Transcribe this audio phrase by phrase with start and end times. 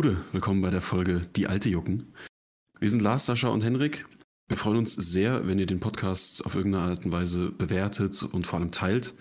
[0.00, 2.14] Gute, willkommen bei der Folge Die Alte Jucken.
[2.78, 4.06] Wir sind Lars, Sascha und Henrik.
[4.46, 8.46] Wir freuen uns sehr, wenn ihr den Podcast auf irgendeine Art und Weise bewertet und
[8.46, 9.14] vor allem teilt.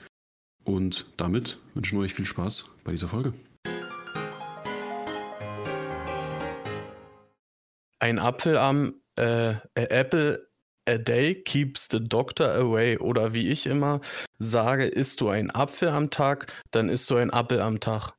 [0.66, 3.34] Und damit wünschen wir euch viel Spaß bei dieser Folge.
[7.98, 10.48] Ein Apfel am äh, Apple
[10.88, 13.00] a day keeps the doctor away.
[13.00, 14.00] Oder wie ich immer
[14.38, 18.14] sage, isst du ein Apfel am Tag, dann isst du ein Apfel am Tag.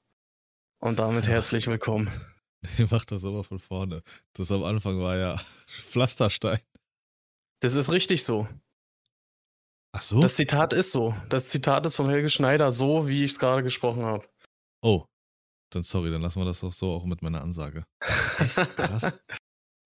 [0.80, 2.10] Und damit herzlich willkommen.
[2.78, 4.02] Ihr macht das aber von vorne.
[4.34, 5.36] Das am Anfang war ja
[5.66, 6.60] Pflasterstein.
[7.60, 8.48] Das ist richtig so.
[9.92, 10.20] Ach so?
[10.20, 11.14] Das Zitat ist so.
[11.28, 14.28] Das Zitat ist von Helge Schneider, so wie ich es gerade gesprochen habe.
[14.82, 15.06] Oh.
[15.70, 17.84] Dann sorry, dann lassen wir das doch so auch mit meiner Ansage.
[18.38, 18.56] Echt?
[18.76, 19.14] Krass.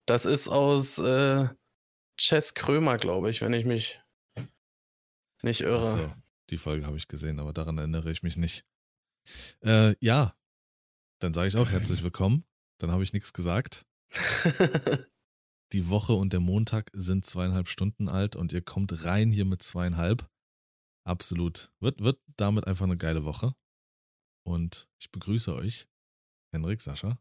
[0.05, 1.47] Das ist aus äh,
[2.19, 4.01] Chess Krömer, glaube ich, wenn ich mich
[5.43, 5.79] nicht irre.
[5.79, 6.13] Ach so,
[6.49, 8.65] die Folge habe ich gesehen, aber daran erinnere ich mich nicht.
[9.61, 10.35] Äh, ja,
[11.19, 12.43] dann sage ich auch herzlich willkommen.
[12.79, 13.85] Dann habe ich nichts gesagt.
[15.73, 19.63] Die Woche und der Montag sind zweieinhalb Stunden alt und ihr kommt rein hier mit
[19.63, 20.29] zweieinhalb.
[21.03, 21.71] Absolut.
[21.79, 23.55] Wird, wird damit einfach eine geile Woche.
[24.45, 25.87] Und ich begrüße euch,
[26.53, 27.17] Henrik, Sascha.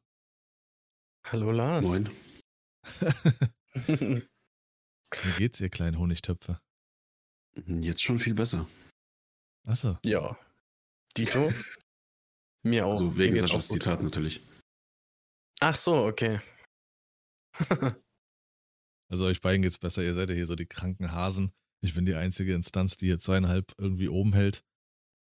[1.27, 1.87] Hallo Lars.
[1.87, 2.11] Moin.
[5.23, 6.61] Wie geht's, ihr kleinen Honigtöpfe?
[7.67, 8.69] Jetzt schon viel besser.
[9.65, 9.99] Achso.
[10.05, 10.37] ja.
[11.17, 11.53] Dito?
[12.65, 12.91] Mir auch.
[12.91, 13.69] Also wegen Saschas.
[13.69, 14.43] Zitat natürlich.
[15.63, 16.41] Ach so, okay.
[19.09, 20.03] Also euch beiden geht's besser.
[20.03, 21.53] Ihr seid ja hier so die kranken Hasen.
[21.85, 24.65] Ich bin die einzige Instanz, die hier zweieinhalb irgendwie oben hält.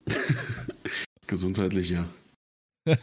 [1.27, 2.09] Gesundheitlich, ja.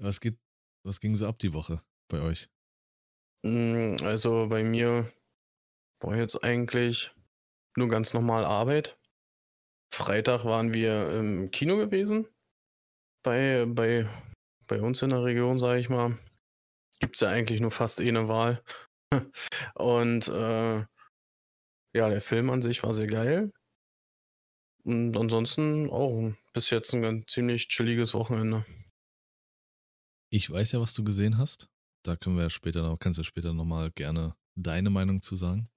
[0.00, 0.38] was geht,
[0.82, 2.48] was ging so ab die Woche bei euch?
[3.44, 5.12] Mm, Also bei mir
[6.00, 7.14] war jetzt eigentlich
[7.76, 8.98] nur ganz normal Arbeit.
[9.92, 12.26] Freitag waren wir im Kino gewesen.
[13.22, 14.08] Bei, bei,
[14.72, 16.18] bei uns in der Region, sage ich mal,
[16.98, 18.64] gibt es ja eigentlich nur fast eh eine Wahl.
[19.74, 20.78] Und äh,
[21.94, 23.52] ja, der Film an sich war sehr geil.
[24.84, 28.64] Und ansonsten auch bis jetzt ein ganz ziemlich chilliges Wochenende.
[30.30, 31.68] Ich weiß ja, was du gesehen hast.
[32.02, 35.68] Da können wir ja später noch, kannst du später nochmal gerne deine Meinung zu sagen.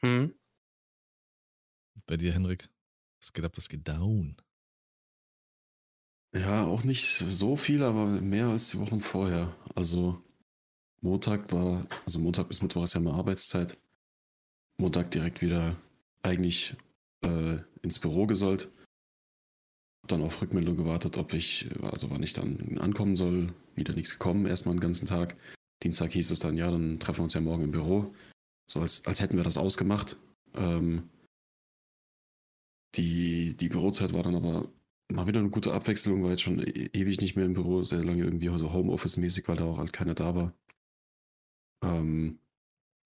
[0.00, 0.34] Hm?
[2.04, 2.68] Bei dir, Henrik?
[3.20, 4.36] Was geht ab, was geht down?
[6.32, 9.56] Ja, auch nicht so viel, aber mehr als die Wochen vorher.
[9.74, 10.22] Also
[11.00, 13.76] Montag war, also Montag bis Mittwoch ist ja mal Arbeitszeit.
[14.76, 15.76] Montag direkt wieder
[16.22, 16.76] eigentlich
[17.22, 18.70] äh, ins Büro gesollt.
[20.02, 23.52] Hab dann auf Rückmeldung gewartet, ob ich, also wann ich dann ankommen soll.
[23.74, 25.36] Wieder nichts gekommen, erstmal den ganzen Tag.
[25.82, 28.14] Dienstag hieß es dann, ja, dann treffen wir uns ja morgen im Büro.
[28.70, 30.16] So als, als hätten wir das ausgemacht.
[30.54, 31.08] Ähm,
[32.94, 34.68] die, die Bürozeit war dann aber
[35.10, 38.04] mal wieder eine gute Abwechslung, war jetzt schon e ewig nicht mehr im Büro, sehr
[38.04, 40.54] lange irgendwie so Homeoffice-mäßig, weil da auch halt keiner da war.
[41.82, 42.38] Ähm,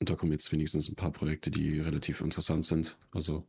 [0.01, 2.99] und da kommen jetzt wenigstens ein paar Projekte, die relativ interessant sind.
[3.13, 3.47] Also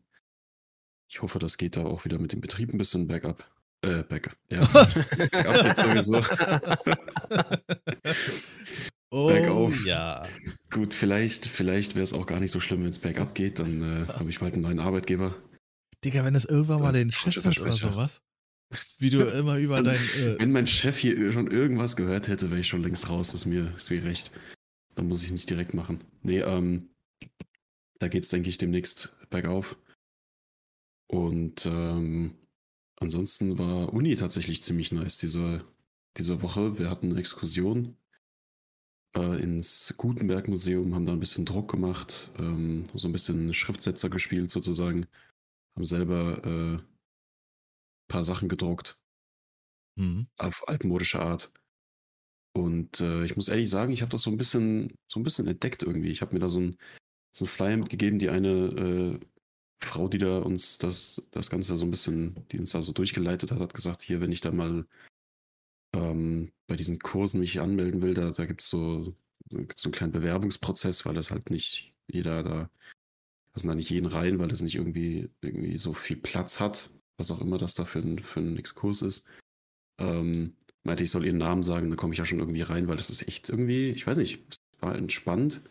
[1.08, 3.50] ich hoffe, das geht da auch wieder mit dem Betrieb ein bisschen bergab.
[3.82, 4.38] Äh, bergab.
[4.50, 4.66] Ja,
[5.18, 6.18] bergab jetzt sowieso.
[9.12, 9.86] oh, Bergauf.
[9.86, 10.26] ja.
[10.72, 13.60] Gut, vielleicht, vielleicht wäre es auch gar nicht so schlimm, wenn es bergab geht.
[13.60, 15.36] Dann äh, habe ich bald einen neuen Arbeitgeber.
[16.04, 18.22] Digga, wenn das irgendwann mal Das den ist Chef hört oder sowas.
[18.98, 19.96] Wie du immer über dein.
[19.96, 23.34] Äh, Wenn mein Chef hier schon irgendwas gehört hätte, wäre ich schon längst raus.
[23.34, 24.32] Ist mir, ist mir recht.
[24.96, 26.04] Dann muss ich nicht direkt machen.
[26.22, 26.90] Nee, ähm,
[28.00, 29.78] da geht's, denke ich, demnächst bergauf.
[31.08, 32.36] Und ähm,
[32.98, 35.66] ansonsten war Uni tatsächlich ziemlich nice diese,
[36.18, 36.80] diese Woche.
[36.80, 37.98] Wir hatten eine Exkursion
[39.16, 44.52] äh, ins Gutenberg-Museum, haben da ein bisschen Druck gemacht, ähm, so ein bisschen Schriftsetzer gespielt
[44.52, 45.08] sozusagen.
[45.76, 46.95] Haben selber äh,
[48.08, 49.00] paar Sachen gedruckt
[49.98, 50.28] hm.
[50.38, 51.52] auf altmodische Art.
[52.54, 55.48] Und äh, ich muss ehrlich sagen, ich habe das so ein bisschen, so ein bisschen
[55.48, 56.10] entdeckt irgendwie.
[56.10, 56.78] Ich habe mir da so ein,
[57.36, 59.20] so ein Flyer mitgegeben, die eine äh,
[59.84, 63.52] Frau, die da uns das, das Ganze so ein bisschen, die uns da so durchgeleitet
[63.52, 64.86] hat, hat gesagt, hier, wenn ich da mal
[65.94, 69.16] ähm, bei diesen Kursen mich anmelden will, da, da gibt es so,
[69.50, 72.70] so, einen kleinen Bewerbungsprozess, weil das halt nicht jeder da,
[73.54, 77.32] lassen da nicht jeden rein, weil es nicht irgendwie, irgendwie so viel Platz hat, was
[77.32, 79.28] auch immer das da für ein, für ein Exkurs ist.
[80.00, 82.98] Ähm, meinte, ich soll ihren Namen sagen, dann komme ich ja schon irgendwie rein, weil
[82.98, 85.62] das ist echt irgendwie, ich weiß nicht, es war entspannt.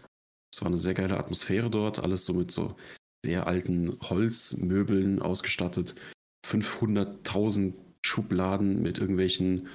[0.52, 2.76] Es war eine sehr geile Atmosphäre dort, alles so mit so
[3.24, 5.94] sehr alten Holzmöbeln ausgestattet,
[6.46, 7.74] 500.000
[8.04, 9.68] Schubladen mit irgendwelchen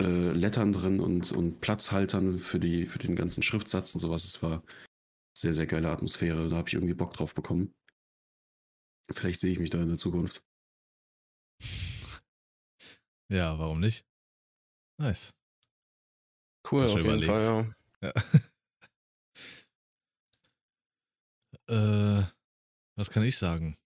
[0.00, 4.24] äh, Lettern drin und, und Platzhaltern für, die, für den ganzen Schriftsatz und sowas.
[4.24, 4.62] Es war
[5.36, 6.48] sehr, sehr geile Atmosphäre.
[6.48, 7.74] Da habe ich irgendwie Bock drauf bekommen.
[9.12, 10.42] Vielleicht sehe ich mich da in der Zukunft.
[13.28, 14.04] Ja, warum nicht?
[14.98, 15.34] Nice.
[16.70, 17.74] Cool, auf jeden Fall, ja.
[18.02, 18.12] Ja.
[22.20, 22.26] äh,
[22.96, 23.76] was kann ich sagen?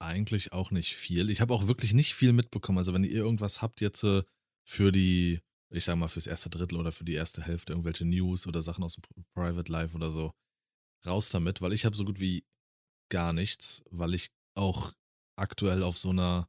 [0.00, 1.30] Eigentlich auch nicht viel.
[1.30, 2.78] Ich habe auch wirklich nicht viel mitbekommen.
[2.78, 4.22] Also wenn ihr irgendwas habt jetzt äh,
[4.68, 5.40] für die,
[5.70, 8.82] ich sag mal, fürs erste Drittel oder für die erste Hälfte, irgendwelche News oder Sachen
[8.84, 10.32] aus dem Pri- Private Life oder so,
[11.06, 12.44] raus damit, weil ich habe so gut wie
[13.10, 14.92] gar nichts, weil ich auch
[15.36, 16.48] aktuell auf so einer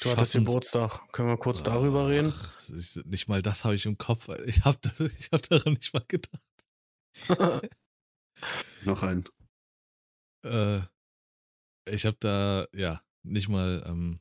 [0.00, 1.10] Du hattest Geburtstag.
[1.12, 2.32] Können wir kurz darüber reden?
[2.36, 4.28] Ach, ich, nicht mal das habe ich im Kopf.
[4.46, 4.78] Ich habe
[5.18, 6.42] ich hab daran nicht mal gedacht.
[8.84, 9.24] Noch ein.
[10.44, 10.80] Äh,
[11.88, 14.20] ich habe da, ja, nicht mal, ähm,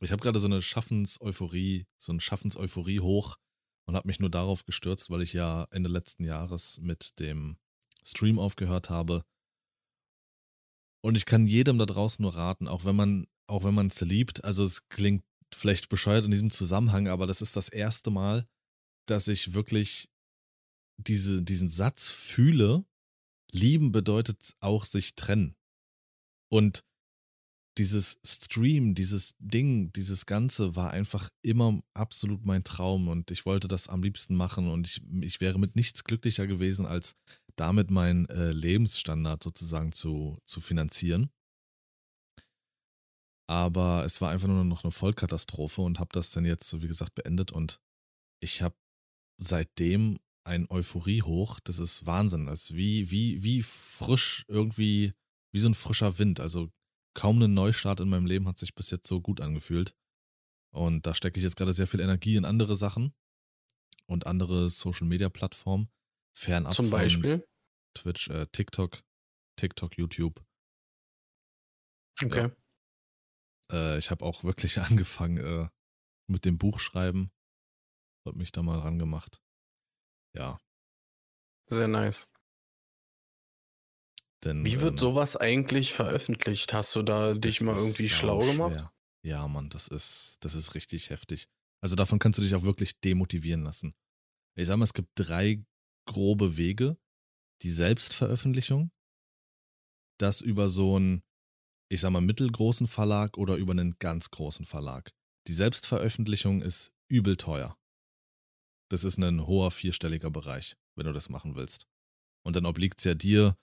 [0.00, 3.36] ich habe gerade so eine Schaffenseuphorie, so ein Schaffenseuphorie hoch
[3.86, 7.58] und habe mich nur darauf gestürzt, weil ich ja Ende letzten Jahres mit dem
[8.04, 9.24] Stream aufgehört habe.
[11.04, 14.00] Und ich kann jedem da draußen nur raten, auch wenn man, auch wenn man es
[14.00, 18.46] liebt, also es klingt vielleicht bescheuert in diesem Zusammenhang, aber das ist das erste Mal,
[19.06, 20.08] dass ich wirklich
[20.96, 22.86] diese, diesen Satz fühle,
[23.52, 25.54] lieben bedeutet auch sich trennen.
[26.50, 26.84] Und
[27.78, 33.68] dieses Stream, dieses Ding, dieses Ganze war einfach immer absolut mein Traum und ich wollte
[33.68, 37.16] das am liebsten machen und ich, ich wäre mit nichts glücklicher gewesen, als
[37.56, 41.30] damit meinen äh, Lebensstandard sozusagen zu, zu finanzieren.
[43.52, 47.14] Aber es war einfach nur noch eine Vollkatastrophe und habe das dann jetzt, wie gesagt,
[47.14, 47.82] beendet und
[48.40, 48.74] ich habe
[49.36, 51.60] seitdem ein Euphorie hoch.
[51.60, 52.46] Das ist Wahnsinn.
[52.46, 55.12] Das ist wie, wie, wie frisch irgendwie,
[55.52, 56.40] wie so ein frischer Wind.
[56.40, 56.70] Also
[57.12, 59.94] kaum ein Neustart in meinem Leben hat sich bis jetzt so gut angefühlt.
[60.74, 63.12] Und da stecke ich jetzt gerade sehr viel Energie in andere Sachen
[64.06, 65.90] und andere Social Media Plattformen.
[66.34, 67.46] Fernab Zum von Beispiel.
[67.92, 69.02] Twitch, äh, TikTok,
[69.56, 70.42] TikTok, YouTube.
[72.24, 72.50] Okay.
[73.72, 75.68] Äh, ich habe auch wirklich angefangen äh,
[76.28, 77.30] mit dem Buchschreiben.
[78.24, 79.42] Hab mich da mal rangemacht.
[80.34, 80.58] Ja,
[81.66, 82.30] Sehr nice.
[84.44, 84.64] denn.
[84.64, 86.72] Wie wird ähm, sowas eigentlich veröffentlicht?
[86.72, 88.90] Hast du da dich mal irgendwie schlau gemacht?
[89.24, 91.48] Ja, Mann, das ist, das ist richtig heftig.
[91.80, 93.94] Also davon kannst du dich auch wirklich demotivieren lassen.
[94.56, 95.64] Ich sag mal, es gibt drei
[96.06, 96.96] grobe Wege.
[97.62, 98.90] Die Selbstveröffentlichung,
[100.18, 101.22] das über so einen,
[101.92, 105.10] ich sag mal, mittelgroßen Verlag oder über einen ganz großen Verlag.
[105.46, 107.76] Die Selbstveröffentlichung ist übel teuer.
[108.90, 111.86] Das ist ein hoher vierstelliger Bereich, wenn du das machen willst.
[112.46, 113.56] Und dann obliegt es ja dir,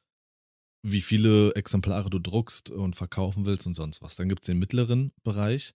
[0.85, 4.15] wie viele Exemplare du druckst und verkaufen willst und sonst was.
[4.15, 5.73] Dann gibt es den mittleren Bereich.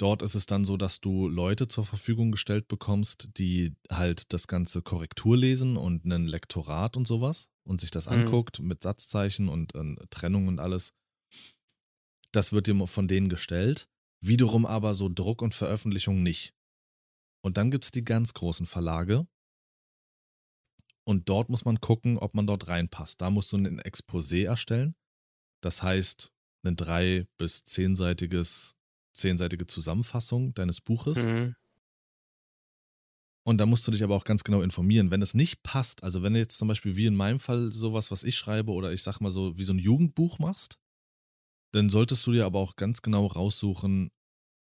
[0.00, 4.48] Dort ist es dann so, dass du Leute zur Verfügung gestellt bekommst, die halt das
[4.48, 8.12] ganze Korrektur lesen und ein Lektorat und sowas und sich das Mhm.
[8.12, 10.92] anguckt mit Satzzeichen und äh, Trennung und alles.
[12.34, 13.88] Das wird dir von denen gestellt.
[14.20, 16.54] Wiederum aber so Druck und Veröffentlichung nicht.
[17.42, 19.26] Und dann gibt es die ganz großen Verlage,
[21.04, 23.20] und dort muss man gucken, ob man dort reinpasst.
[23.20, 24.94] Da musst du ein Exposé erstellen.
[25.60, 26.32] Das heißt,
[26.62, 28.74] eine drei- bis zehnseitiges,
[29.12, 31.18] zehnseitige Zusammenfassung deines Buches.
[31.18, 31.54] Mhm.
[33.46, 35.10] Und da musst du dich aber auch ganz genau informieren.
[35.10, 38.10] Wenn es nicht passt, also wenn du jetzt zum Beispiel wie in meinem Fall sowas,
[38.10, 40.78] was ich schreibe, oder ich sag mal so, wie so ein Jugendbuch machst,
[41.74, 44.10] dann solltest du dir aber auch ganz genau raussuchen,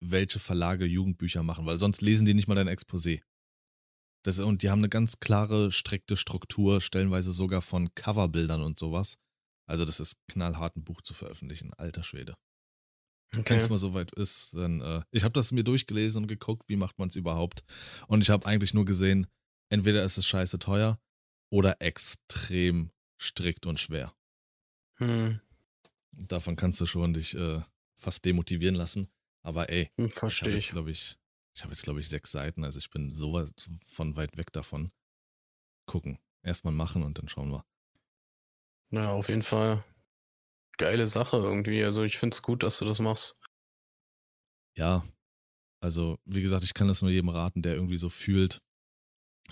[0.05, 3.23] welche Verlage Jugendbücher machen, weil sonst lesen die nicht mal dein Exposé.
[4.25, 9.17] Das, und die haben eine ganz klare, strikte Struktur, stellenweise sogar von Coverbildern und sowas.
[9.67, 12.35] Also das ist knallhart, ein Buch zu veröffentlichen, alter Schwede.
[13.33, 13.57] Wenn Okay.
[13.59, 16.99] es mal soweit ist, dann, äh, ich habe das mir durchgelesen und geguckt, wie macht
[16.99, 17.63] man es überhaupt.
[18.07, 19.27] Und ich habe eigentlich nur gesehen,
[19.71, 20.99] entweder ist es scheiße teuer
[21.51, 24.15] oder extrem strikt und schwer.
[24.99, 25.41] Hm.
[26.19, 27.63] Davon kannst du schon dich äh,
[27.95, 29.09] fast demotivieren lassen.
[29.43, 30.69] Aber ey, Hm, ich habe Verstehe jetzt, ich.
[30.71, 31.19] glaube ich,
[31.55, 32.65] ich habe jetzt, glaube ich, sechs Seiten.
[32.65, 33.53] Also ich bin sowas
[33.87, 34.91] von weit weg davon.
[35.87, 36.19] Gucken.
[36.43, 37.65] Erstmal machen und dann schauen wir.
[38.91, 39.85] Ja, auf jeden Fall.
[40.77, 41.83] Geile Sache irgendwie.
[41.85, 43.35] Also ich finde es gut, dass du das machst.
[44.77, 45.05] Ja,
[45.81, 48.63] also wie gesagt, ich kann das nur jedem raten, der irgendwie so fühlt,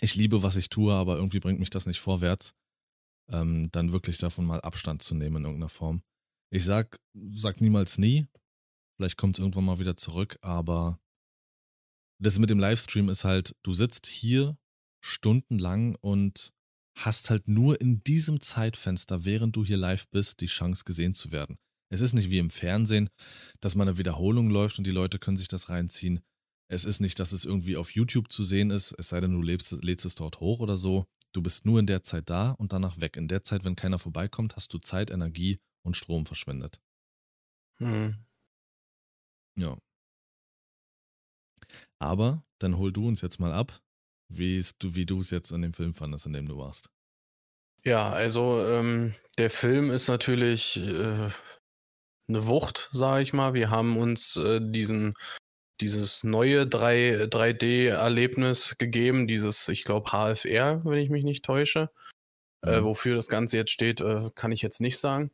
[0.00, 2.54] ich liebe, was ich tue, aber irgendwie bringt mich das nicht vorwärts,
[3.28, 6.02] ähm, dann wirklich davon mal Abstand zu nehmen in irgendeiner Form.
[6.50, 7.00] Ich sag,
[7.32, 8.26] sag niemals nie,
[8.96, 11.00] vielleicht kommt es irgendwann mal wieder zurück, aber
[12.18, 14.56] das mit dem Livestream ist halt, du sitzt hier
[15.04, 16.54] stundenlang und
[16.96, 21.30] hast halt nur in diesem Zeitfenster, während du hier live bist, die Chance gesehen zu
[21.30, 21.58] werden.
[21.90, 23.10] Es ist nicht wie im Fernsehen,
[23.60, 26.20] dass mal eine Wiederholung läuft und die Leute können sich das reinziehen.
[26.68, 29.42] Es ist nicht, dass es irgendwie auf YouTube zu sehen ist, es sei denn, du
[29.42, 31.06] lebst, lädst es dort hoch oder so.
[31.32, 33.16] Du bist nur in der Zeit da und danach weg.
[33.16, 36.80] In der Zeit, wenn keiner vorbeikommt, hast du Zeit, Energie und Strom verschwendet.
[37.78, 38.16] Hm.
[39.56, 39.76] Ja.
[41.98, 43.80] Aber dann hol du uns jetzt mal ab.
[44.28, 44.62] wie
[45.06, 46.90] du, es jetzt in dem Film fandest, in dem du warst.
[47.84, 51.30] Ja, also ähm, der Film ist natürlich äh,
[52.28, 53.54] eine Wucht, sage ich mal.
[53.54, 55.14] Wir haben uns äh, diesen
[55.80, 61.90] dieses neue 3, 3D-Erlebnis gegeben, dieses, ich glaube, HFR, wenn ich mich nicht täusche.
[62.62, 62.72] Äh, mhm.
[62.72, 65.30] Äh, wofür das Ganze jetzt steht, äh, kann ich jetzt nicht sagen.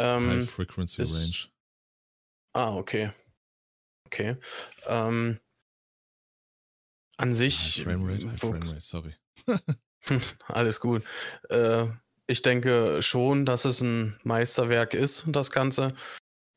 [0.00, 1.52] Ähm, High Frequency ist, Range.
[2.54, 3.12] Ah, okay.
[4.06, 4.36] Okay.
[4.86, 5.38] Ähm,
[7.18, 7.76] an sich.
[7.76, 9.14] High Frame Rate, High Frame Rate, sorry.
[10.48, 11.04] Alles gut.
[11.50, 11.86] Äh,
[12.26, 15.92] ich denke schon, dass es ein Meisterwerk ist, das Ganze.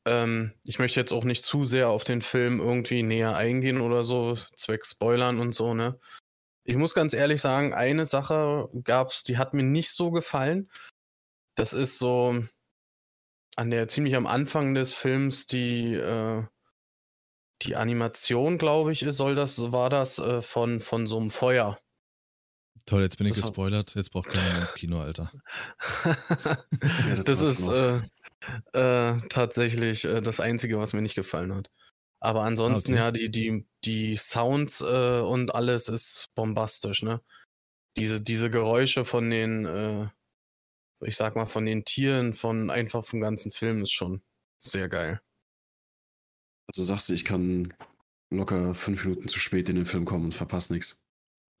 [0.06, 4.04] Ähm, ich möchte jetzt auch nicht zu sehr auf den Film irgendwie näher eingehen oder
[4.04, 5.98] so, zwecks Spoilern und so, ne?
[6.66, 10.70] Ich muss ganz ehrlich sagen, eine Sache gab's, die hat mir nicht so gefallen.
[11.56, 12.42] Das ist so
[13.56, 16.44] an der ziemlich am Anfang des Films die äh,
[17.62, 21.78] die Animation, glaube ich, ist, soll das war das äh, von von so einem Feuer.
[22.86, 23.94] Toll, jetzt bin ich das gespoilert.
[23.94, 25.30] Jetzt braucht keiner mehr ins Kino, Alter.
[27.16, 28.00] das, das ist äh,
[28.72, 31.70] äh, tatsächlich äh, das Einzige, was mir nicht gefallen hat.
[32.20, 33.00] Aber ansonsten, okay.
[33.00, 37.20] ja, die, die, die Sounds äh, und alles ist bombastisch, ne?
[37.96, 40.08] Diese, diese Geräusche von den, äh,
[41.04, 44.22] ich sag mal, von den Tieren, von einfach vom ganzen Film ist schon
[44.58, 45.20] sehr geil.
[46.68, 47.74] Also sagst du, ich kann
[48.30, 51.04] locker fünf Minuten zu spät in den Film kommen und verpasse nichts.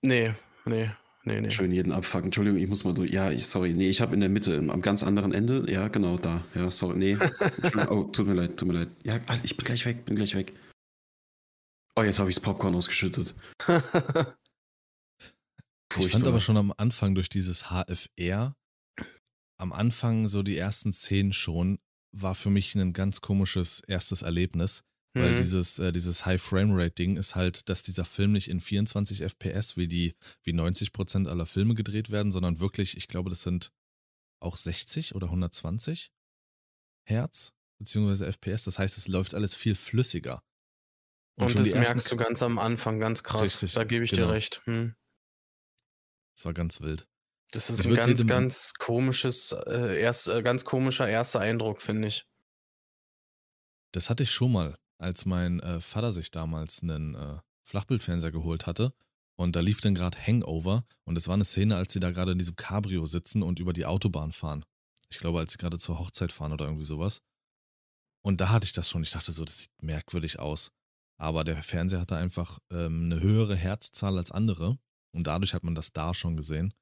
[0.02, 0.34] Nee,
[0.64, 0.90] nee,
[1.24, 1.50] nee, nee.
[1.50, 2.26] Schön jeden abfucken.
[2.26, 3.10] Entschuldigung, ich muss mal durch.
[3.10, 3.72] Ja, ich, sorry.
[3.74, 5.70] Nee, ich habe in der Mitte, am ganz anderen Ende.
[5.70, 6.44] Ja, genau, da.
[6.54, 6.98] Ja, sorry.
[6.98, 7.16] Nee.
[7.88, 8.88] oh, tut mir leid, tut mir leid.
[9.04, 10.54] Ja, ich bin gleich weg, bin gleich weg.
[11.96, 13.34] Oh, jetzt habe ich das Popcorn ausgeschüttet.
[15.98, 18.56] ich fand aber schon am Anfang durch dieses HFR,
[19.56, 21.78] am Anfang so die ersten Szenen schon,
[22.12, 24.84] war für mich ein ganz komisches erstes Erlebnis.
[25.16, 25.36] Weil mhm.
[25.36, 29.22] dieses, äh, dieses High Frame Rate Ding ist halt, dass dieser Film nicht in 24
[29.22, 33.42] FPS wie die, wie 90 Prozent aller Filme gedreht werden, sondern wirklich, ich glaube, das
[33.42, 33.70] sind
[34.40, 36.10] auch 60 oder 120
[37.04, 38.64] Hertz, beziehungsweise FPS.
[38.64, 40.42] Das heißt, es läuft alles viel flüssiger.
[41.36, 43.42] Und, Und das merkst du ganz am Anfang, ganz krass.
[43.42, 44.26] Richtig, da gebe ich genau.
[44.26, 44.62] dir recht.
[44.64, 44.96] Hm.
[46.34, 47.08] Das war ganz wild.
[47.54, 52.26] Das ist ein ganz, ganz komisches, äh, erst, äh, ganz komischer erster Eindruck, finde ich.
[53.92, 58.66] Das hatte ich schon mal als mein äh, Vater sich damals einen äh, Flachbildfernseher geholt
[58.66, 58.92] hatte.
[59.36, 62.32] Und da lief dann gerade Hangover und es war eine Szene, als sie da gerade
[62.32, 64.64] in diesem Cabrio sitzen und über die Autobahn fahren.
[65.10, 67.20] Ich glaube, als sie gerade zur Hochzeit fahren oder irgendwie sowas.
[68.22, 69.02] Und da hatte ich das schon.
[69.02, 70.70] Ich dachte so, das sieht merkwürdig aus.
[71.18, 74.78] Aber der Fernseher hatte einfach ähm, eine höhere Herzzahl als andere.
[75.12, 76.72] Und dadurch hat man das da schon gesehen.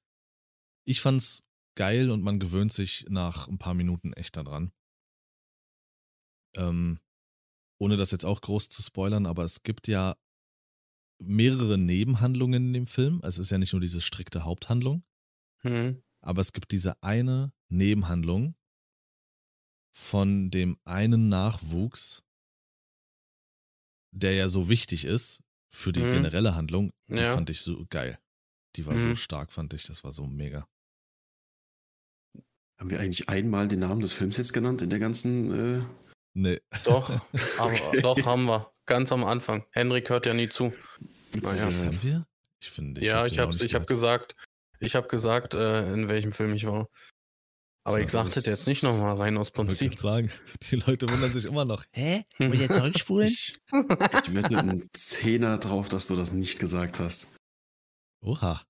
[0.85, 4.73] Ich fand's geil und man gewöhnt sich nach ein paar Minuten echt daran.
[6.57, 7.01] Ähm,
[7.79, 10.17] ohne das jetzt auch groß zu spoilern, aber es gibt ja
[11.19, 13.21] mehrere Nebenhandlungen in dem Film.
[13.25, 15.05] Es ist ja nicht nur diese strikte Haupthandlung,
[15.61, 16.03] hm.
[16.21, 18.55] aber es gibt diese eine Nebenhandlung
[19.95, 22.23] von dem einen Nachwuchs,
[24.11, 26.13] der ja so wichtig ist für die hm.
[26.13, 26.93] generelle Handlung.
[27.09, 27.35] Die ja.
[27.35, 28.19] fand ich so geil.
[28.77, 29.03] Die war hm.
[29.03, 29.85] so stark, fand ich.
[29.85, 30.69] Das war so mega.
[32.83, 35.85] Haben wir eigentlich einmal den Namen des Films jetzt genannt in der ganzen äh,
[36.35, 36.61] Nee.
[36.83, 37.11] Doch,
[37.59, 38.03] aber, okay.
[38.03, 38.73] doch haben wir.
[38.87, 39.65] Ganz am Anfang.
[39.71, 40.73] Henrik hört ja nie zu.
[41.41, 41.67] Naja.
[41.67, 42.27] Haben wir?
[42.61, 44.35] Ich finde, ich Ja, hab ich habe ich hab gesagt,
[44.81, 46.89] ich habe gesagt, äh, in welchem Film ich war.
[47.85, 49.93] Aber so, ich sagte das jetzt nicht nochmal rein aus Prinzip.
[49.93, 50.33] Ich sagen,
[50.71, 51.85] die Leute wundern sich immer noch.
[51.93, 52.25] Hä?
[52.39, 53.29] Muss ich jetzt zurückspulen?
[53.29, 57.33] Ich, ich wette einen Zehner drauf, dass du das nicht gesagt hast.
[58.25, 58.65] Oha.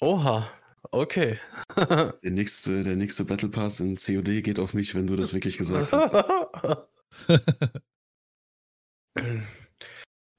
[0.00, 0.50] Oha.
[0.90, 1.38] Okay.
[1.76, 5.58] der, nächste, der nächste Battle Pass in COD geht auf mich, wenn du das wirklich
[5.58, 6.14] gesagt hast.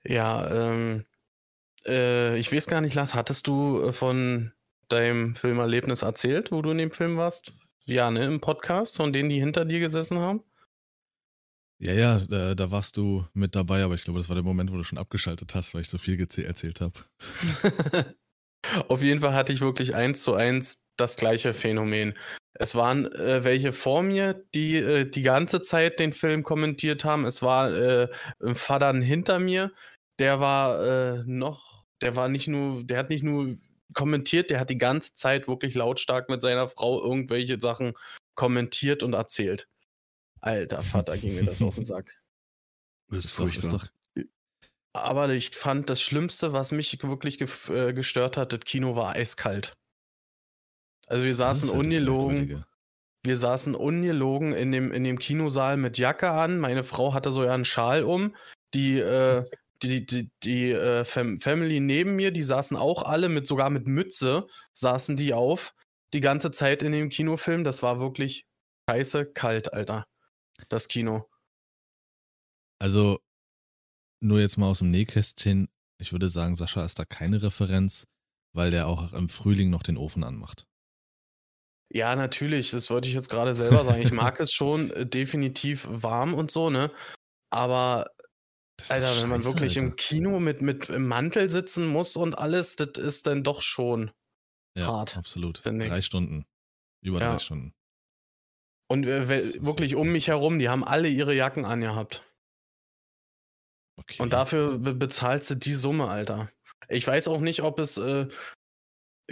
[0.04, 1.06] ja, ähm,
[1.86, 4.52] äh, ich weiß gar nicht, Lars, hattest du äh, von
[4.88, 7.54] deinem Filmerlebnis erzählt, wo du in dem Film warst?
[7.86, 10.44] Ja, ne, im Podcast, von denen, die hinter dir gesessen haben?
[11.80, 14.72] Ja, ja, da, da, warst du mit dabei, aber ich glaube, das war der Moment,
[14.72, 16.94] wo du schon abgeschaltet hast, weil ich so viel erzählt habe.
[18.88, 22.18] Auf jeden Fall hatte ich wirklich eins zu eins das gleiche Phänomen.
[22.54, 27.26] Es waren äh, welche vor mir, die äh, die ganze Zeit den Film kommentiert haben.
[27.26, 28.08] Es war äh,
[28.40, 29.72] ein Vater hinter mir,
[30.20, 33.56] der war äh, noch, der war nicht nur, der hat nicht nur
[33.94, 37.94] kommentiert, der hat die ganze Zeit wirklich lautstark mit seiner Frau irgendwelche Sachen
[38.36, 39.68] kommentiert und erzählt.
[40.40, 42.22] Alter Vater, ging mir das auf den Sack.
[43.10, 43.88] Das ist, doch, ist doch
[44.94, 49.74] aber ich fand das Schlimmste, was mich wirklich äh, gestört hat, das Kino war eiskalt.
[51.08, 52.66] Also wir saßen ungelogen.
[53.24, 56.58] Wir saßen ungelogen in dem, in dem Kinosaal mit Jacke an.
[56.60, 58.36] Meine Frau hatte so ja einen Schal um.
[58.74, 59.44] Die, äh,
[59.84, 63.88] die, die, die äh, Fam Family neben mir, die saßen auch alle mit, sogar mit
[63.88, 65.76] Mütze, saßen die auf.
[66.14, 67.64] Die ganze Zeit in dem Kinofilm.
[67.64, 68.48] Das war wirklich
[68.90, 70.06] scheiße kalt, Alter.
[70.70, 71.30] Das Kino.
[72.80, 73.20] Also,
[74.22, 75.68] nur jetzt mal aus dem Nähkästchen.
[76.00, 78.08] Ich würde sagen, Sascha ist da keine Referenz,
[78.54, 80.66] weil der auch im Frühling noch den Ofen anmacht.
[81.94, 82.72] Ja, natürlich.
[82.72, 84.02] Das wollte ich jetzt gerade selber sagen.
[84.02, 86.92] Ich mag es schon äh, definitiv warm und so, ne?
[87.52, 88.10] Aber
[88.90, 89.96] Alter, wenn man scheiße, wirklich im Alter.
[89.98, 94.12] Kino mit, mit im Mantel sitzen muss und alles, das ist dann doch schon.
[94.78, 95.64] Ja, hart, absolut.
[95.66, 96.46] Drei Stunden.
[97.04, 97.34] Über Ja.
[97.34, 97.74] drei Stunden.
[98.90, 102.26] Und äh, wirklich ja- um mich herum, die haben alle ihre Jacken angehabt.
[104.02, 104.22] Okay.
[104.22, 106.50] Und dafür be bezahlst du die Summe, Alter.
[106.90, 108.28] Ich weiß auch nicht, ob es, äh,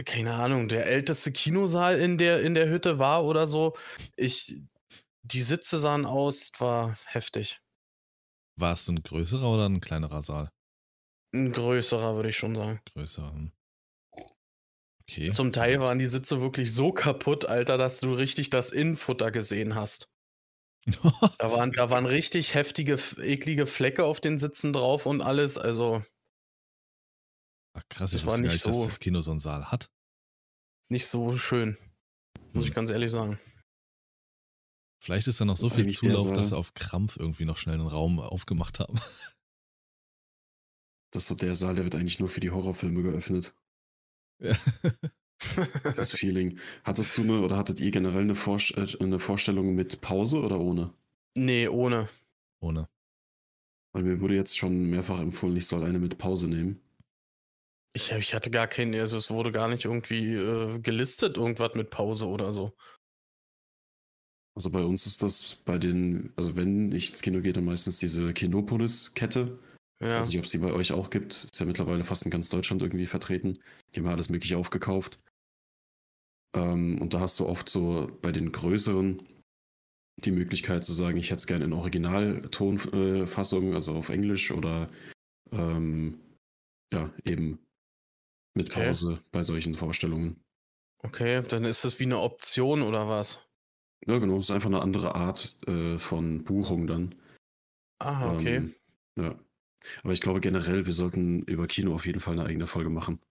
[0.06, 3.76] keine Ahnung, der älteste Kinosaal in der, in der Hütte war oder so.
[4.16, 4.62] Ich,
[5.24, 7.62] die Sitze sahen aus, war heftig.
[8.58, 10.50] War es ein größerer oder ein kleinerer Saal?
[11.34, 12.82] Ein größerer, würde ich schon sagen.
[12.94, 13.32] Größer.
[13.32, 13.52] hm.
[15.10, 15.32] Okay.
[15.32, 19.74] Zum Teil waren die Sitze wirklich so kaputt, Alter, dass du richtig das Innenfutter gesehen
[19.74, 20.08] hast.
[20.86, 25.58] Da waren, da waren richtig heftige, eklige Flecke auf den Sitzen drauf und alles.
[25.58, 26.04] Also
[27.74, 29.40] Ach, krass, das ich war wusste gar nicht nicht, dass so- das Kino so einen
[29.40, 29.92] Saal hat.
[30.90, 31.78] nicht so schön.
[32.54, 32.76] Muss ich Hm.
[32.76, 33.40] ganz ehrlich sagen.
[35.02, 37.76] Vielleicht ist da noch Das so viel Zulauf, dass sie auf Krampf irgendwie noch schnell
[37.76, 38.96] einen Raum aufgemacht haben.
[41.12, 43.56] Das ist so der Saal, der wird eigentlich nur für die Horrorfilme geöffnet.
[44.40, 44.56] Ja.
[45.96, 46.60] Das Feeling.
[46.84, 50.60] Hattest du eine oder hattet ihr generell eine, Vorst äh, eine Vorstellung mit Pause oder
[50.60, 50.94] ohne?
[51.38, 52.10] nee, ohne.
[52.62, 52.90] Ohne.
[53.94, 56.82] Weil mir wurde jetzt schon mehrfach empfohlen, ich soll eine mit Pause nehmen.
[57.94, 61.90] Ich, ich hatte gar keinen, also es wurde gar nicht irgendwie äh, gelistet, irgendwas mit
[61.90, 62.76] Pause oder so.
[64.56, 68.00] Also bei uns ist das bei den, also wenn ich ins Kino gehe, dann meistens
[68.00, 69.58] diese Kinopolis-Kette.
[70.02, 70.20] Ja.
[70.20, 71.34] weiß nicht, ob es die bei euch auch gibt.
[71.34, 73.60] Ist ja mittlerweile fast in ganz Deutschland irgendwie vertreten.
[73.94, 75.20] Die haben ja alles mögliche aufgekauft.
[76.56, 79.22] Ähm, und da hast du oft so bei den größeren
[80.26, 84.90] die Möglichkeit zu sagen, ich hätte es gerne in Originaltonfassung, äh, also auf Englisch oder
[85.52, 86.20] ähm,
[86.94, 87.60] ja, eben
[88.56, 88.88] mit Okay.
[88.88, 90.44] Pause bei solchen Vorstellungen.
[91.04, 93.40] Okay, dann ist das wie eine Option oder was?
[94.06, 97.16] Ja, genau, ist einfach eine andere Art äh, von Buchung dann.
[98.00, 98.58] Ah, okay.
[98.58, 98.76] Ähm,
[99.18, 99.40] ja.
[100.04, 103.22] Aber ich glaube generell, wir sollten über Kino auf jeden Fall eine eigene Folge machen.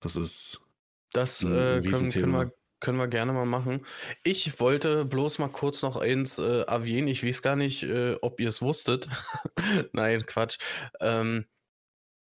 [0.00, 0.66] Das ist.
[1.12, 3.86] Das äh, können, können, wir, können wir gerne mal machen.
[4.24, 7.08] Ich wollte bloß mal kurz noch eins äh, erwähnen.
[7.08, 9.08] Ich weiß gar nicht, äh, ob ihr es wusstet.
[9.92, 10.58] Nein, Quatsch.
[11.00, 11.46] Ähm,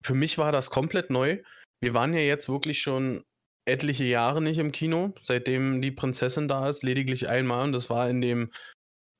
[0.03, 1.41] für mich war das komplett neu.
[1.81, 3.25] Wir waren ja jetzt wirklich schon
[3.65, 7.63] etliche Jahre nicht im Kino, seitdem die Prinzessin da ist, lediglich einmal.
[7.63, 8.51] Und das war in dem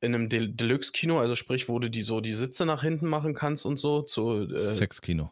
[0.01, 3.33] in einem Del Deluxe-Kino, also sprich, wo du die so die Sitze nach hinten machen
[3.33, 4.01] kannst und so.
[4.01, 5.31] Zu äh, Sexkino.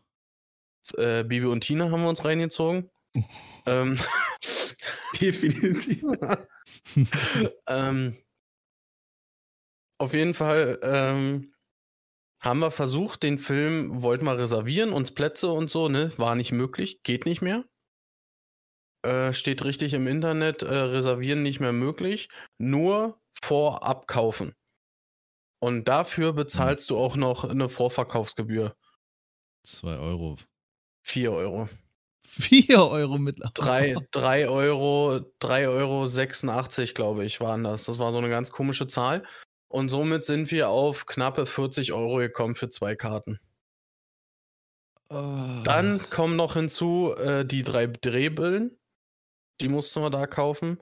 [0.97, 2.89] äh, Bibi und Tina haben wir uns reingezogen.
[3.65, 3.99] ähm,
[5.19, 6.04] Definitiv.
[7.67, 8.17] ähm,
[10.00, 11.54] auf jeden Fall ähm,
[12.41, 16.12] haben wir versucht, den Film wollten wir reservieren, uns Plätze und so, ne?
[16.17, 17.65] War nicht möglich, geht nicht mehr.
[19.04, 24.54] Äh, steht richtig im Internet, äh, reservieren nicht mehr möglich, nur vorab kaufen.
[25.60, 28.76] Und dafür bezahlst du auch noch eine Vorverkaufsgebühr.
[29.63, 30.38] Zwei Euro.
[31.04, 31.69] 4 Euro.
[32.23, 33.95] Vier Euro mittlerweile.
[33.95, 37.86] 3, 3 Euro, 3 Euro 86, glaube ich, waren das.
[37.86, 39.23] Das war so eine ganz komische Zahl.
[39.67, 43.39] Und somit sind wir auf knappe 40 Euro gekommen für zwei Karten.
[45.10, 45.62] Ah.
[45.65, 48.77] Dann kommen noch hinzu äh, die drei Drehbrillen.
[49.60, 50.79] Die mussten wir da kaufen.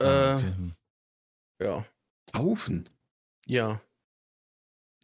[0.00, 0.52] Äh, Ah, okay.
[0.56, 0.74] hm.
[1.60, 1.86] Ja.
[2.32, 2.88] Kaufen.
[3.46, 3.80] Ja.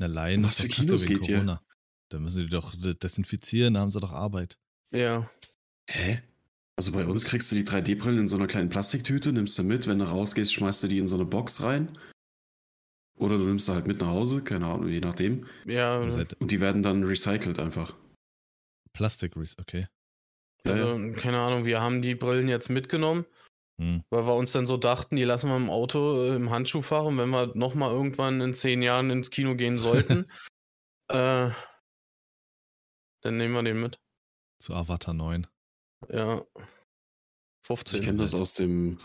[0.01, 1.21] Allein Was für Kinos geht?
[1.21, 1.63] Corona.
[2.09, 4.59] Da müssen die doch de- desinfizieren, da haben sie doch Arbeit.
[4.93, 5.31] Ja.
[5.89, 6.23] Hä?
[6.77, 9.87] Also bei uns kriegst du die 3D-Brillen in so einer kleinen Plastiktüte, nimmst du mit,
[9.87, 11.91] wenn du rausgehst, schmeißt du die in so eine Box rein.
[13.19, 15.47] Oder du nimmst sie halt mit nach Hause, keine Ahnung, je nachdem.
[15.67, 15.99] Ja.
[15.99, 17.95] Und die werden dann recycelt einfach.
[18.95, 19.89] Plastik, okay.
[20.65, 21.13] Ja, Also, ja.
[21.13, 23.27] keine Ahnung, wir haben die Brillen jetzt mitgenommen.
[23.81, 24.03] Hm.
[24.11, 27.17] Weil wir uns dann so dachten, die lassen wir im Auto äh, im Handschuhfach und
[27.17, 30.31] wenn wir nochmal irgendwann in zehn Jahren ins Kino gehen sollten,
[31.09, 31.51] äh,
[33.23, 33.99] dann nehmen wir den mit.
[34.61, 35.47] Zu Avatar 9.
[36.13, 36.35] Ja.
[36.35, 36.47] Also
[37.67, 38.01] 15.
[38.01, 38.99] ich kenne das aus dem,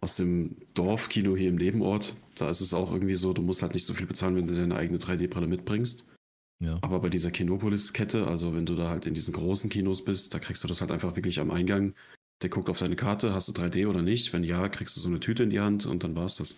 [0.00, 2.16] aus dem Dorfkino hier im Nebenort.
[2.34, 4.54] Da ist es auch irgendwie so, du musst halt nicht so viel bezahlen, wenn du
[4.54, 6.06] deine eigene 3D-Brille mitbringst.
[6.62, 6.78] Ja.
[6.82, 10.38] Aber bei dieser Kinopolis-Kette, also wenn du da halt in diesen großen Kinos bist, da
[10.38, 11.94] kriegst du das halt einfach wirklich am Eingang.
[12.42, 14.32] Der guckt auf deine Karte, hast du 3D oder nicht?
[14.32, 16.56] Wenn ja, kriegst du so eine Tüte in die Hand und dann war's das.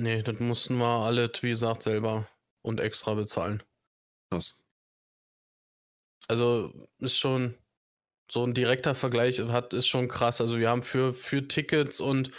[0.00, 2.28] Nee, das mussten wir alle, wie gesagt, selber
[2.62, 3.62] und extra bezahlen.
[4.30, 4.63] Krass.
[6.28, 7.54] Also ist schon
[8.30, 10.40] so ein direkter Vergleich hat, ist schon krass.
[10.40, 12.30] Also wir haben für, für Tickets und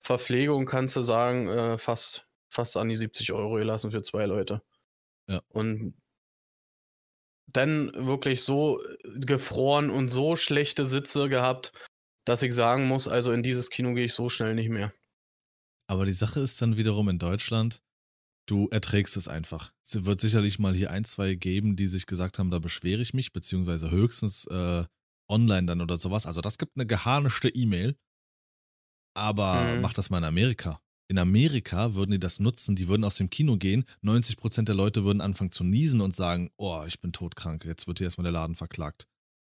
[0.00, 4.62] Verpflegung, kannst du sagen, äh, fast, fast an die 70 Euro gelassen für zwei Leute.
[5.28, 5.40] Ja.
[5.48, 5.94] Und
[7.46, 11.72] dann wirklich so gefroren und so schlechte Sitze gehabt,
[12.24, 14.92] dass ich sagen muss, also in dieses Kino gehe ich so schnell nicht mehr.
[15.86, 17.82] Aber die Sache ist dann wiederum in Deutschland,
[18.46, 19.72] du erträgst es einfach.
[19.84, 23.14] Es wird sicherlich mal hier ein, zwei geben, die sich gesagt haben, da beschwere ich
[23.14, 24.84] mich, beziehungsweise höchstens äh,
[25.28, 26.26] online dann oder sowas.
[26.26, 27.96] Also das gibt eine geharnischte E-Mail.
[29.14, 29.82] Aber Mhm.
[29.82, 30.80] mach das mal in Amerika.
[31.08, 35.04] In Amerika würden die das nutzen, die würden aus dem Kino gehen, 90% der Leute
[35.04, 38.32] würden anfangen zu niesen und sagen, oh, ich bin todkrank, jetzt wird hier erstmal der
[38.32, 39.08] Laden verklagt.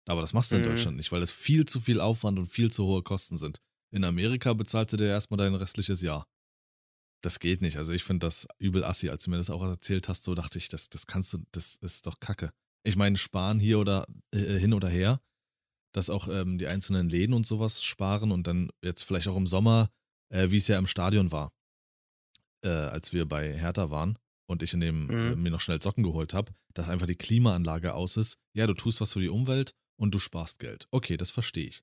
[0.06, 0.66] Aber das machst du in Mhm.
[0.66, 3.58] Deutschland nicht, weil das viel zu viel Aufwand und viel zu hohe Kosten sind.
[3.90, 6.26] In Amerika bezahlst du dir erstmal dein restliches Jahr.
[7.22, 7.76] Das geht nicht.
[7.78, 10.58] Also ich finde das übel assi, als du mir das auch erzählt hast, so dachte
[10.58, 12.52] ich, das, das kannst du, das ist doch Kacke.
[12.84, 15.20] Ich meine, sparen hier oder äh, hin oder her,
[15.92, 19.46] dass auch ähm, die einzelnen Läden und sowas sparen und dann jetzt vielleicht auch im
[19.48, 19.90] Sommer,
[20.32, 21.50] äh, wie es ja im Stadion war,
[22.62, 24.16] äh, als wir bei Hertha waren
[24.48, 25.10] und ich in dem Mhm.
[25.10, 28.38] äh, mir noch schnell Socken geholt habe, dass einfach die Klimaanlage aus ist.
[28.54, 30.86] Ja, du tust was für die Umwelt und du sparst Geld.
[30.92, 31.82] Okay, das verstehe ich.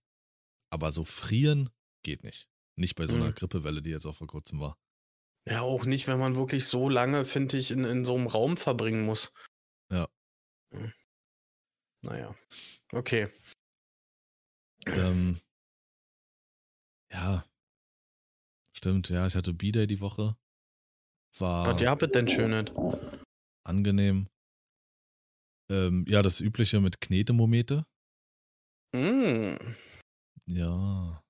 [0.70, 1.70] Aber so frieren
[2.04, 2.48] geht nicht.
[2.78, 3.36] Nicht bei so einer Mhm.
[3.36, 4.78] Grippewelle, die jetzt auch vor kurzem war.
[5.48, 8.58] Ja, auch nicht, wenn man wirklich so lange, finde ich, in, in so einem Raum
[8.58, 9.32] verbringen muss.
[9.92, 10.08] Ja.
[10.74, 10.92] Hm.
[12.02, 12.36] Naja.
[12.92, 13.30] Okay.
[14.88, 15.40] Ähm,
[17.12, 17.46] ja.
[18.74, 20.36] Stimmt, ja, ich hatte B-Day die Woche.
[21.38, 22.72] War Was ihr habt denn schönes?
[23.64, 24.28] angenehm.
[25.70, 27.86] Ähm, ja, das übliche mit Knetemomete.
[28.94, 29.58] Mm.
[30.46, 31.24] Ja.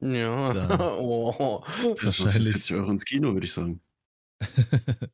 [0.00, 0.52] Ja.
[0.52, 0.94] Da.
[0.98, 1.62] oh.
[1.96, 2.52] Für Wahrscheinlich.
[2.52, 3.80] 40 Euro ins Kino, würde ich sagen.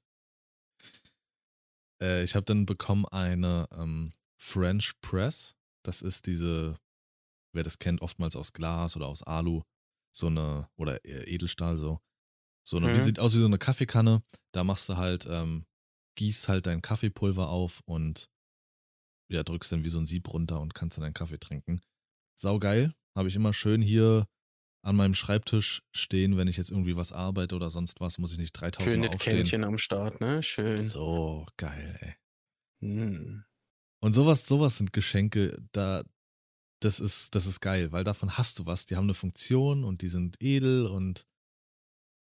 [2.03, 5.55] äh, ich habe dann bekommen eine ähm, French Press.
[5.85, 6.79] Das ist diese,
[7.55, 9.63] wer das kennt, oftmals aus Glas oder aus Alu.
[10.17, 12.01] So eine, oder eher Edelstahl so.
[12.67, 13.03] So eine, wie Mhm.
[13.03, 14.23] sieht aus wie so eine Kaffeekanne.
[14.53, 15.67] Da machst du halt, ähm,
[16.17, 18.31] gießt halt dein Kaffeepulver auf und
[19.31, 21.81] ja, drückst dann wie so ein Sieb runter und kannst dann deinen Kaffee trinken.
[22.39, 22.95] Saugeil.
[23.17, 24.27] Habe ich immer schön hier
[24.85, 28.39] an meinem Schreibtisch stehen, wenn ich jetzt irgendwie was arbeite oder sonst was, muss ich
[28.39, 29.37] nicht 3000 Mal Schönes aufstehen.
[29.37, 30.43] Kännchen am Start, ne?
[30.43, 30.85] Schön.
[30.85, 32.17] So geil,
[32.81, 32.87] ey.
[32.87, 33.45] Mm.
[34.01, 36.05] Und sowas, sowas sind Geschenke, da,
[36.83, 38.85] das ist, das ist geil, weil davon hast du was.
[38.85, 41.27] Die haben eine Funktion und die sind edel und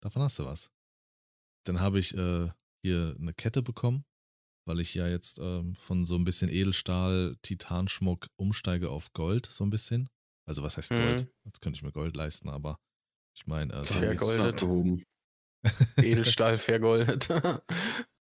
[0.03, 0.73] davon hast du was.
[1.65, 2.51] Dann habe ich äh,
[2.83, 4.05] hier eine Kette bekommen,
[4.67, 9.63] weil ich ja jetzt ähm, von so ein bisschen Edelstahl, Titanschmuck umsteige auf Gold, so
[9.63, 10.11] ein bisschen.
[10.51, 11.23] Also was heißt Gold?
[11.23, 11.31] Mhm.
[11.45, 12.81] Jetzt könnte ich mir Gold leisten, aber
[13.37, 15.07] ich meine, so Fair Jetzt ist Vergoldet.
[16.03, 16.59] Edelstahl
[17.29, 17.31] vergoldet.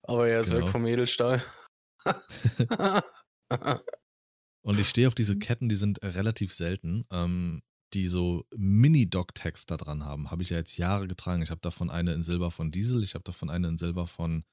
[0.01, 0.71] Aber er ist weg Genau.
[0.71, 1.43] vom Edelstahl.
[4.65, 7.61] Und ich stehe auf diese Ketten, die sind relativ selten, ähm,
[7.93, 10.31] die so Mini-Dog-Tags da dran haben.
[10.31, 11.43] Habe ich ja jetzt Jahre getragen.
[11.43, 14.43] Ich habe davon eine in Silber von Diesel, ich habe davon eine in Silber von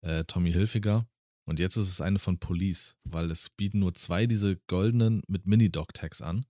[0.00, 1.06] äh, Tommy Hilfiger.
[1.46, 5.44] Und jetzt ist es eine von Police, weil es bieten nur zwei diese goldenen mit
[5.46, 6.46] Mini-Dog-Tags an.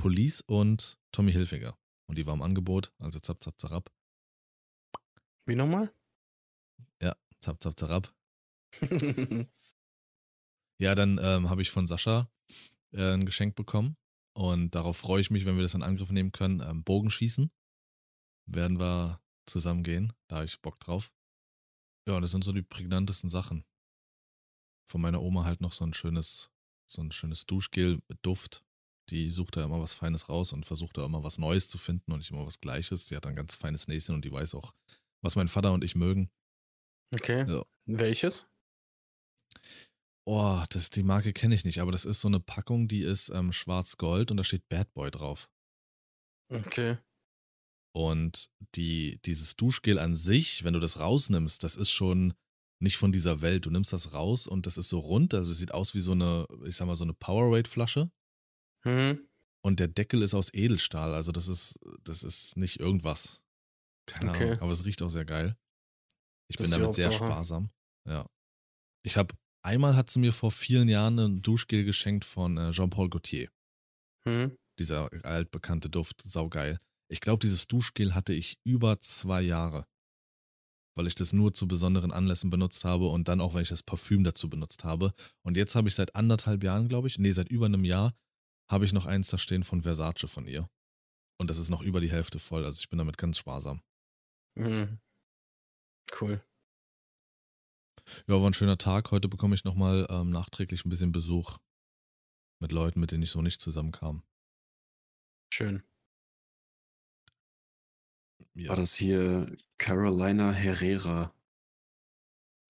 [0.00, 1.78] Police und Tommy Hilfiger.
[2.06, 3.92] Und die war im Angebot, also zap, zap, zarab,
[5.46, 5.92] Wie nochmal?
[7.40, 8.14] zap, zap, zarab.
[10.80, 12.30] Ja, dann ähm, habe ich von Sascha
[12.92, 13.98] äh, ein Geschenk bekommen.
[14.32, 16.60] Und darauf freue ich mich, wenn wir das in Angriff nehmen können.
[16.60, 17.50] Ähm, Bogenschießen.
[18.46, 20.14] Werden wir zusammen gehen.
[20.26, 21.12] Da habe ich Bock drauf.
[22.08, 23.66] Ja, und das sind so die prägnantesten Sachen.
[24.88, 26.50] Von meiner Oma halt noch so ein schönes,
[26.86, 28.64] so ein schönes Duschgel mit Duft.
[29.10, 32.12] Die sucht da immer was Feines raus und versucht da immer was Neues zu finden
[32.12, 33.06] und nicht immer was Gleiches.
[33.06, 34.74] Die hat ein ganz feines Näschen und die weiß auch,
[35.22, 36.30] was mein Vater und ich mögen.
[37.14, 37.44] okay.
[37.48, 37.64] Ja.
[37.86, 38.46] Welches?
[40.26, 43.30] Oh, das, die Marke kenne ich nicht, aber das ist so eine Packung, die ist
[43.30, 45.50] ähm, schwarz-gold und da steht Bad Boy drauf.
[46.48, 46.98] Okay.
[47.92, 52.34] Und die, dieses Duschgel an sich, wenn du das rausnimmst, das ist schon
[52.80, 53.66] nicht von dieser Welt.
[53.66, 56.12] Du nimmst das raus und das ist so rund, also es sieht aus wie so
[56.12, 58.10] eine, ich sag mal, so eine Powerade-Flasche.
[58.84, 59.26] Hm.
[59.62, 63.42] Und der Deckel ist aus Edelstahl, also das ist, das ist nicht irgendwas.
[64.06, 64.44] Keine Okay.
[64.44, 65.56] Ahnung, aber es riecht auch sehr geil.
[66.48, 67.70] Ich Das bin damit sehr sparsam.
[68.08, 68.26] Ja.
[69.04, 73.10] Ich habe, einmal hat sie mir vor vielen Jahren ein Duschgel geschenkt von äh, Jean-Paul
[73.10, 73.50] Gaultier.
[74.26, 74.56] Hm.
[74.78, 76.78] Dieser altbekannte Duft, saugeil.
[77.08, 79.86] Ich glaube, dieses Duschgel hatte ich über zwei Jahre.
[80.96, 83.82] Weil ich das nur zu besonderen Anlässen benutzt habe und dann auch, weil ich das
[83.82, 85.12] Parfüm dazu benutzt habe.
[85.42, 88.14] Und jetzt habe ich seit anderthalb Jahren, glaube ich, nee, seit über einem Jahr,
[88.70, 90.70] habe ich noch eins da stehen von Versace von ihr.
[91.38, 92.64] Und das ist noch über die Hälfte voll.
[92.64, 93.82] Also ich bin damit ganz sparsam.
[94.56, 95.00] Hm.
[96.20, 96.42] Cool.
[98.26, 99.10] Ja, war ein schöner Tag.
[99.10, 101.58] Heute bekomme ich nochmal ähm, nachträglich ein bisschen Besuch.
[102.60, 104.22] Mit Leuten, mit denen ich so nicht zusammenkam.
[105.52, 105.82] Schön.
[108.54, 111.34] War das hier Carolina Herrera?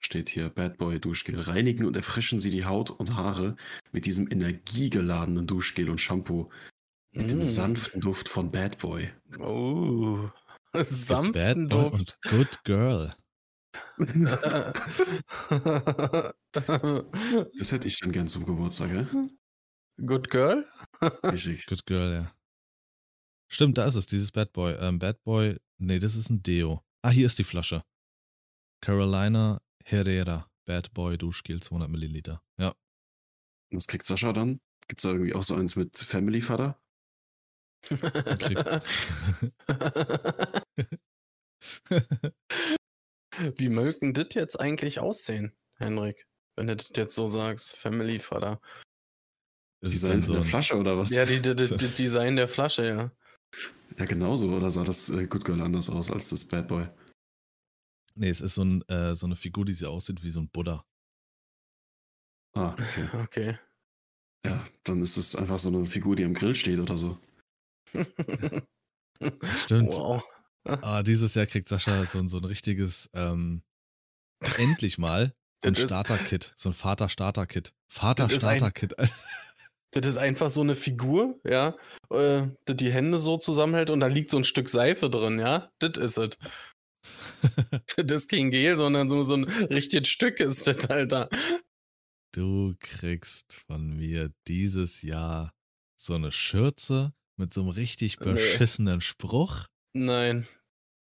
[0.01, 1.39] Steht hier, Bad Boy Duschgel.
[1.41, 3.57] Reinigen und erfrischen Sie die Haut und Haare
[3.93, 6.49] mit diesem energiegeladenen Duschgel und Shampoo.
[7.13, 7.45] Mit dem Mm.
[7.45, 9.11] sanften Duft von Bad Boy.
[9.39, 10.29] Oh.
[10.73, 12.19] Bad Sanften Boy Duft.
[12.25, 13.11] und Good Girl.
[16.53, 19.07] Das hätte ich dann gern zum Geburtstag, ja?
[20.05, 20.67] Good Girl?
[21.25, 21.67] Richtig.
[21.67, 22.33] Good Girl, ja.
[23.53, 24.75] Stimmt, da ist es, dieses Bad Boy.
[24.81, 26.83] Ähm, Bad Boy, nee, das ist ein Deo.
[27.03, 27.83] Ah, hier ist die Flasche.
[28.83, 30.51] Carolina Herrera.
[30.67, 32.43] Bad Boy Duschgel 200 Milliliter.
[32.59, 32.75] Ja.
[33.73, 34.61] Was kriegt Sascha dann?
[34.89, 36.81] Gibt es da irgendwie auch so eins mit Family Vater?
[43.57, 46.27] Wie mögen das jetzt eigentlich aussehen, Henrik?
[46.57, 48.61] Wenn du das jetzt so sagst, Family Vater.
[49.81, 51.11] Das ist Design so der Flasche oder was?
[51.11, 53.11] Ja, die, die, die Design der Flasche, ja.
[53.99, 54.55] Ja, genauso.
[54.55, 56.89] Oder sah das äh, Good Girl anders aus als das Bad Boy?
[58.15, 60.49] Nee, es ist so, ein, äh, so eine Figur, die so aussieht wie so ein
[60.49, 60.85] Buddha.
[62.55, 63.09] Ah, okay.
[63.23, 63.59] Okay.
[64.45, 67.19] Ja, dann ist es einfach so eine Figur, die am Grill steht oder so.
[69.57, 69.93] Stimmt.
[69.93, 70.23] Wow.
[70.65, 73.63] Ah, dieses Jahr kriegt Sascha so, ein- so ein richtiges, ähm,
[74.57, 77.73] endlich mal, so ein Starter-Kit, so ein Vater-Starter-Kit.
[77.89, 78.95] Vater-Starter-Kit.
[79.93, 81.77] Das ist einfach so eine Figur, ja,
[82.11, 85.73] äh, die die Hände so zusammenhält und da liegt so ein Stück Seife drin, ja.
[85.81, 86.39] Das ist es.
[87.97, 91.29] Das kein Gel, sondern so, so ein richtiges Stück ist das, Alter.
[92.33, 95.53] Du kriegst von mir dieses Jahr
[95.97, 98.33] so eine Schürze mit so einem richtig Nee.
[98.33, 100.47] beschissenen Spruch Nein,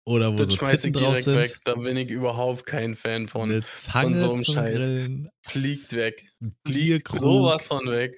[0.06, 1.36] oder wo das so schmeiß ich Titten drauf direkt sind.
[1.36, 1.60] weg.
[1.66, 3.52] Da bin ich überhaupt kein Fan von.
[3.52, 4.76] eine Zange so einem Scheiß.
[4.86, 6.32] Grillen, Fliegt weg.
[6.66, 8.16] Fliegt sowas von weg.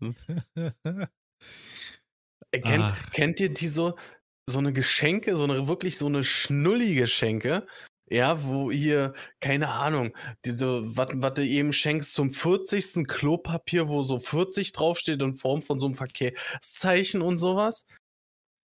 [2.52, 3.10] Äh, Kennt, Ach.
[3.10, 3.96] kennt ihr die so,
[4.48, 7.66] so eine Geschenke, so eine wirklich so eine schnullige Schenke?
[8.08, 13.04] Ja, wo ihr, keine Ahnung, diese, was du eben schenkst zum 40.
[13.08, 17.84] Klopapier, wo so 40 draufsteht in Form von so einem Verkehrszeichen und sowas?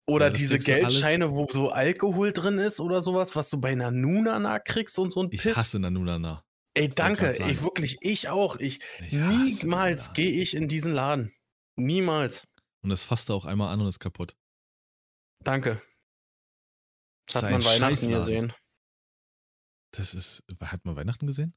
[0.07, 3.71] Oder Ja, diese alles- Geldscheine, wo so Alkohol drin ist oder sowas, was du bei
[3.71, 5.57] einer Nunana kriegst und so ein ich Piss.
[5.57, 6.45] hasse Nanunana.
[6.75, 8.57] Ey, danke, ich wirklich, ich auch.
[8.57, 11.33] Ich, Ich niemals gehe ich in diesen Laden.
[11.77, 12.43] Niemals.
[12.83, 14.37] Und das fasst du auch einmal an und ist kaputt.
[15.45, 15.83] Danke.
[17.27, 18.53] Das hat man Weihnachten gesehen.
[19.93, 21.55] Das ist, hat man Weihnachten gesehen?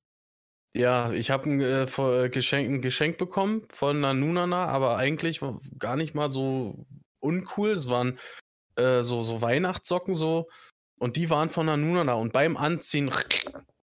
[0.76, 5.41] Ja, ich habe ein, äh, äh, Geschenk, ein Geschenk bekommen von einer Nunana, aber eigentlich
[5.41, 6.86] war gar nicht mal so
[7.19, 7.72] uncool.
[7.72, 8.17] Es waren
[8.76, 10.50] äh, so, so Weihnachtssocken so
[11.00, 13.12] und die waren von einer Nunana und beim Anziehen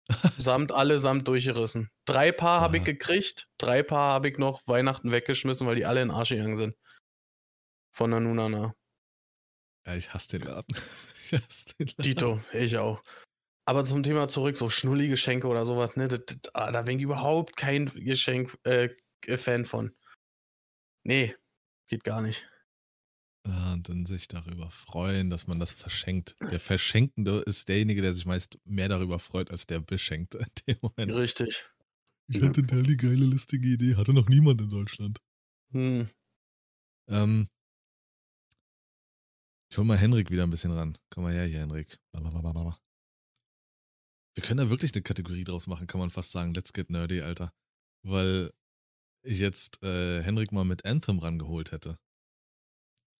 [0.37, 1.89] samt allesamt durchgerissen.
[2.05, 6.01] Drei Paar habe ich gekriegt, drei Paar habe ich noch Weihnachten weggeschmissen, weil die alle
[6.01, 6.75] in Arsch gegangen sind.
[7.93, 8.73] Von der Nunana.
[9.85, 10.75] Ja, ich hasse den Laden.
[11.31, 12.03] Ich hasse den Laden.
[12.03, 13.03] Dito, ich auch.
[13.65, 16.07] Aber zum Thema zurück, so schnullige Geschenke oder sowas, ne?
[16.07, 18.89] Das, das, ah, da bin ich überhaupt kein Geschenk, äh,
[19.37, 19.93] Fan von.
[21.03, 21.35] Nee,
[21.87, 22.49] geht gar nicht.
[23.47, 26.35] Ja, und dann sich darüber freuen, dass man das verschenkt.
[26.51, 30.77] Der Verschenkende ist derjenige, der sich meist mehr darüber freut, als der Beschenkte in dem
[30.81, 31.15] Moment.
[31.15, 31.69] Richtig.
[32.27, 33.95] Ich hatte da die geile, lustige Idee.
[33.95, 35.19] Hatte noch niemand in Deutschland.
[35.71, 36.09] Hm.
[37.07, 37.49] Ähm,
[39.69, 40.97] ich hol mal Henrik wieder ein bisschen ran.
[41.09, 41.99] Komm mal her hier, Henrik.
[42.11, 42.77] Wir
[44.43, 46.53] können da wirklich eine Kategorie draus machen, kann man fast sagen.
[46.53, 47.53] Let's get nerdy, Alter.
[48.03, 48.51] Weil
[49.21, 51.99] ich jetzt äh, Henrik mal mit Anthem rangeholt hätte.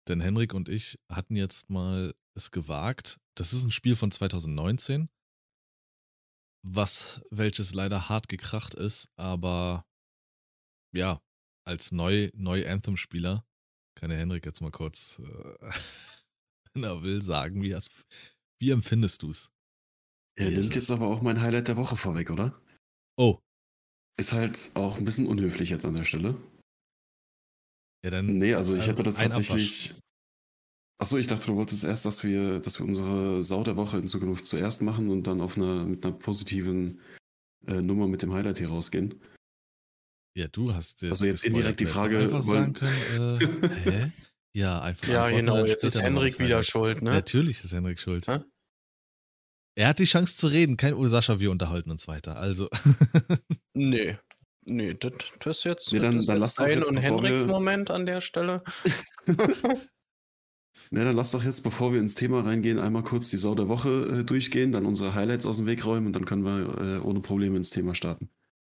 [0.08, 3.20] Denn Henrik und ich hatten jetzt mal es gewagt.
[3.36, 5.10] Das ist ein Spiel von 2019,
[6.64, 9.86] was welches leider hart gekracht ist, aber
[10.92, 11.22] ja,
[11.66, 13.46] als neu, neu Anthem-Spieler
[13.96, 15.56] kann der Henrik jetzt mal kurz, äh,
[16.76, 18.06] er will, sagen, wie, hast,
[18.60, 19.52] wie empfindest du es?
[20.38, 22.60] Er Wie ist nimmt jetzt aber auch mein Highlight der Woche vorweg, oder?
[23.18, 23.40] Oh,
[24.18, 26.36] Ist halt auch ein bisschen unhöflich jetzt an der Stelle.
[28.04, 28.38] ja dann.
[28.38, 29.94] Nee, also ich hätte das tatsächlich.
[31.02, 34.08] Achso, ich dachte, du wolltest erst, dass wir, dass wir unsere Sau der Woche in
[34.08, 37.00] Zukunft zuerst machen und dann auf einer, mit einer positiven
[37.68, 39.16] äh, Nummer mit dem Highlight hier rausgehen.
[40.38, 41.12] Ja, du hast jetzt.
[41.12, 44.12] Also jetzt indirekt die Frage, Einfach sagen wollen- können, äh, hä?
[44.56, 45.08] Ja, einfach.
[45.08, 46.66] Ja, genau, jetzt ist Henrik wieder Highlight.
[46.66, 47.12] schuld, ne?
[47.12, 48.28] Natürlich ist Henrik schuld.
[48.28, 48.40] Hä?
[49.78, 52.38] Er hat die Chance zu reden, kein Ur Sascha, wir unterhalten uns weiter.
[52.38, 52.68] Also,
[53.74, 54.18] Nee.
[54.66, 56.98] Nee, das das ist jetzt, Nee, dann- das dann jetzt lass doch dein jetzt, und
[56.98, 58.64] Henriks wir- Moment an der Stelle.
[60.92, 63.68] Na, dann lass doch jetzt, bevor wir ins Thema reingehen, einmal kurz die Sau der
[63.68, 67.00] Woche äh, durchgehen, dann unsere Highlights aus dem Weg räumen und dann können wir äh,
[67.00, 68.30] ohne Probleme ins Thema starten.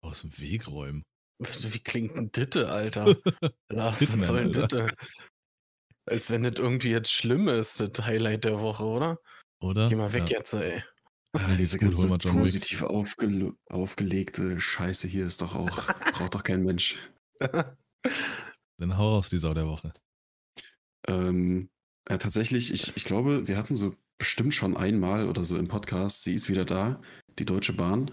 [0.02, 1.02] aus dem Weg räumen.
[1.38, 3.16] Wie klingt denn Ditte, Alter?
[3.68, 4.60] Lars, was soll Alter.
[4.62, 4.94] Ditte?
[6.06, 9.18] Als wenn das irgendwie jetzt schlimm ist, das Highlight der Woche, oder?
[9.60, 9.88] Oder?
[9.88, 10.38] Geh mal weg Ja.
[10.38, 10.82] jetzt, ey.
[11.34, 12.42] Ah, diese gut, ganze mal John Wick.
[12.42, 16.96] positiv aufgele aufgelegte Scheiße hier ist doch auch, braucht doch kein Mensch.
[17.40, 19.94] Dann hau raus die Sau der Woche.
[21.06, 21.70] Ähm,
[22.08, 26.24] ja, tatsächlich, ich, ich glaube, wir hatten so bestimmt schon einmal oder so im Podcast,
[26.24, 27.00] sie ist wieder da,
[27.38, 28.10] die Deutsche Bahn,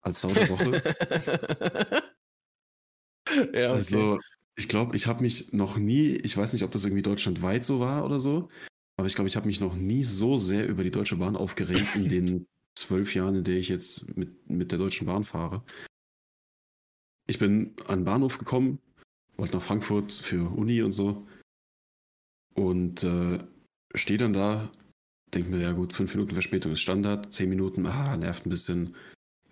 [0.00, 0.82] als Sau der Woche.
[3.28, 3.66] ja, okay.
[3.66, 4.18] Also,
[4.56, 7.80] ich glaube, ich habe mich noch nie, ich weiß nicht, ob das irgendwie deutschlandweit so
[7.80, 8.48] war oder so,
[8.96, 11.96] aber ich glaube, ich habe mich noch nie so sehr über die Deutsche Bahn aufgeregt
[11.96, 15.62] in den zwölf Jahren, in der ich jetzt mit, mit der Deutschen Bahn fahre.
[17.26, 18.78] Ich bin an den Bahnhof gekommen,
[19.36, 21.26] wollte nach Frankfurt für Uni und so
[22.54, 23.38] und äh,
[23.94, 24.70] stehe dann da,
[25.32, 28.94] denke mir, ja gut, fünf Minuten Verspätung ist Standard, zehn Minuten, ah, nervt ein bisschen.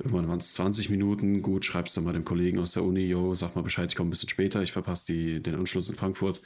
[0.01, 1.43] Irgendwann waren es 20 Minuten.
[1.43, 4.09] Gut, schreibst du mal dem Kollegen aus der Uni, yo, sag mal Bescheid, ich komme
[4.09, 6.41] ein bisschen später, ich verpasse die, den Anschluss in Frankfurt.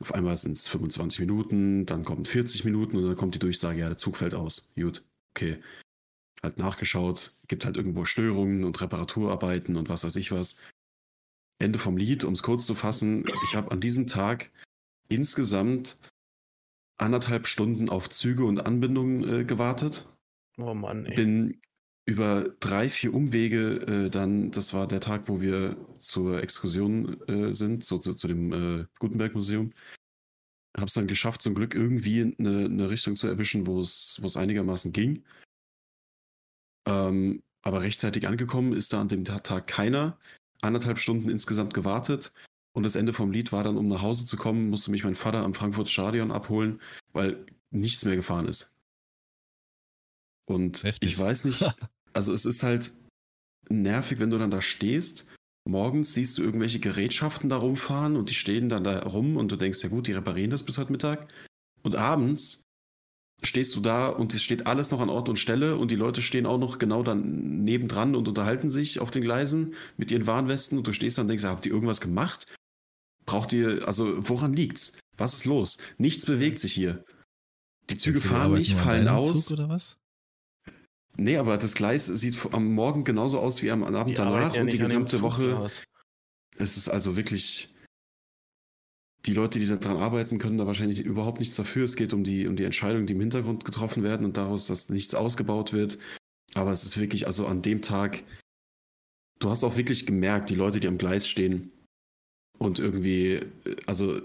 [0.00, 3.80] Auf einmal sind es 25 Minuten, dann kommen 40 Minuten und dann kommt die Durchsage,
[3.80, 4.70] ja, der Zug fällt aus.
[4.76, 5.02] Gut,
[5.34, 5.58] okay.
[6.42, 10.60] Halt nachgeschaut, gibt halt irgendwo Störungen und Reparaturarbeiten und was weiß ich was.
[11.58, 14.52] Ende vom Lied, um es kurz zu fassen, ich habe an diesem Tag
[15.08, 15.96] insgesamt
[16.96, 20.06] anderthalb Stunden auf Züge und Anbindungen äh, gewartet
[20.58, 21.16] oh Mann, ey.
[21.16, 21.60] bin
[22.06, 27.54] über drei, vier Umwege äh, dann, das war der Tag, wo wir zur Exkursion äh,
[27.54, 29.72] sind, so, zu, zu dem äh, Gutenberg-Museum.
[30.76, 34.26] Habe es dann geschafft, zum Glück irgendwie eine, eine Richtung zu erwischen, wo es wo
[34.26, 35.24] es einigermaßen ging.
[36.86, 40.18] Ähm, aber rechtzeitig angekommen ist da an dem Ta- Tag keiner.
[40.60, 42.32] Anderthalb Stunden insgesamt gewartet.
[42.72, 45.14] Und das Ende vom Lied war dann, um nach Hause zu kommen, musste mich mein
[45.14, 48.73] Vater am Frankfurt Stadion abholen, weil nichts mehr gefahren ist.
[50.46, 51.10] Und Heftig.
[51.10, 51.62] ich weiß nicht,
[52.12, 52.92] also es ist halt
[53.68, 55.28] nervig, wenn du dann da stehst.
[55.66, 59.56] Morgens siehst du irgendwelche Gerätschaften da rumfahren und die stehen dann da rum und du
[59.56, 61.32] denkst, ja gut, die reparieren das bis heute Mittag.
[61.82, 62.64] Und abends
[63.42, 66.22] stehst du da und es steht alles noch an Ort und Stelle und die Leute
[66.22, 70.78] stehen auch noch genau dann nebendran und unterhalten sich auf den Gleisen mit ihren Warnwesten
[70.78, 72.54] und du stehst dann und denkst, habt ihr irgendwas gemacht?
[73.26, 74.98] Braucht ihr, also woran liegt's?
[75.16, 75.78] Was ist los?
[75.96, 77.04] Nichts bewegt sich hier.
[77.90, 79.46] Die Züge fahren nicht, fallen aus.
[79.46, 79.98] Zug oder was?
[81.16, 84.72] Nee, aber das Gleis sieht am Morgen genauso aus wie am Abend Die danach und
[84.72, 85.50] die gesamte Woche.
[85.50, 85.84] Lars.
[86.56, 87.70] Es ist also wirklich.
[89.26, 91.84] Die Leute, die daran arbeiten, können da wahrscheinlich überhaupt nichts dafür.
[91.84, 94.90] Es geht um die, um die Entscheidungen, die im Hintergrund getroffen werden und daraus, dass
[94.90, 95.98] nichts ausgebaut wird.
[96.52, 98.22] Aber es ist wirklich, also an dem Tag,
[99.38, 101.72] du hast auch wirklich gemerkt, die Leute, die am Gleis stehen
[102.58, 104.20] und irgendwie, äh, also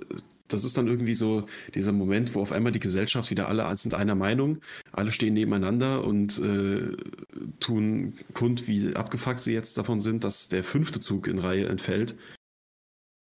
[0.50, 3.94] das ist dann irgendwie so dieser Moment, wo auf einmal die Gesellschaft wieder alle sind
[3.94, 4.60] einer Meinung,
[4.92, 6.92] alle stehen nebeneinander und äh,
[7.60, 12.18] tun kund, wie abgefuckt sie jetzt davon sind, dass der fünfte Zug in Reihe entfällt.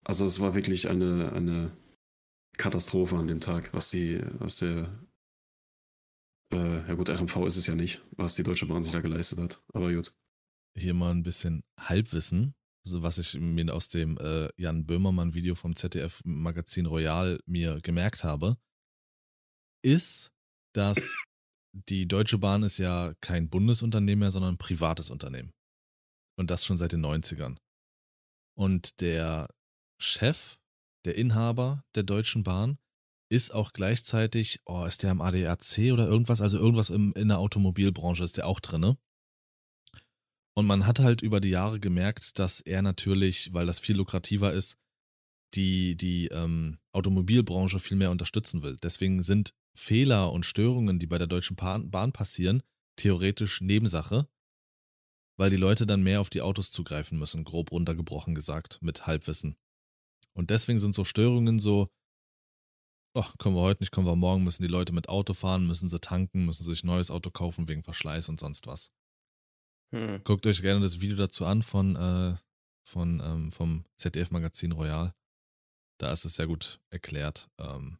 [0.04, 1.72] Also es war wirklich eine, eine
[2.58, 4.90] Katastrophe an dem Tag, was die, was der
[6.52, 9.40] äh, ja gut, RMV ist es ja nicht, was die Deutsche Bahn sich da geleistet
[9.40, 9.62] hat.
[9.74, 10.14] Aber gut.
[10.76, 15.76] Hier mal ein bisschen Halbwissen, so was ich mir aus dem äh, Jan Böhmermann-Video vom
[15.76, 18.58] ZDF-Magazin Royal mir gemerkt habe,
[19.84, 20.32] ist,
[20.74, 21.16] dass
[21.74, 25.54] die Deutsche Bahn ist ja kein Bundesunternehmen mehr, sondern ein privates Unternehmen.
[26.38, 27.58] Und das schon seit den 90ern.
[28.58, 29.48] Und der
[30.00, 30.58] Chef,
[31.06, 32.78] der Inhaber der Deutschen Bahn,
[33.30, 37.40] ist auch gleichzeitig, oh, ist der am ADAC oder irgendwas, also irgendwas im, in der
[37.40, 38.98] Automobilbranche ist der auch drinne.
[40.54, 44.54] Und man hat halt über die Jahre gemerkt, dass er natürlich, weil das viel lukrativer
[44.54, 44.78] ist,
[45.54, 48.78] die, die ähm, Automobilbranche viel mehr unterstützen will.
[48.82, 52.64] Deswegen sind Fehler und Störungen, die bei der Deutschen Bahn, passieren,
[52.98, 54.28] theoretisch Nebensache,
[55.38, 59.56] weil die Leute dann mehr auf die Autos zugreifen müssen, grob runtergebrochen gesagt, mit Halbwissen.
[60.34, 61.90] Und deswegen sind so Störungen so,
[63.14, 65.90] oh, kommen wir heute nicht, kommen wir morgen, müssen die Leute mit Auto fahren, müssen
[65.90, 68.92] sie tanken, müssen sich ein neues Auto kaufen wegen Verschleiß und sonst was.
[69.94, 70.22] Hm.
[70.24, 72.36] Guckt euch gerne das Video dazu an von, äh,
[72.84, 75.14] von ähm, vom ZDF-Magazin Royal.
[76.00, 77.50] Da ist es sehr gut erklärt.
[77.60, 78.00] Ähm,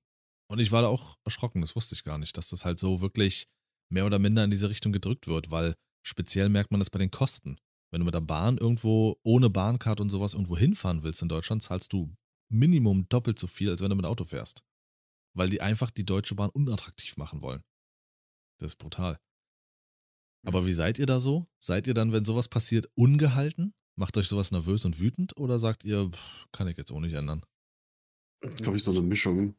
[0.50, 3.02] und ich war da auch erschrocken, das wusste ich gar nicht, dass das halt so
[3.02, 3.48] wirklich
[3.90, 7.12] mehr oder minder in diese Richtung gedrückt wird, weil speziell merkt man das bei den
[7.12, 7.58] Kosten.
[7.92, 11.62] Wenn du mit der Bahn irgendwo ohne Bahncard und sowas irgendwo hinfahren willst in Deutschland,
[11.62, 12.14] zahlst du
[12.50, 14.64] Minimum doppelt so viel, als wenn du mit Auto fährst.
[15.34, 17.64] Weil die einfach die Deutsche Bahn unattraktiv machen wollen.
[18.60, 19.20] Das ist brutal.
[20.44, 21.48] Aber wie seid ihr da so?
[21.60, 23.74] Seid ihr dann, wenn sowas passiert, ungehalten?
[23.96, 25.38] Macht euch sowas nervös und wütend?
[25.38, 27.46] Oder sagt ihr, pff, kann ich jetzt auch nicht ändern?
[28.42, 29.56] Glaube ich, so eine Mischung.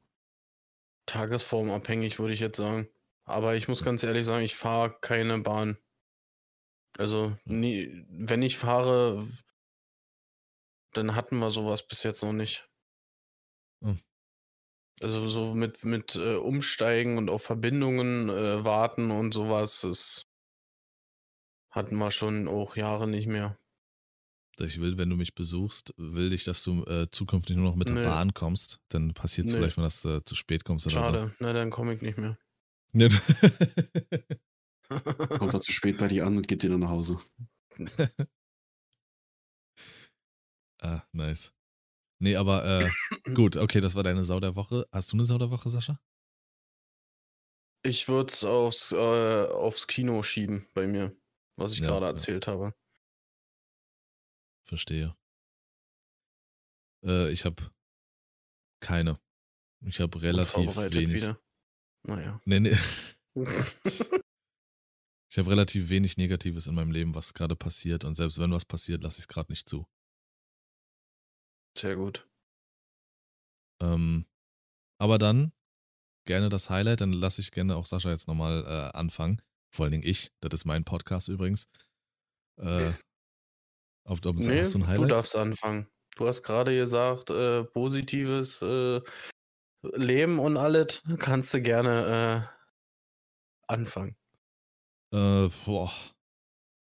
[1.06, 2.88] Tagesformabhängig, würde ich jetzt sagen.
[3.24, 5.78] Aber ich muss ganz ehrlich sagen, ich fahre keine Bahn.
[6.98, 9.28] Also, nie, wenn ich fahre,
[10.92, 12.68] dann hatten wir sowas bis jetzt noch nicht.
[13.82, 14.00] Hm.
[15.00, 20.26] Also so mit, mit äh, Umsteigen und auf Verbindungen äh, warten und sowas, das
[21.72, 23.58] hatten wir schon auch Jahre nicht mehr.
[24.60, 27.88] Ich will, wenn du mich besuchst, will ich, dass du äh, zukünftig nur noch mit
[27.88, 28.02] der Nee.
[28.04, 28.80] Bahn kommst.
[28.90, 29.58] Dann passiert es Nee.
[29.58, 32.38] vielleicht, wenn das äh, zu spät kommst oder Schade, na dann komme ich nicht mehr.
[32.92, 32.98] so.
[32.98, 33.08] Du-
[35.38, 37.18] Kommt er zu spät bei dir an und geht dir dann nach Hause.
[40.82, 41.54] ah, nice.
[42.18, 42.90] Nee, aber äh,
[43.34, 44.86] gut, okay, das war deine Sau der Woche.
[44.92, 45.98] Hast du eine Sau der Woche, Sascha?
[47.84, 48.96] Ich würde es aufs, äh,
[49.46, 51.16] aufs Kino schieben bei mir,
[51.62, 52.12] was ich Ja, gerade ja.
[52.12, 52.74] erzählt habe.
[54.64, 55.16] Verstehe.
[57.04, 57.62] Äh, ich habe
[58.80, 59.18] keine.
[59.84, 61.14] Ich habe relativ wenig.
[61.14, 61.40] wieder.
[62.06, 62.40] Naja.
[62.44, 62.76] Nee, nee.
[65.30, 68.04] Ich habe relativ wenig Negatives in meinem Leben, was gerade passiert.
[68.04, 69.86] Und selbst wenn was passiert, lasse ich es gerade nicht zu.
[71.74, 72.28] Sehr gut.
[73.80, 74.26] Ähm,
[75.00, 75.54] aber dann
[76.26, 77.00] gerne das Highlight.
[77.00, 79.40] Dann lasse ich gerne auch Sascha jetzt nochmal äh, anfangen.
[79.72, 80.30] Vor allen Dingen ich.
[80.40, 81.66] Das ist mein Podcast übrigens.
[82.60, 82.92] Äh,
[84.04, 85.88] ob, ob, Nee, hast du darfst anfangen.
[86.16, 89.00] Du hast gerade gesagt, äh, positives äh,
[89.82, 91.02] Leben und alles.
[91.18, 94.16] Kannst du gerne äh, anfangen.
[95.12, 95.92] Äh, boah.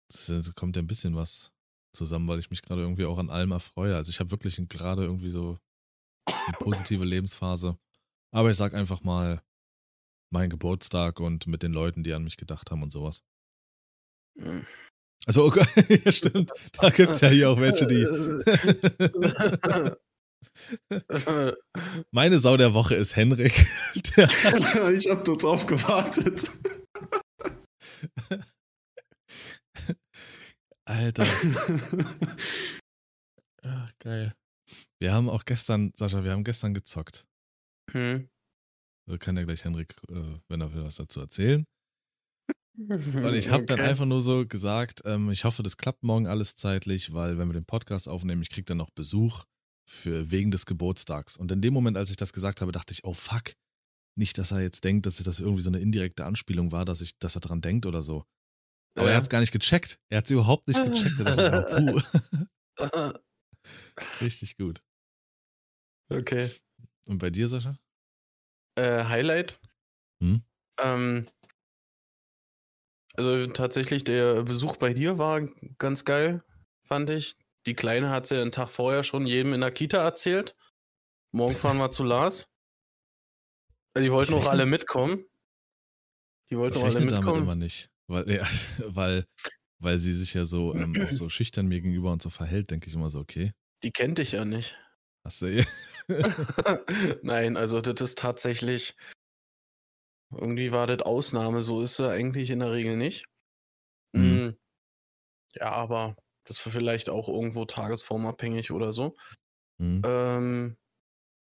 [0.08, 1.52] Das, kommt ja ein bisschen was
[1.92, 3.96] zusammen, weil ich mich gerade irgendwie auch an allem erfreue.
[3.96, 5.58] Also ich habe wirklich gerade irgendwie so
[6.26, 7.78] eine positive Lebensphase.
[8.32, 9.42] Aber ich sag einfach mal
[10.34, 13.22] mein Geburtstag und mit den Leuten, die an mich gedacht haben und sowas.
[14.38, 14.66] Hm.
[15.26, 15.64] Also, okay,
[16.04, 16.52] ja, stimmt.
[16.72, 18.04] Da gibt es ja hier auch welche, die.
[22.10, 23.54] Meine Sau der Woche ist Henrik.
[23.94, 26.50] Ich habe nur drauf gewartet.
[30.84, 31.26] Alter.
[33.62, 34.34] Ach, geil.
[35.00, 37.26] Wir haben auch gestern, Sascha, wir haben gestern gezockt.
[37.92, 38.28] hm.
[39.18, 41.66] Kann ja gleich Henrik, äh, wenn er will, was dazu erzählen.
[42.76, 43.88] Und ich habe dann Okay.
[43.90, 47.52] einfach nur so gesagt, ähm, ich hoffe, das klappt morgen alles zeitlich, weil wenn wir
[47.52, 49.44] den Podcast aufnehmen, ich krieg dann noch Besuch
[49.88, 51.36] für wegen des Geburtstags.
[51.36, 53.52] Und in dem Moment, als ich das gesagt habe, dachte ich, oh fuck,
[54.18, 57.16] nicht, dass er jetzt denkt, dass das irgendwie so eine indirekte Anspielung war, dass ich,
[57.18, 58.24] dass er dran denkt oder so.
[58.96, 59.16] Aber er Ja.
[59.18, 60.00] hat es gar nicht gecheckt.
[60.08, 61.18] Er hat es überhaupt nicht gecheckt.
[61.20, 62.48] Er dachte,
[62.78, 62.78] oh.
[64.20, 64.82] Richtig gut.
[66.10, 66.50] okay.
[67.06, 67.76] Und bei dir, Sascha?
[68.76, 69.60] Äh, Highlight.
[70.20, 70.42] Hm?
[70.80, 71.26] Ähm,
[73.14, 75.42] also tatsächlich, der Besuch bei dir war
[75.78, 76.42] ganz geil,
[76.82, 77.36] fand ich.
[77.66, 80.56] Die Kleine hat ja einen Tag vorher schon jedem in der Kita erzählt.
[81.32, 82.50] Morgen fahren wir zu Lars.
[83.96, 85.24] Die wollten auch alle mitkommen.
[86.50, 87.42] Die wollten auch alle rechne damit mitkommen.
[87.44, 87.90] immer nicht.
[88.08, 88.46] Weil, ja,
[88.86, 89.26] weil,
[89.78, 92.94] weil sie sich ja so, ähm, so schüchtern mir gegenüber und so verhält, denke ich
[92.94, 93.52] immer so, okay.
[93.82, 94.76] Die kennt dich ja nicht.
[95.24, 95.64] Hast du
[97.22, 98.94] Nein, also das ist tatsächlich.
[100.36, 103.24] Irgendwie war das Ausnahme, so ist sie eigentlich in der Regel nicht.
[104.14, 104.22] Mhm.
[104.46, 104.58] Mm,
[105.54, 106.16] Ja, aber
[106.46, 109.16] das ist vielleicht auch irgendwo tagesformabhängig oder so.
[109.80, 110.02] Hm?
[110.04, 110.76] Ähm,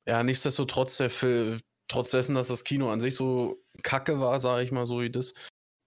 [0.07, 4.63] ja, nichtsdestotrotz, der Film, trotz dessen, dass das Kino an sich so kacke war, sage
[4.63, 5.33] ich mal so wie das,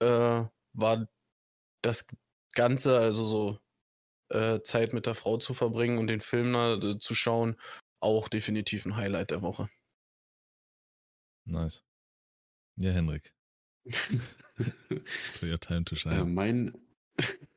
[0.00, 1.08] äh, war
[1.82, 2.06] das
[2.54, 3.58] Ganze, also so
[4.34, 7.56] äh, Zeit mit der Frau zu verbringen und den Film da, äh, zu schauen,
[8.00, 9.68] auch definitiv ein Highlight der Woche.
[11.46, 11.84] Nice.
[12.76, 13.34] Ja, Henrik.
[15.36, 16.24] To your time to Äh, shine.
[16.24, 16.74] mein,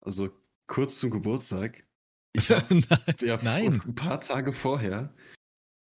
[0.00, 0.30] also
[0.66, 1.84] kurz zum Geburtstag.
[2.34, 3.16] Ich habe Nein.
[3.20, 3.82] ja Nein.
[3.84, 5.12] ein paar Tage vorher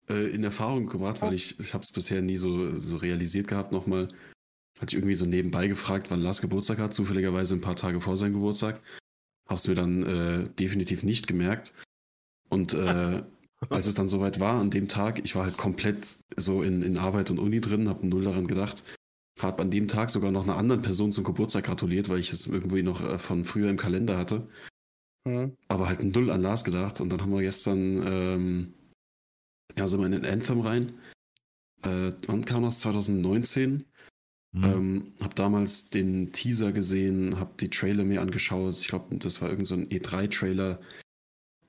[0.08, 3.72] äh, in Erfahrung gebracht, weil ich, ich habe es bisher nie so, so realisiert gehabt
[3.72, 4.08] nochmal.
[4.78, 8.16] Hatte ich irgendwie so nebenbei gefragt, wann Lars Geburtstag hat, zufälligerweise ein paar Tage vor
[8.16, 8.82] seinem Geburtstag.
[9.46, 11.74] Hab's mir dann äh, definitiv nicht gemerkt.
[12.48, 13.22] Und äh,
[13.70, 16.98] als es dann soweit war, an dem Tag, ich war halt komplett so in, in
[16.98, 18.84] Arbeit und Uni drin, hab null daran gedacht.
[19.40, 22.46] Hab an dem Tag sogar noch einer anderen Person zum Geburtstag gratuliert, weil ich es
[22.46, 24.46] irgendwie noch äh, von früher im Kalender hatte.
[25.26, 25.56] Hm.
[25.68, 27.00] Aber halt null an Lars gedacht.
[27.00, 28.74] Und dann haben wir gestern, ähm,
[29.76, 30.98] ja, sind wir in den Anthem rein.
[31.82, 32.80] Äh, wann kam das?
[32.80, 33.84] 2019.
[34.54, 34.64] Hm.
[34.64, 38.78] Ähm, hab damals den Teaser gesehen, hab die Trailer mir angeschaut.
[38.78, 40.80] Ich glaube, das war irgend so ein E3-Trailer.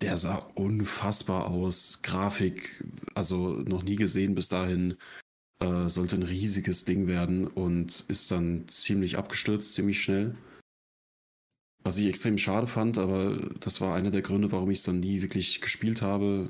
[0.01, 2.01] Der sah unfassbar aus.
[2.03, 2.83] Grafik,
[3.15, 4.97] also noch nie gesehen bis dahin.
[5.59, 10.35] Äh, sollte ein riesiges Ding werden und ist dann ziemlich abgestürzt, ziemlich schnell.
[11.83, 14.99] Was ich extrem schade fand, aber das war einer der Gründe, warum ich es dann
[14.99, 16.47] nie wirklich gespielt habe.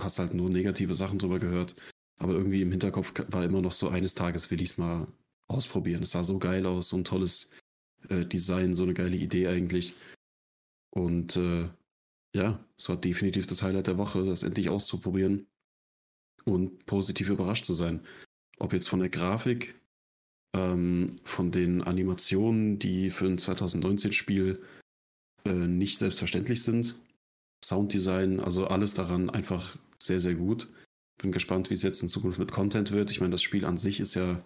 [0.00, 1.74] Hast halt nur negative Sachen drüber gehört.
[2.22, 5.08] Aber irgendwie im Hinterkopf war immer noch so, eines Tages will ich es mal
[5.48, 6.04] ausprobieren.
[6.04, 7.50] Es sah so geil aus, so ein tolles
[8.08, 9.96] äh, Design, so eine geile Idee eigentlich.
[10.94, 11.68] Und äh,
[12.32, 15.48] ja, es war definitiv das Highlight der Woche, das endlich auszuprobieren
[16.44, 18.06] und positiv überrascht zu sein.
[18.58, 19.74] Ob jetzt von der Grafik,
[20.54, 24.62] ähm, von den Animationen, die für ein 2019-Spiel
[25.44, 27.00] äh, nicht selbstverständlich sind,
[27.64, 30.68] Sounddesign, also alles daran einfach sehr, sehr gut.
[31.22, 33.10] Bin gespannt, wie es jetzt in Zukunft mit Content wird.
[33.10, 34.44] Ich meine, das Spiel an sich ist ja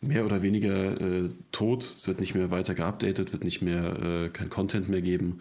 [0.00, 1.84] mehr oder weniger äh, tot.
[1.84, 5.40] Es wird nicht mehr weiter geupdatet, wird nicht mehr äh, kein Content mehr geben.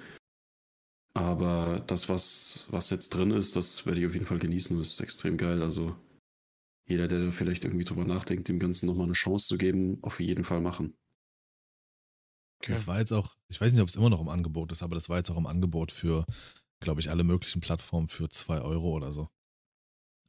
[1.14, 4.78] Aber das, was, was jetzt drin ist, das werde ich auf jeden Fall genießen.
[4.78, 5.62] Das ist extrem geil.
[5.64, 5.96] Also
[6.88, 10.44] jeder, der vielleicht irgendwie drüber nachdenkt, dem Ganzen nochmal eine Chance zu geben, auf jeden
[10.44, 10.94] Fall machen.
[12.62, 12.74] Okay.
[12.74, 14.94] Das war jetzt auch, ich weiß nicht, ob es immer noch im Angebot ist, aber
[14.94, 16.26] das war jetzt auch im Angebot für,
[16.80, 19.28] glaube ich, alle möglichen Plattformen für 2 Euro oder so.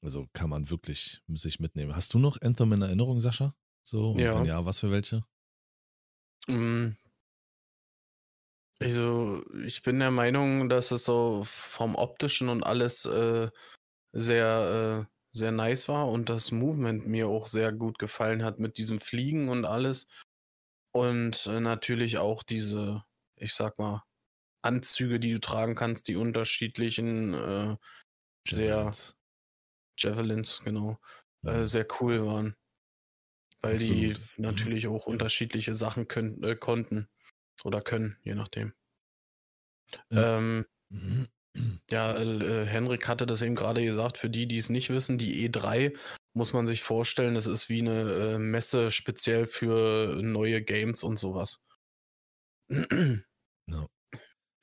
[0.02, 1.94] Also kann man wirklich sich mitnehmen.
[1.94, 3.54] Hast du noch Anthem in Erinnerung, Sascha?
[3.84, 4.34] So, und ja.
[4.34, 5.24] wenn ja, was für welche?
[6.48, 6.96] Mm.
[8.80, 13.48] Also, ich bin der Meinung, dass es so vom optischen und alles äh,
[14.12, 18.78] sehr, äh, sehr nice war und das Movement mir auch sehr gut gefallen hat mit
[18.78, 20.08] diesem Fliegen und alles.
[20.92, 23.04] Und äh, natürlich auch diese,
[23.36, 24.02] ich sag mal,
[24.62, 27.76] Anzüge, die du tragen kannst, die unterschiedlichen, äh,
[28.48, 28.92] sehr
[29.98, 30.98] Javelins, genau,
[31.44, 32.56] äh, sehr cool waren.
[33.60, 34.00] Weil Absolut.
[34.00, 34.16] die mhm.
[34.38, 37.08] natürlich auch unterschiedliche Sachen können, äh, konnten.
[37.64, 38.72] Oder können, je nachdem.
[40.10, 41.28] Ja, ähm, mhm.
[41.90, 45.48] ja äh, Henrik hatte das eben gerade gesagt, für die, die es nicht wissen, die
[45.48, 45.96] E3
[46.34, 51.18] muss man sich vorstellen, das ist wie eine äh, Messe speziell für neue Games und
[51.18, 51.64] sowas.
[52.68, 53.88] no.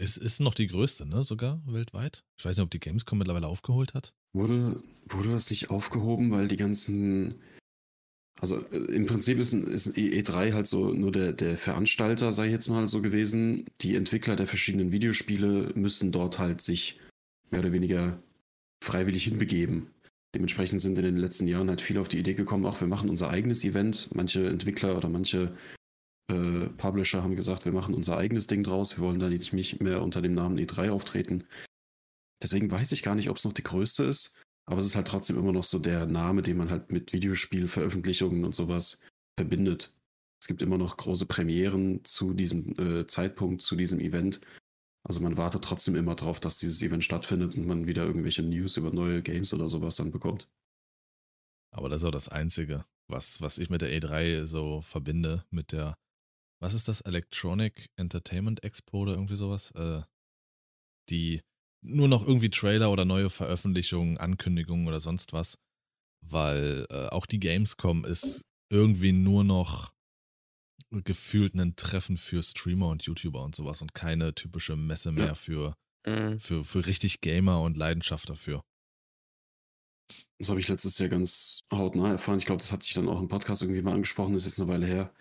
[0.02, 2.24] Es ist noch die größte, ne, sogar weltweit.
[2.38, 4.14] Ich weiß nicht, ob die Gamescom mittlerweile aufgeholt hat.
[4.34, 7.36] Wurde, wurde das nicht aufgehoben, weil die ganzen
[8.42, 12.70] also äh, im Prinzip ist, ist E3 halt so nur der, der Veranstalter, sei jetzt
[12.70, 13.66] mal so gewesen.
[13.82, 17.00] Die Entwickler der verschiedenen Videospiele müssen dort halt sich
[17.52, 18.22] mehr oder weniger
[18.84, 19.88] freiwillig hinbegeben.
[20.36, 23.10] Dementsprechend sind in den letzten Jahren halt viele auf die Idee gekommen, auch wir machen
[23.10, 24.10] unser eigenes Event.
[24.14, 25.56] Manche Entwickler oder manche
[26.32, 30.04] äh, Publisher haben gesagt, wir machen unser eigenes Ding draus, wir wollen da nicht mehr
[30.04, 31.46] unter dem Namen E3 auftreten.
[32.42, 34.36] Deswegen weiß ich gar nicht, ob es noch die größte ist.
[34.66, 38.46] Aber es ist halt trotzdem immer noch so der Name, den man halt mit Videospielveröffentlichungen
[38.46, 39.02] und sowas
[39.38, 39.94] verbindet.
[40.42, 44.40] Es gibt immer noch große Premieren zu diesem äh, Zeitpunkt, zu diesem Event.
[45.04, 48.78] Also man wartet trotzdem immer darauf, dass dieses Event stattfindet und man wieder irgendwelche News
[48.78, 50.50] über neue Games oder sowas dann bekommt.
[51.72, 55.72] Aber das ist auch das Einzige, was, was ich mit der E3 so verbinde, mit
[55.72, 55.96] der,
[56.62, 59.72] was ist das, Electronic Entertainment Expo oder irgendwie sowas?
[59.72, 60.04] Äh,
[61.10, 61.42] die
[61.82, 65.58] nur noch irgendwie Trailer oder neue Veröffentlichungen, Ankündigungen oder sonst was.
[66.22, 69.94] Weil äh, auch die Gamescom ist irgendwie nur noch
[70.92, 75.76] gefühlt ein Treffen für Streamer und YouTuber und sowas und keine typische Messe mehr für,
[76.06, 76.40] mhm.
[76.40, 78.64] für, für richtig Gamer und Leidenschaft dafür.
[80.40, 82.40] Das habe ich letztes Jahr ganz hautnah erfahren.
[82.40, 84.62] Ich glaube, das hat sich dann auch im Podcast irgendwie mal angesprochen, das ist jetzt
[84.62, 85.14] eine Weile her.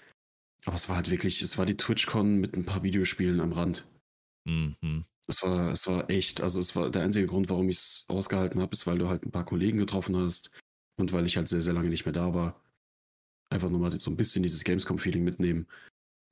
[0.65, 3.87] Aber es war halt wirklich, es war die TwitchCon mit ein paar Videospielen am Rand.
[4.45, 5.05] Mhm.
[5.29, 8.63] Es war, es war echt, also es war der einzige Grund, warum ich es ausgehalten
[8.63, 10.51] habe, ist, weil du halt ein paar Kollegen getroffen hast
[10.97, 12.63] und weil ich halt sehr, sehr lange nicht mehr da war.
[13.51, 15.67] Einfach nur mal so ein bisschen dieses Gamescom-Feeling mitnehmen.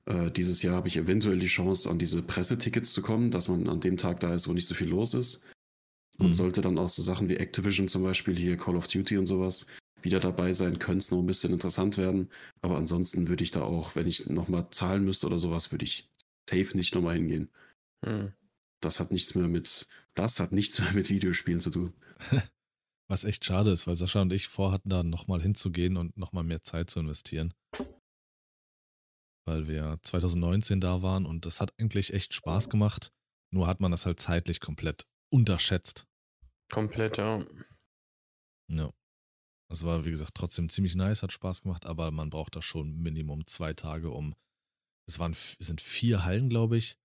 [0.05, 3.69] Äh, dieses Jahr habe ich eventuell die Chance, an diese Pressetickets zu kommen, dass man
[3.69, 5.45] an dem Tag da ist, wo nicht so viel los ist.
[6.17, 6.33] Und mhm.
[6.33, 9.67] sollte dann auch so Sachen wie Activision zum Beispiel, hier Call of Duty und sowas,
[10.01, 12.31] wieder dabei sein, könnte es noch ein bisschen interessant werden.
[12.61, 16.09] Aber ansonsten würde ich da auch, wenn ich nochmal zahlen müsste oder sowas, würde ich
[16.49, 17.49] safe nicht nochmal hingehen.
[18.03, 18.33] Mhm
[18.81, 21.93] das hat nichts mehr mit, das hat nichts mehr mit Videospielen zu tun.
[23.09, 26.63] Was echt schade ist, weil Sascha und ich vorhatten, da nochmal hinzugehen und nochmal mehr
[26.63, 27.53] Zeit zu investieren.
[29.45, 33.13] Weil wir 2019 da waren und das hat eigentlich echt Spaß gemacht.
[33.49, 36.05] Nur hat man das halt zeitlich komplett unterschätzt.
[36.69, 37.45] Komplett, ja.
[38.69, 38.91] Ja.
[39.69, 42.97] Das war, wie gesagt, trotzdem ziemlich nice, hat Spaß gemacht, aber man braucht da schon
[42.97, 44.35] Minimum zwei Tage, um.
[45.07, 46.97] Es waren, es sind vier Hallen, glaube ich.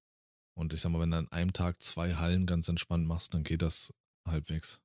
[0.54, 3.42] Und ich sag mal, wenn du an einem Tag zwei Hallen ganz entspannt machst, dann
[3.42, 3.92] geht das
[4.26, 4.80] halbwegs.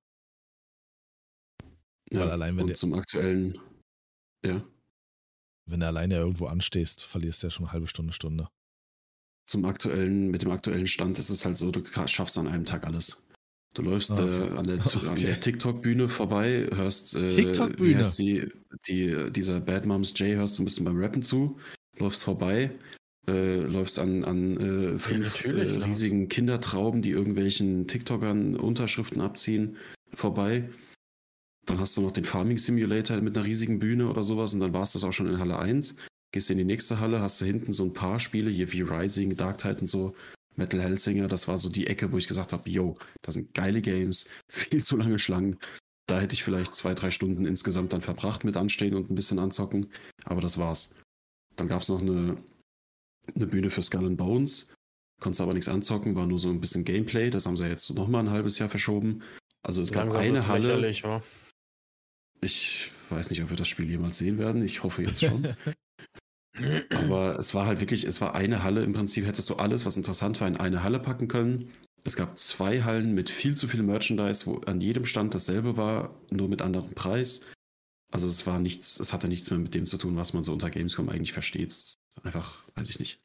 [2.12, 3.60] Ja, Weil allein wenn und zum aktuellen,
[4.46, 4.66] ja.
[5.66, 8.48] Wenn du alleine irgendwo anstehst, verlierst du ja schon eine halbe Stunde, Stunde.
[9.46, 12.86] Zum aktuellen, mit dem aktuellen Stand ist es halt so, du schaffst an einem Tag
[12.86, 13.28] alles.
[13.74, 14.48] Du läufst ah, okay.
[14.48, 15.22] äh, an der, okay.
[15.22, 18.04] der TikTok-Bühne vorbei, hörst, äh, TikTok-Bühne?
[18.18, 18.50] Die,
[18.88, 21.60] die, dieser Bad Moms J hörst du ein bisschen beim Rappen zu,
[21.98, 22.72] läufst vorbei,
[23.30, 24.58] äh, läufst an, an
[24.96, 29.78] äh, fünf ja, äh, riesigen Kindertrauben, die irgendwelchen TikTokern Unterschriften abziehen,
[30.14, 30.70] vorbei.
[31.66, 34.74] Dann hast du noch den Farming Simulator mit einer riesigen Bühne oder sowas und dann
[34.74, 35.98] war es das auch schon in Halle 1.
[36.32, 39.36] Gehst in die nächste Halle, hast du hinten so ein paar Spiele, hier wie Rising,
[39.36, 40.16] Dark und so,
[40.56, 43.82] Metal Hellsinger, das war so die Ecke, wo ich gesagt habe, yo, das sind geile
[43.82, 45.58] Games, viel zu lange Schlangen.
[46.08, 49.40] Da hätte ich vielleicht zwei, drei Stunden insgesamt dann verbracht mit Anstehen und ein bisschen
[49.40, 49.88] anzocken,
[50.24, 50.96] aber das war's.
[51.58, 52.38] Dann gab es noch eine,
[53.36, 54.74] eine Bühne für Skull and Bones,
[55.20, 58.24] konntest aber nichts anzocken, war nur so ein bisschen Gameplay, das haben sie jetzt nochmal
[58.26, 59.24] ein halbes Jahr verschoben.
[59.64, 61.04] Also es Langsam gab eine Halle.
[61.04, 61.22] wa?
[62.42, 64.64] Ich weiß nicht, ob wir das Spiel jemals sehen werden.
[64.64, 65.48] Ich hoffe jetzt schon.
[66.92, 68.84] Aber es war halt wirklich, es war eine Halle.
[68.84, 71.72] Im Prinzip hättest du alles, was interessant war, in eine Halle packen können.
[72.04, 76.16] Es gab zwei Hallen mit viel zu viel Merchandise, wo an jedem Stand dasselbe war,
[76.32, 77.42] nur mit anderem Preis.
[78.12, 80.54] Also es war nichts, es hatte nichts mehr mit dem zu tun, was man so
[80.54, 81.96] unter Gamescom eigentlich versteht.
[82.24, 83.22] Einfach, weiß ich nicht.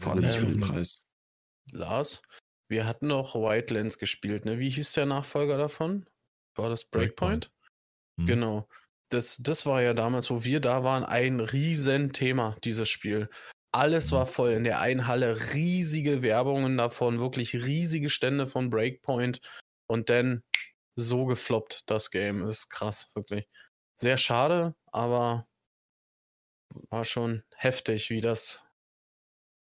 [0.00, 1.06] Vor allem nicht für den Ähm, Preis.
[1.72, 2.22] Lars,
[2.68, 4.58] wir hatten noch Wildlands gespielt, ne?
[4.58, 6.08] Wie hieß der Nachfolger davon?
[6.54, 7.52] War das Breakpoint?
[8.18, 8.26] Hm.
[8.26, 8.68] Genau.
[9.08, 13.28] Das, das war ja damals, wo wir da waren, ein Riesenthema, dieses Spiel.
[13.72, 14.52] Alles war voll.
[14.52, 19.40] In der einen Halle riesige Werbungen davon, wirklich riesige Stände von Breakpoint.
[19.86, 20.42] Und dann
[20.96, 22.46] so gefloppt, das Game.
[22.48, 23.48] Ist krass, wirklich.
[24.00, 25.46] Sehr schade, aber
[26.90, 28.64] war schon heftig, wie das,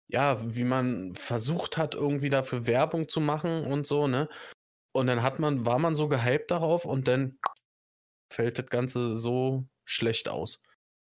[0.08, 4.28] ja, wie man versucht hat, irgendwie dafür Werbung zu machen und so, ne?
[4.92, 7.38] Und dann hat man, war man so gehypt darauf und dann
[8.32, 10.60] fällt das Ganze so schlecht aus.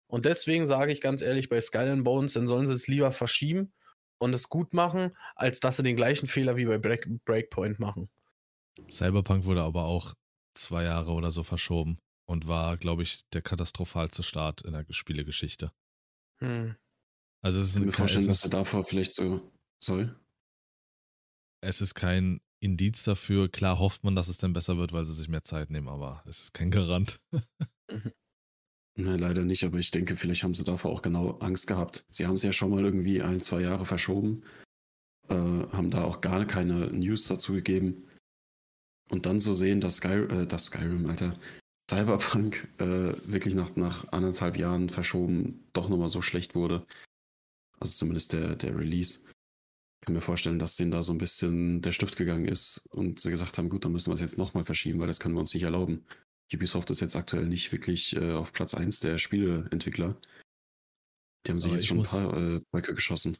[0.08, 3.12] Und deswegen sage ich ganz ehrlich, bei Skull and Bones, dann sollen sie es lieber
[3.12, 3.72] verschieben
[4.18, 8.10] und es gut machen, als dass sie den gleichen Fehler wie bei Break Breakpoint machen.
[8.88, 10.14] Cyberpunk wurde aber auch
[10.54, 15.72] zwei Jahre oder so verschoben und war, glaube ich, der katastrophalste Start in der Spielegeschichte.
[16.42, 16.76] Hm.
[17.42, 19.52] Also es Ich ist, kann mir ein, vorstellen, es, dass er ist, davor vielleicht so.
[19.82, 20.10] Sorry.
[21.60, 23.48] es ist kein Indiz dafür.
[23.50, 26.22] Klar hofft man, dass es dann besser wird, weil sie sich mehr Zeit nehmen, aber
[26.26, 27.20] es ist kein Garant.
[28.94, 32.06] Nein, leider nicht, aber ich denke, vielleicht haben sie davor auch genau Angst gehabt.
[32.10, 34.44] Sie haben es ja schon mal irgendwie ein, zwei Jahre verschoben,
[35.28, 38.06] äh, haben da auch gar keine News dazu gegeben.
[39.10, 41.38] Und dann zu sehen, dass, Sky, äh, dass Skyrim, Alter,
[41.90, 46.86] Cyberpunk äh, wirklich nach, nach anderthalb Jahren verschoben doch nochmal so schlecht wurde.
[47.78, 49.20] Also zumindest der, der Release.
[50.00, 53.20] Ich kann mir vorstellen, dass denen da so ein bisschen der Stift gegangen ist und
[53.20, 55.40] sie gesagt haben, gut, dann müssen wir es jetzt nochmal verschieben, weil das können wir
[55.40, 56.04] uns nicht erlauben.
[56.52, 60.16] Ubisoft ist jetzt aktuell nicht wirklich äh, auf Platz 1 der Spieleentwickler.
[61.46, 62.10] Die haben sich Aber jetzt ich schon ein muss-
[62.72, 63.36] paar äh, geschossen.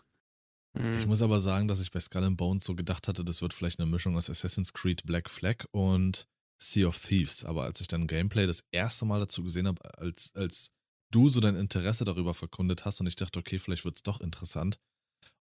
[0.74, 1.09] Ich Hm.
[1.09, 3.78] muss aber sagen, dass ich bei Skull and Bones so gedacht hatte, das wird vielleicht
[3.78, 6.26] eine Mischung aus Assassin's Creed Black Flag und
[6.62, 7.44] Sea of Thieves.
[7.44, 10.70] Aber als ich dann Gameplay das erste Mal dazu gesehen habe, als, als
[11.12, 14.20] du so dein Interesse darüber verkundet hast und ich dachte, okay, vielleicht wird es doch
[14.20, 14.78] interessant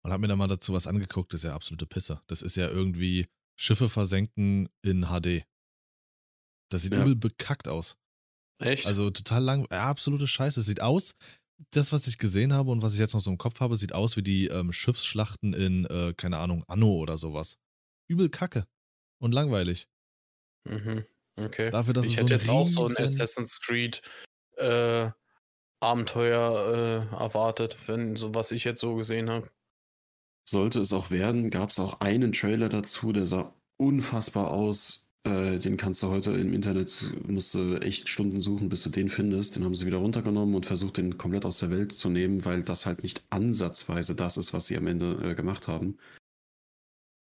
[0.03, 2.21] und habe mir dann mal dazu was angeguckt, das ist ja absolute Pisse.
[2.27, 3.27] Das ist ja irgendwie
[3.59, 5.45] Schiffe versenken in HD.
[6.71, 7.01] Das sieht Ja.
[7.01, 7.97] übel bekackt aus.
[8.59, 8.85] Echt?
[8.85, 10.59] Also total lang, ja, absolute Scheiße.
[10.61, 11.13] Es sieht aus,
[11.71, 13.93] das, was ich gesehen habe und was ich jetzt noch so im Kopf habe, sieht
[13.93, 17.57] aus wie die ähm, Schiffsschlachten in, äh, keine Ahnung, Anno oder sowas.
[18.09, 18.65] Übel kacke
[19.21, 19.87] und langweilig.
[20.65, 21.05] Mhm.
[21.37, 21.69] Okay.
[21.69, 24.01] Dafür, dass ich es so hätte ein jetzt auch so ein Assassin's Creed
[24.57, 25.09] äh,
[25.79, 29.49] Abenteuer äh, erwartet, wenn so was ich jetzt so gesehen habe.
[30.47, 35.07] Sollte es auch werden, gab es auch einen Trailer dazu, der sah unfassbar aus.
[35.23, 39.09] Äh, den kannst du heute im Internet, musst du echt Stunden suchen, bis du den
[39.09, 39.55] findest.
[39.55, 42.63] Den haben sie wieder runtergenommen und versucht, den komplett aus der Welt zu nehmen, weil
[42.63, 45.97] das halt nicht ansatzweise das ist, was sie am Ende äh, gemacht haben.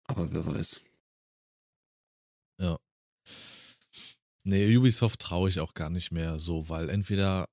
[0.06, 0.84] Aber wer weiß.
[2.60, 2.78] Ja.
[4.44, 7.48] Nee, Ubisoft traue ich auch gar nicht mehr so, weil entweder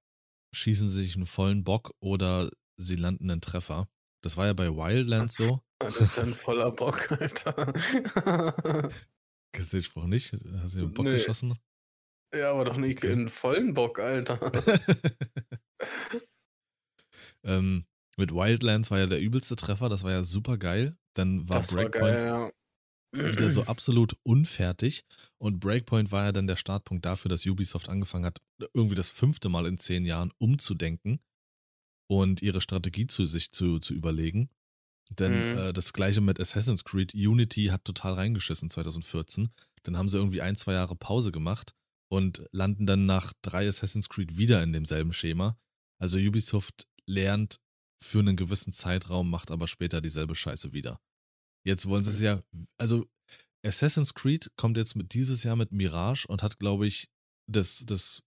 [0.55, 3.89] schießen sie sich einen vollen Bock oder sie landen einen Treffer.
[4.21, 5.61] Das war ja bei Wildlands so.
[5.79, 7.73] Das ist ja ein voller Bock, Alter.
[9.51, 10.31] Kennst du den Spruch nicht?
[10.57, 11.11] Hast du den Bock Nee.
[11.11, 11.59] geschossen?
[12.33, 13.11] ja, aber doch nicht Okay.
[13.11, 14.39] einen vollen Bock, Alter.
[17.43, 17.85] ähm,
[18.17, 20.97] mit Wildlands war ja der übelste Treffer, das war ja super geil.
[21.13, 22.51] Dann war das war Breakpoint geil, ja.
[23.15, 25.03] Wieder so absolut unfertig.
[25.37, 28.41] Und Breakpoint war ja dann der Startpunkt dafür, dass Ubisoft angefangen hat,
[28.73, 31.19] irgendwie das fünfte Mal in zehn Jahren umzudenken
[32.07, 34.49] und ihre Strategie zu sich zu, zu überlegen.
[35.09, 35.57] Denn Mhm.
[35.57, 39.49] äh, das gleiche mit Assassin's Creed, Unity hat total reingeschissen 2014.
[39.83, 41.75] Dann haben sie irgendwie ein, zwei Jahre Pause gemacht
[42.09, 45.57] und landen dann nach drei Assassin's Creed wieder in demselben Schema.
[45.99, 47.59] Also Ubisoft lernt
[48.01, 50.99] für einen gewissen Zeitraum, macht aber später dieselbe Scheiße wieder.
[51.65, 52.43] Jetzt wollen sie es ja,
[52.77, 53.05] also
[53.65, 57.09] Assassin's Creed kommt jetzt mit dieses Jahr mit Mirage und hat, glaube ich,
[57.47, 58.23] das, das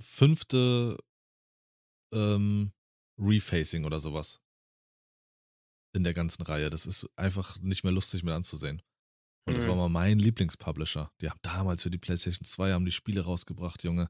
[0.00, 0.96] fünfte
[2.14, 2.72] ähm,
[3.18, 4.40] Refacing oder sowas
[5.94, 6.70] in der ganzen Reihe.
[6.70, 8.82] Das ist einfach nicht mehr lustig mit anzusehen.
[9.44, 9.70] Und das Mhm.
[9.70, 11.12] war mal mein Lieblingspublisher.
[11.20, 14.08] Die haben damals für die PlayStation 2 haben die Spiele rausgebracht, Junge,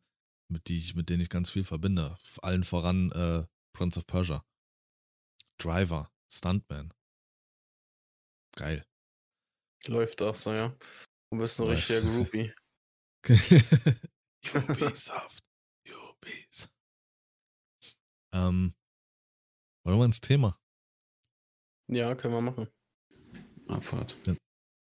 [0.48, 2.18] mit, die ich, mit denen ich ganz viel verbinde.
[2.42, 4.44] Allen voran äh, Prince of Persia.
[5.58, 6.92] Driver, Stuntman.
[8.56, 8.84] Geil.
[9.86, 10.76] Läuft auch so, ja.
[11.30, 11.90] Du bist ein Läuft.
[11.90, 12.52] richtiger Groupie.
[14.54, 15.42] Ubisoft.
[15.88, 16.72] Ubisoft.
[18.34, 18.74] Ähm,
[19.84, 20.58] wollen wir ins Thema?
[21.88, 22.68] Ja, können wir machen.
[23.68, 24.16] Abfahrt.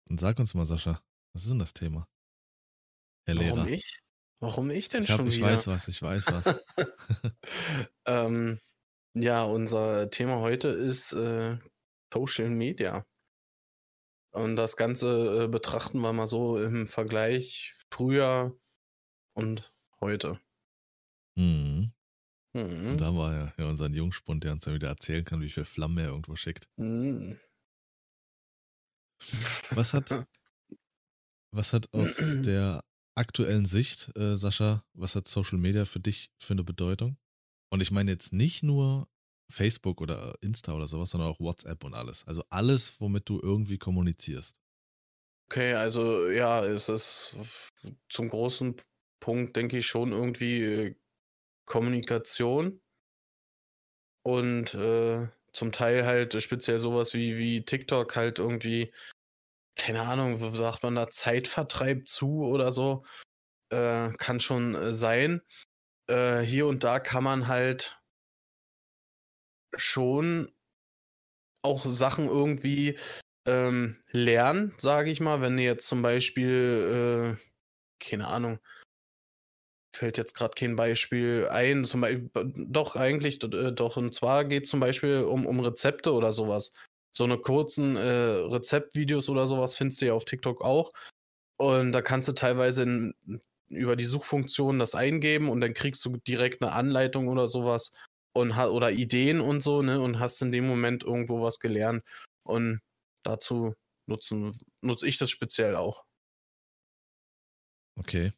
[0.08, 1.02] Und sag uns mal, Sascha,
[1.34, 2.06] was ist denn das Thema?
[3.26, 3.56] Herr Lehrer.
[3.58, 4.00] Warum ich?
[4.40, 5.46] Warum ich denn Ich, hab, schon ich wieder?
[5.46, 6.60] weiß was, ich weiß was.
[8.06, 8.58] ähm,
[9.14, 11.58] ja, unser Thema heute ist äh,
[12.12, 13.06] Social Media.
[14.32, 18.58] Und das Ganze äh, betrachten wir mal so im Vergleich früher
[19.34, 20.40] und heute.
[21.36, 21.92] mhm.
[22.54, 22.90] Mhm.
[22.90, 25.48] Und da haben wir ja, ja unseren Jungspund, der uns dann wieder erzählen kann, wie
[25.48, 26.68] viel Flammen er irgendwo schickt.
[26.76, 27.38] Mhm.
[29.70, 30.10] Was hat,
[31.54, 36.54] was hat aus der aktuellen Sicht, äh, Sascha, was hat Social Media für dich für
[36.54, 37.16] eine Bedeutung?
[37.70, 39.08] Und ich meine jetzt nicht nur
[39.52, 42.26] Facebook oder Insta oder sowas, sondern auch WhatsApp und alles.
[42.26, 44.60] Also alles, womit du irgendwie kommunizierst.
[45.50, 47.36] Okay, also ja, es ist
[48.08, 48.76] zum großen
[49.20, 50.94] Punkt, denke ich, schon irgendwie äh,
[51.66, 52.80] Kommunikation
[54.24, 58.92] und äh, zum Teil halt speziell sowas wie, wie TikTok halt irgendwie,
[59.76, 63.04] keine Ahnung, sagt man da, Zeitvertreib zu oder so,
[63.70, 65.42] äh, kann schon äh, sein.
[66.08, 68.01] Äh, hier und da kann man halt
[69.76, 70.52] schon
[71.62, 72.98] auch Sachen irgendwie
[73.46, 78.58] ähm, lernen, sage ich mal, wenn du jetzt zum Beispiel, äh, keine Ahnung,
[79.94, 84.64] fällt jetzt gerade kein Beispiel ein, zum Beispiel, doch eigentlich, äh, doch, und zwar geht
[84.64, 86.72] es zum Beispiel um, um Rezepte oder sowas.
[87.14, 90.92] So eine kurzen äh, Rezeptvideos oder sowas findest du ja auf TikTok auch.
[91.58, 93.14] Und da kannst du teilweise in,
[93.68, 97.92] über die Suchfunktion das eingeben und dann kriegst du direkt eine Anleitung oder sowas
[98.34, 100.00] und oder Ideen und so, ne?
[100.00, 102.04] Und hast in dem Moment irgendwo was gelernt.
[102.44, 102.80] Und
[103.24, 103.74] dazu
[104.06, 106.04] nutzen, nutze ich das speziell auch.
[107.98, 108.32] Okay.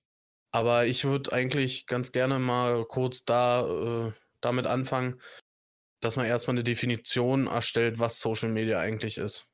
[0.53, 5.20] Aber ich würde eigentlich ganz gerne mal kurz da äh, damit anfangen,
[6.01, 9.47] dass man erstmal eine Definition erstellt, was Social Media eigentlich ist.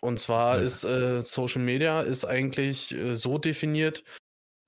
[0.00, 0.64] Und zwar Ja.
[0.64, 4.04] ist äh, Social Media ist eigentlich äh, so definiert,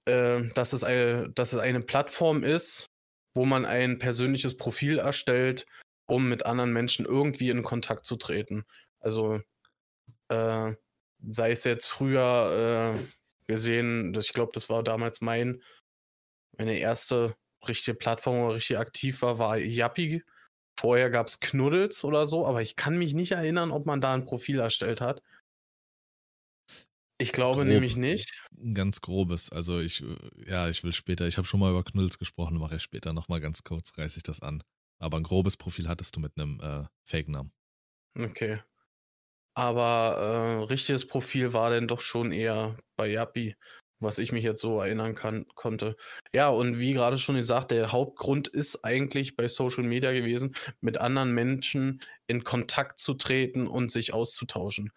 [0.06, 2.86] äh, dass, es eine, dass es eine Plattform ist,
[3.34, 5.66] wo man ein persönliches Profil erstellt,
[6.06, 8.64] um mit anderen Menschen irgendwie in Kontakt zu treten.
[9.00, 9.40] Also
[10.28, 10.72] äh,
[11.30, 15.62] sei es jetzt früher äh, gesehen, ich glaube, das war damals mein,
[16.56, 20.22] meine erste richtige Plattform, wo ich richtig aktiv war, war Yappi.
[20.78, 24.14] Vorher gab es Knuddels oder so, aber ich kann mich nicht erinnern, ob man da
[24.14, 25.22] ein Profil erstellt hat.
[27.18, 27.66] Ich glaube Grob.
[27.66, 28.40] nämlich nicht.
[28.60, 29.50] Ein ganz grobes.
[29.50, 30.16] Also ich, äh,
[30.46, 33.40] ja, ich will später, ich habe schon mal über Knuddels gesprochen, mache ich später nochmal
[33.40, 34.62] ganz kurz, reiße ich das an.
[35.00, 37.52] Aber ein grobes Profil hattest du mit einem äh, Fake-Namen.
[38.18, 38.60] Okay.
[39.54, 43.56] Aber äh, richtiges Profil war denn doch schon eher bei Yappi,
[44.00, 45.96] was ich mich jetzt so erinnern kann, konnte.
[46.32, 50.98] Ja, und wie gerade schon gesagt, der Hauptgrund ist eigentlich bei Social Media gewesen, mit
[50.98, 54.92] anderen Menschen in Kontakt zu treten und sich auszutauschen.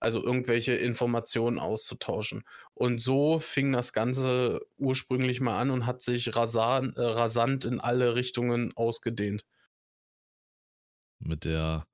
[0.00, 2.44] Also irgendwelche Informationen auszutauschen.
[2.74, 7.80] Und so fing das Ganze ursprünglich mal an und hat sich rasan, äh, rasant in
[7.80, 9.44] alle Richtungen ausgedehnt.
[11.20, 11.86] Mit der,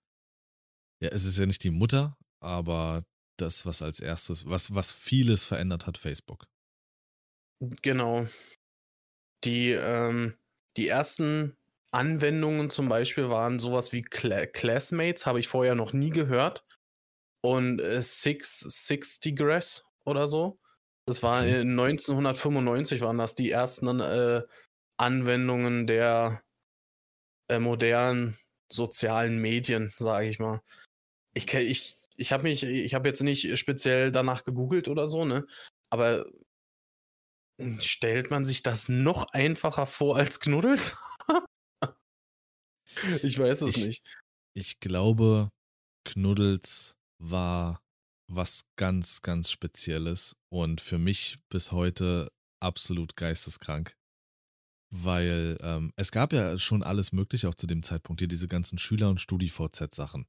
[1.01, 3.05] ja, es ist ja nicht die Mutter, aber
[3.39, 6.47] das, was als erstes, was, was vieles verändert hat, Facebook.
[7.61, 8.27] Genau.
[9.45, 10.35] Die, ähm,
[10.77, 11.57] die ersten
[11.91, 16.65] Anwendungen zum Beispiel waren sowas wie Cla Classmates, habe ich vorher noch nie gehört.
[17.45, 20.59] Und äh, Six, Six Digress oder so.
[21.07, 21.61] Das war Okay.
[21.61, 24.43] in 1995 waren das die ersten äh,
[24.99, 26.43] Anwendungen der
[27.51, 28.39] äh, modernen
[28.73, 30.63] sozialen Medien, sage ich mal.
[31.35, 35.47] Ich, ich, ich habe mich, ich habe jetzt nicht speziell danach gegoogelt oder so, ne?
[35.91, 36.25] Aber
[37.81, 40.97] stellt man sich das noch einfacher vor als Knuddels?
[43.23, 44.03] ich weiß es Ich- nicht.
[44.57, 45.51] Ich glaube,
[46.05, 46.95] Knuddels
[47.31, 47.83] war
[48.29, 53.97] was ganz, ganz Spezielles und für mich bis heute absolut geisteskrank.
[54.91, 58.79] Weil ähm, es gab ja schon alles Mögliche auch zu dem Zeitpunkt, hier diese ganzen
[58.79, 60.27] Schüler- und Studi-VZ-Sachen,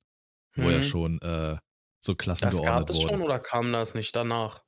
[0.57, 0.83] wo ja Hm.
[0.83, 1.57] schon äh,
[2.03, 3.21] so Klassen Das gab geordnet es schon wurden.
[3.21, 4.63] oder kam das nicht danach?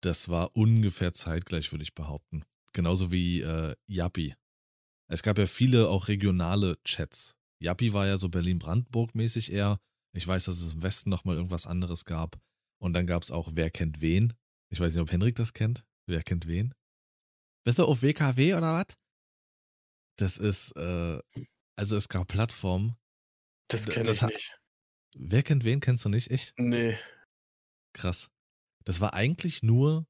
[0.00, 2.44] Das war ungefähr zeitgleich, würde ich behaupten.
[2.72, 4.34] Genauso wie äh, Yappi.
[5.08, 7.36] Es gab ja viele auch regionale Chats.
[7.62, 9.80] Yappi war ja so Berlin-Brandenburg-mäßig eher.
[10.14, 12.38] Ich weiß, dass es im Westen nochmal irgendwas anderes gab.
[12.80, 14.32] Und dann gab es auch Wer kennt wen.
[14.70, 15.84] Ich weiß nicht, ob Henrik das kennt.
[16.06, 16.74] Wer kennt wen?
[17.64, 18.96] Bist du auf WKW oder was?
[20.16, 21.20] Das ist, äh,
[21.76, 22.96] also es gab Plattformen.
[23.68, 24.56] Das kenne ich hat- nicht.
[25.16, 25.80] Wer kennt wen?
[25.80, 26.30] Kennst du nicht?
[26.30, 26.54] Echt?
[26.58, 26.98] Nee.
[27.94, 28.30] Krass.
[28.84, 30.06] Das war eigentlich nur,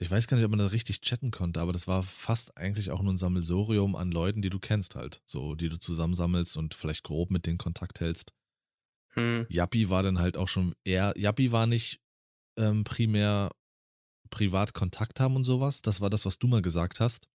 [0.00, 2.90] ich weiß gar nicht, ob man da richtig chatten konnte, aber das war fast eigentlich
[2.90, 5.22] auch nur ein Sammelsorium an Leuten, die du kennst halt.
[5.26, 8.32] So, die du zusammensammelst und vielleicht grob mit denen Kontakt hältst.
[9.14, 9.46] Hm.
[9.48, 12.00] Yappi war dann halt auch schon eher, Yappi war nicht
[12.58, 13.50] ähm, primär
[14.30, 15.82] privat Kontakt haben und sowas.
[15.82, 17.28] Das war das, was du mal gesagt hast.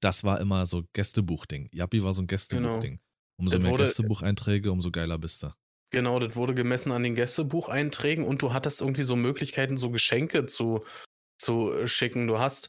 [0.00, 1.68] Das war immer so Gästebuchding.
[1.72, 3.00] Yappi war so ein Gästebuchding.
[3.40, 5.52] Umso Das mehr wurde- Gästebucheinträge, umso geiler bist du.
[5.90, 10.44] Genau, das wurde gemessen an den Gästebucheinträgen und du hattest irgendwie so Möglichkeiten, so Geschenke
[10.46, 10.84] zu,
[11.40, 12.26] zu äh, schicken.
[12.26, 12.68] Du hast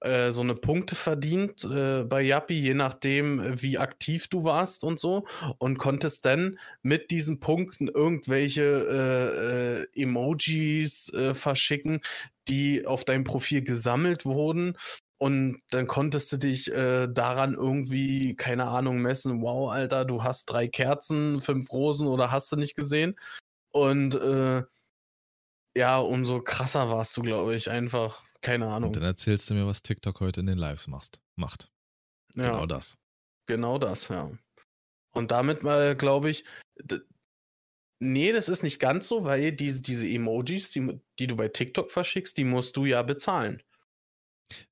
[0.00, 4.98] äh, so eine Punkte verdient äh, bei Yappi, je nachdem, wie aktiv du warst und
[4.98, 5.26] so,
[5.58, 12.00] und konntest dann mit diesen Punkten irgendwelche äh, äh, Emojis äh, verschicken,
[12.48, 14.76] die auf deinem Profil gesammelt wurden.
[15.18, 19.42] Und dann konntest du dich äh, daran irgendwie, keine Ahnung, messen.
[19.42, 23.16] Wow, Alter, du hast drei Kerzen, fünf Rosen oder hast du nicht gesehen?
[23.70, 24.62] Und äh,
[25.76, 28.22] ja, umso krasser warst du, glaube ich, einfach.
[28.40, 28.88] Keine Ahnung.
[28.88, 31.70] Und dann erzählst du mir, was TikTok heute in den Lives machst, macht.
[32.34, 32.96] ja, Genau das.
[33.46, 34.30] Genau das, ja.
[35.12, 36.44] Und damit mal, glaube ich,
[37.98, 41.90] nee, das ist nicht ganz so, weil diese, diese Emojis, die, die du bei TikTok
[41.90, 43.62] verschickst, die musst du ja bezahlen.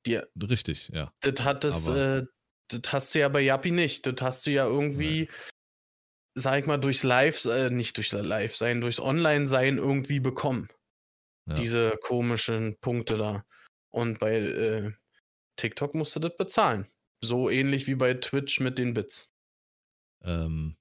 [0.07, 1.13] Die, Richtig, ja.
[1.21, 2.25] das hat das, äh,
[2.69, 4.07] das hast du ja bei Yappi nicht.
[4.07, 5.29] Das hast du ja irgendwie,
[6.35, 10.69] sag ich mal, durchs Live, äh, nicht durch Live sein, durchs Online-Sein irgendwie bekommen.
[11.49, 11.55] Ja.
[11.55, 13.45] Diese komischen Punkte da.
[13.99, 14.93] Und bei äh,
[15.57, 16.87] TikTok musst du das bezahlen.
[17.21, 19.29] So ähnlich wie bei Twitch mit den Bits.
[20.23, 20.77] Ähm,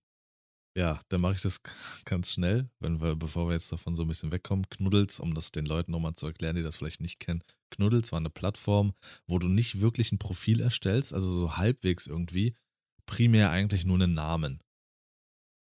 [0.78, 1.60] ja, dann mache ich das
[2.06, 4.70] ganz schnell, wenn wir, bevor wir jetzt davon so ein bisschen wegkommen.
[4.70, 7.42] Knuddels, um das den Leuten nochmal zu erklären, die das vielleicht nicht kennen.
[7.72, 8.94] Knuddels war eine Plattform,
[9.26, 12.54] wo du nicht wirklich ein Profil erstellst, also so halbwegs irgendwie,
[13.08, 14.62] primär eigentlich nur einen Namen.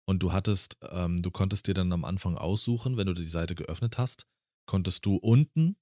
[0.09, 3.55] Und du hattest, ähm, du konntest dir dann am Anfang aussuchen, wenn du die Seite
[3.55, 4.27] geöffnet hast,
[4.67, 5.77] konntest du unten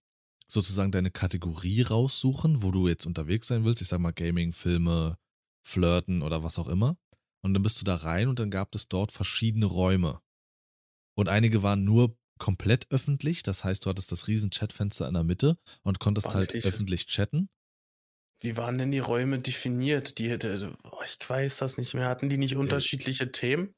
[0.52, 3.80] sozusagen deine Kategorie raussuchen, wo du jetzt unterwegs sein willst.
[3.82, 5.16] Ich sag mal Gaming, Filme,
[5.66, 6.96] Flirten oder was auch immer.
[7.44, 10.20] Und dann bist du da rein und dann gab es dort verschiedene Räume.
[11.16, 15.22] Und einige waren nur komplett öffentlich, das heißt, du hattest das riesen Chatfenster in der
[15.22, 17.48] Mitte und konntest halt richtig- öffentlich chatten.
[18.40, 20.18] Wie waren denn die Räume definiert?
[20.18, 22.08] Die hätte, oh, ich weiß das nicht mehr.
[22.08, 23.74] Hatten die nicht unterschiedliche Themen?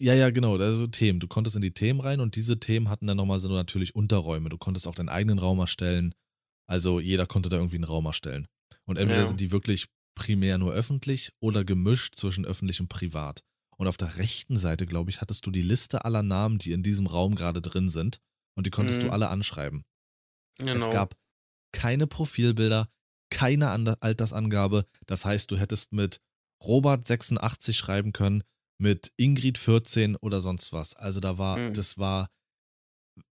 [0.00, 1.18] Ja, ja, genau, also Themen.
[1.20, 4.48] Du konntest in die Themen rein und diese Themen hatten dann nochmal so natürlich Unterräume.
[4.48, 6.14] Du konntest auch deinen eigenen Raum erstellen.
[6.68, 8.46] Also jeder konnte da irgendwie einen Raum erstellen.
[8.84, 9.26] Und entweder Ja.
[9.26, 13.42] sind die wirklich primär nur öffentlich oder gemischt zwischen öffentlich und privat.
[13.76, 16.82] Und auf der rechten Seite, glaube ich, hattest du die Liste aller Namen, die in
[16.82, 18.20] diesem Raum gerade drin sind.
[18.56, 19.12] Und die konntest du Mhm.
[19.12, 19.82] alle anschreiben.
[20.58, 20.72] Genau.
[20.74, 21.16] Es gab
[21.72, 22.88] keine Profilbilder,
[23.30, 23.68] keine
[24.02, 24.86] Altersangabe.
[25.06, 26.20] Das heißt, du hättest mit
[26.64, 28.42] Robert 86 schreiben können,
[28.80, 30.94] mit Ingrid 14 oder sonst was.
[30.94, 31.74] Also da war, Mhm.
[31.74, 32.30] das war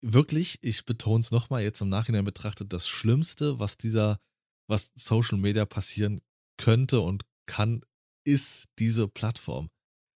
[0.03, 4.21] wirklich, ich betone es nochmal, jetzt im Nachhinein betrachtet, das Schlimmste, was dieser,
[4.69, 6.21] was Social Media passieren
[6.59, 7.83] könnte und kann,
[8.27, 9.71] ist diese Plattform.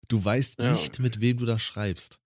[0.09, 0.73] Du weißt Ja.
[0.73, 2.21] nicht, mit wem du da schreibst.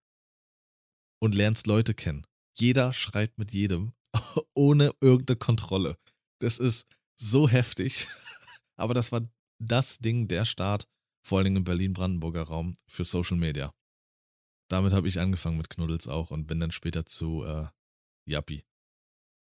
[1.21, 2.27] Und lernst Leute kennen.
[2.57, 3.93] Jeder schreibt mit jedem,
[4.55, 5.99] ohne irgendeine Kontrolle.
[6.41, 6.87] Das ist
[7.17, 8.07] so heftig.
[8.77, 9.29] Aber das war
[9.61, 10.89] das Ding, der Start,
[11.23, 13.75] vor allen Dingen im Berlin-Brandenburger Raum, für Social Media.
[14.69, 17.67] Damit habe ich angefangen mit Knuddels auch und bin dann später zu äh,
[18.27, 18.65] Yappi.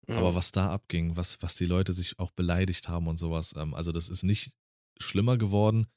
[0.07, 0.17] Ja.
[0.17, 3.73] Aber was da abging, was, was die Leute sich auch beleidigt haben und sowas, ähm,
[3.73, 4.53] also das ist nicht
[4.99, 5.87] schlimmer geworden,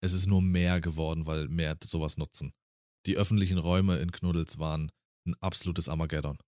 [0.00, 2.54] es ist nur mehr geworden, weil mehr sowas nutzen.
[3.06, 4.90] Die öffentlichen Räume in Knuddels waren
[5.26, 6.38] ein absolutes Armageddon.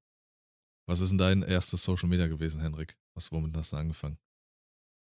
[0.87, 2.97] Was ist denn dein erstes Social Media gewesen, Henrik?
[3.15, 4.19] Was, womit hast du angefangen?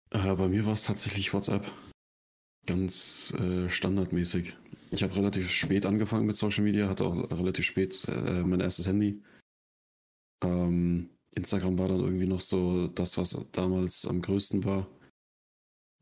[0.10, 1.72] Äh, bei mir war es tatsächlich WhatsApp.
[2.68, 4.54] Ganz äh, standardmäßig.
[4.92, 8.88] Ich habe relativ spät angefangen mit Social Media, hatte auch relativ spät äh, mein erstes
[8.88, 9.22] Handy.
[10.44, 14.88] Ähm, Instagram war dann irgendwie noch so das, was damals am größten war.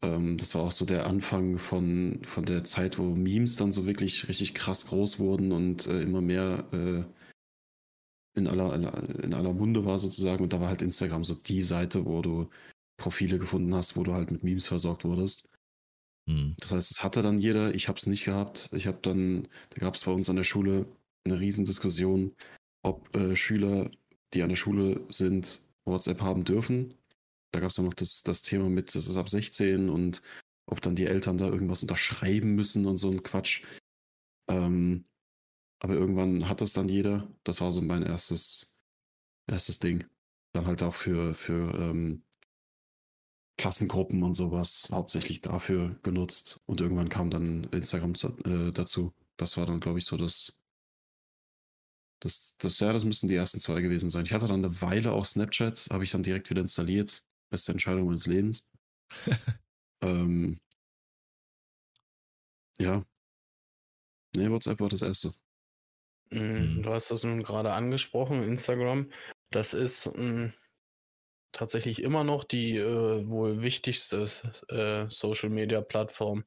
[0.01, 3.85] Ähm, das war auch so der Anfang von, von der Zeit, wo Memes dann so
[3.85, 7.03] wirklich richtig krass groß wurden und äh, immer mehr äh,
[8.37, 8.73] in, aller,
[9.23, 10.43] in aller Munde war sozusagen.
[10.43, 12.49] Und da war halt Instagram so die Seite, wo du
[12.97, 15.47] Profile gefunden hast, wo du halt mit Memes versorgt wurdest.
[16.27, 16.55] Hm.
[16.59, 18.69] Das heißt, es hatte dann jeder, ich habe es nicht gehabt.
[18.73, 20.87] Ich habe dann, da gab es bei uns an der Schule
[21.23, 22.35] eine Riesendiskussion,
[22.83, 23.91] ob äh, Schüler,
[24.33, 26.95] die an der Schule sind, WhatsApp haben dürfen.
[27.51, 30.21] Da gab es dann noch das, das Thema mit, das ist ab 16 und
[30.67, 33.63] ob dann die Eltern da irgendwas unterschreiben müssen und so ein Quatsch.
[34.49, 35.05] Ähm,
[35.79, 37.31] aber irgendwann hat das dann jeder.
[37.43, 38.81] Das war so mein erstes,
[39.47, 40.05] erstes Ding.
[40.53, 42.23] Dann halt auch für, für ähm,
[43.57, 46.61] Klassengruppen und sowas hauptsächlich dafür genutzt.
[46.65, 49.13] Und irgendwann kam dann Instagram zu, äh, dazu.
[49.37, 50.59] Das war dann, glaube ich, so das,
[52.19, 54.25] Das, das, ja, das müssen die ersten zwei gewesen sein.
[54.25, 57.23] Ich hatte dann eine Weile auch Snapchat, habe ich dann direkt wieder installiert.
[57.49, 58.67] Beste Entscheidung meines Lebens.
[60.01, 60.59] ähm,
[62.79, 63.05] ja.
[64.35, 65.33] Nee, WhatsApp war das erste.
[66.31, 66.83] Mhm.
[66.83, 69.09] Du hast das nun gerade angesprochen, Instagram.
[69.51, 70.53] Das ist mh, hm,
[71.55, 74.27] tatsächlich immer noch die äh, wohl wichtigste
[74.69, 76.43] äh, Social Media Plattform.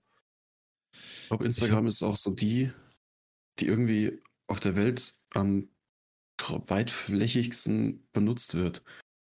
[0.92, 2.70] Ich glaube, Instagram ist auch so die,
[3.58, 5.68] die irgendwie auf der Welt am
[6.40, 8.82] weitflächigsten benutzt wird.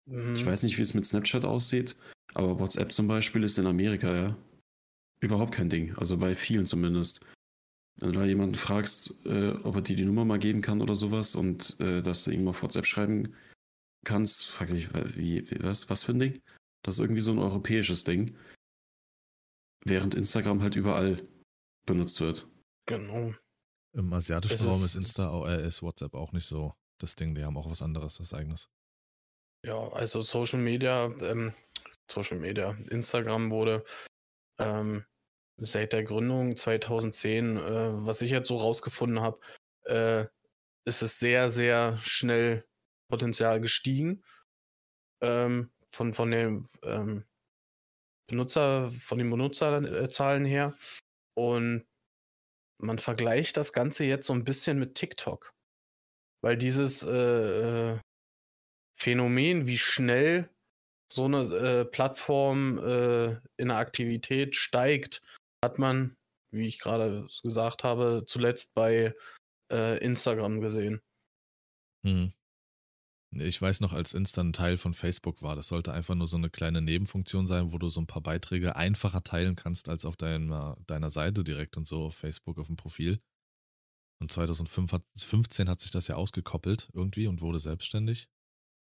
[0.06, 0.34] Mhm.
[0.34, 1.96] Ich weiß nicht, wie es mit Snapchat aussieht,
[2.34, 4.36] aber WhatsApp zum Beispiel ist in Amerika ja
[5.20, 5.96] überhaupt kein Ding.
[5.98, 7.24] Also bei vielen zumindest.
[8.00, 10.94] Wenn du da jemanden fragst, äh, ob er dir die Nummer mal geben kann oder
[10.94, 13.51] sowas und äh, dass du ihm auf WhatsApp schreiben kannst,
[14.06, 16.42] frag dich, wie, wie, was, was für ein Ding?
[16.82, 18.36] Das ist irgendwie so ein europäisches Ding.
[19.84, 21.26] Während Instagram halt überall
[21.86, 22.48] benutzt wird.
[22.86, 23.34] Genau.
[23.94, 27.34] Im asiatischen es Raum ist, ist Insta, äh, ist WhatsApp auch nicht so das Ding.
[27.34, 28.68] Die haben auch was anderes, das eigenes.
[29.64, 31.54] Ja, also Social Media, ähm,
[32.10, 33.84] Social Media, Instagram wurde
[34.58, 35.04] ähm,
[35.58, 37.60] seit der Gründung 2010, äh,
[38.06, 39.38] was ich jetzt so rausgefunden habe,
[39.84, 40.26] äh,
[40.84, 42.64] ist es sehr, sehr schnell
[43.12, 44.24] Potenzial gestiegen.
[45.22, 47.26] Ähm, von, von den ähm,
[48.26, 50.78] Benutzer, von den Benutzerzahlen her.
[51.36, 51.84] Und
[52.80, 55.52] man vergleicht das Ganze jetzt so ein bisschen mit TikTok.
[56.42, 58.00] Weil dieses äh, äh
[58.94, 60.48] Phänomen, wie schnell
[61.12, 65.22] so eine äh, Plattform äh, in der Aktivität steigt,
[65.64, 66.16] hat man,
[66.50, 69.14] wie ich gerade gesagt habe, zuletzt bei
[69.70, 71.00] äh, Instagram gesehen.
[72.06, 72.32] Hm.
[73.34, 76.36] Ich weiß noch, als Insta ein Teil von Facebook war, das sollte einfach nur so
[76.36, 80.16] eine kleine Nebenfunktion sein, wo du so ein paar Beiträge einfacher teilen kannst als auf
[80.16, 83.22] deiner, deiner Seite direkt und so auf Facebook auf dem Profil.
[84.20, 88.28] Und 2015 hat sich das ja ausgekoppelt irgendwie und wurde selbstständig.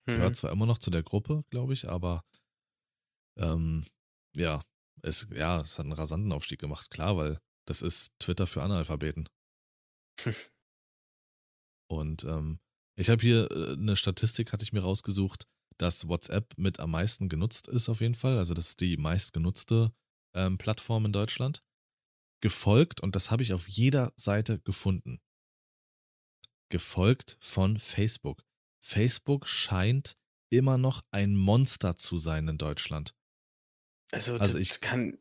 [0.06, 0.16] Mhm.
[0.16, 2.24] Gehört zwar immer noch zu der Gruppe, glaube ich, aber
[3.38, 3.84] ähm,
[4.36, 4.62] ja,
[5.02, 9.28] es, ja, es hat einen rasanten Aufstieg gemacht, klar, weil das ist Twitter für Analphabeten.
[11.88, 12.58] und ähm,
[12.96, 15.46] ich habe hier äh, eine Statistik, hatte ich mir rausgesucht,
[15.78, 18.38] dass WhatsApp mit am meisten genutzt ist auf jeden Fall.
[18.38, 19.92] Also das ist die meistgenutzte
[20.34, 21.62] ähm, Plattform in Deutschland.
[22.40, 25.20] Gefolgt, und das habe ich auf jeder Seite gefunden,
[26.68, 28.44] gefolgt von Facebook.
[28.84, 30.16] Facebook scheint
[30.50, 33.14] immer noch ein Monster zu sein in Deutschland.
[34.12, 35.18] Also, also ich kann,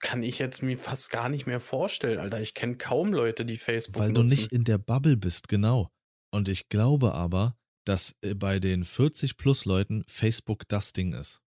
[0.00, 2.40] kann ich jetzt mir fast gar nicht mehr vorstellen, Alter.
[2.40, 4.28] Ich kenne kaum Leute, die Facebook Weil nutzen.
[4.28, 5.93] du nicht in der Bubble bist, genau.
[6.34, 7.56] Und ich glaube aber,
[7.86, 11.42] dass äh, bei den 40 plus Leuten Facebook das Ding ist.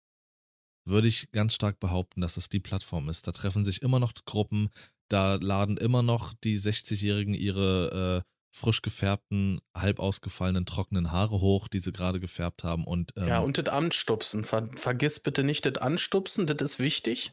[0.86, 3.26] Würde ich ganz stark behaupten, dass es die Plattform ist.
[3.26, 4.68] Da treffen sich immer noch Gruppen,
[5.08, 11.68] da laden immer noch die 60-Jährigen ihre äh, frisch gefärbten, halb ausgefallenen, trockenen Haare hoch,
[11.68, 12.84] die sie gerade gefärbt haben.
[12.84, 14.44] Und, ähm, ja, und das Anstupsen.
[14.44, 17.32] Ver vergiss bitte nicht das Anstupsen, das ist wichtig.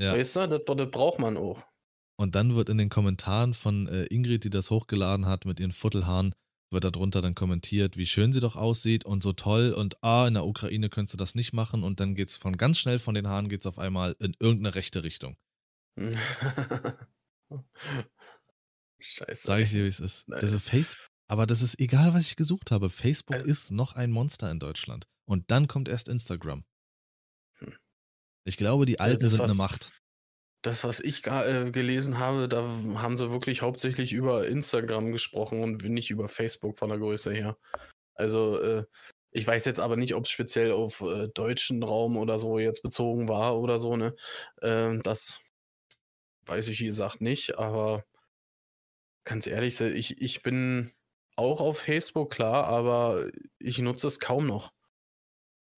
[0.00, 0.14] Ja.
[0.14, 1.64] Weißt du, das, das braucht man auch.
[2.18, 5.70] Und dann wird in den Kommentaren von äh, Ingrid, die das hochgeladen hat mit ihren
[5.70, 6.34] Futtelhaaren,
[6.70, 10.34] wird darunter dann kommentiert, wie schön sie doch aussieht und so toll und ah, in
[10.34, 13.14] der Ukraine könntest du das nicht machen und dann geht es von ganz schnell von
[13.14, 15.36] den Haaren geht's auf einmal in irgendeine rechte Richtung.
[18.98, 19.46] Scheiße.
[19.46, 20.28] Sag ich dir, wie es ist.
[20.28, 20.40] Nein.
[20.40, 20.96] Das Face
[21.28, 22.88] aber das ist egal, was ich gesucht habe.
[22.88, 25.08] Facebook also, ist noch ein Monster in Deutschland.
[25.24, 26.64] Und dann kommt erst Instagram.
[27.58, 27.74] Hm.
[28.44, 29.92] Ich glaube, die Alten sind eine Macht
[30.62, 32.62] das, was ich äh, gelesen habe, da
[32.96, 37.56] haben sie wirklich hauptsächlich über Instagram gesprochen und nicht über Facebook von der Größe her.
[38.14, 38.84] Also, äh,
[39.30, 42.82] ich weiß jetzt aber nicht, ob es speziell auf äh, deutschen Raum oder so jetzt
[42.82, 44.14] bezogen war oder so, ne?
[44.62, 45.40] Ähm, das
[46.46, 48.04] weiß ich, wie gesagt, nicht, aber
[49.24, 50.92] ganz ehrlich, ich, ich bin
[51.36, 53.28] auch auf Facebook, klar, aber
[53.58, 54.72] ich nutze es kaum noch.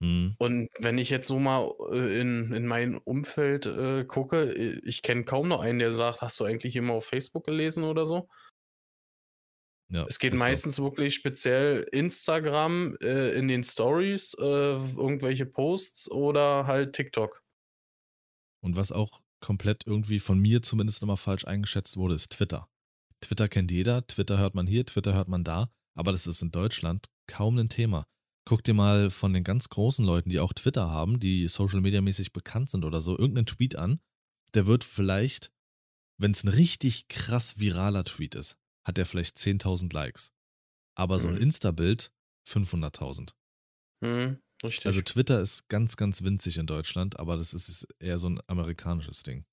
[0.00, 0.36] Mhm.
[0.38, 5.24] Und wenn ich jetzt so mal äh, in, in mein Umfeld äh, gucke, ich kenne
[5.24, 8.28] kaum noch einen, der sagt, hast du eigentlich immer auf Facebook gelesen oder so?
[9.90, 10.84] Ja, es geht meistens so.
[10.84, 17.42] wirklich speziell Instagram äh, in den Stories, äh, irgendwelche Posts oder halt TikTok.
[18.60, 22.68] Und was auch komplett irgendwie von mir zumindest immer falsch eingeschätzt wurde, ist Twitter.
[23.20, 26.50] Twitter kennt jeder, Twitter hört man hier, Twitter hört man da, aber das ist in
[26.50, 28.06] Deutschland kaum ein Thema.
[28.48, 32.00] Guck dir mal von den ganz großen Leuten, die auch Twitter haben, die Social Media
[32.00, 34.00] mäßig bekannt sind oder so, irgendeinen Tweet an.
[34.54, 35.52] Der wird vielleicht,
[36.16, 40.32] wenn es ein richtig krass viraler Tweet ist, hat der vielleicht 10.000 Likes.
[40.94, 41.42] Aber so ein mhm.
[41.42, 42.10] Insta-Bild
[42.48, 43.34] 500.000.
[44.00, 44.86] Mhm, richtig.
[44.86, 49.24] Also Twitter ist ganz, ganz winzig in Deutschland, aber das ist eher so ein amerikanisches
[49.24, 49.44] Ding.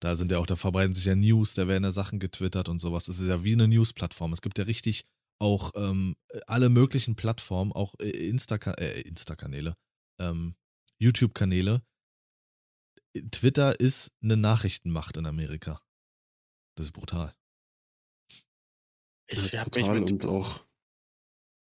[0.00, 2.78] Da sind ja auch, da verbreiten sich ja News, da werden ja Sachen getwittert und
[2.78, 3.08] sowas.
[3.08, 4.32] Es ist ja wie eine News-Plattform.
[4.32, 5.04] Es gibt ja richtig
[5.38, 6.16] auch ähm,
[6.46, 9.76] alle möglichen Plattformen, auch äh, Insta äh, Insta-Kanäle,
[10.20, 10.56] ähm,
[10.98, 11.82] YouTube-Kanäle.
[13.30, 15.80] Twitter ist eine Nachrichtenmacht in Amerika.
[16.76, 17.34] Das ist brutal.
[19.28, 20.10] Das ist Ich hab mich brutal mit.
[20.10, 20.64] und auch,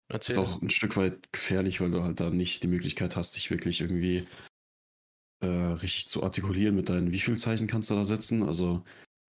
[0.09, 3.51] ist auch ein Stück weit gefährlich, weil du halt da nicht die Möglichkeit hast, dich
[3.51, 4.27] wirklich irgendwie
[5.41, 8.43] äh, richtig zu artikulieren mit deinen, wie viel Zeichen kannst du da setzen?
[8.43, 8.85] Also,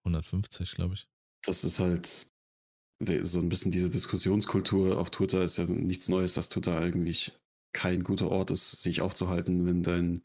[0.06, 1.08] 150, glaube ich.
[1.44, 2.31] das ist halt
[3.24, 7.38] so ein bisschen diese Diskussionskultur auf Twitter ist ja nichts Neues, dass Twitter eigentlich
[7.74, 10.24] kein guter Ort ist, sich aufzuhalten, wenn dein,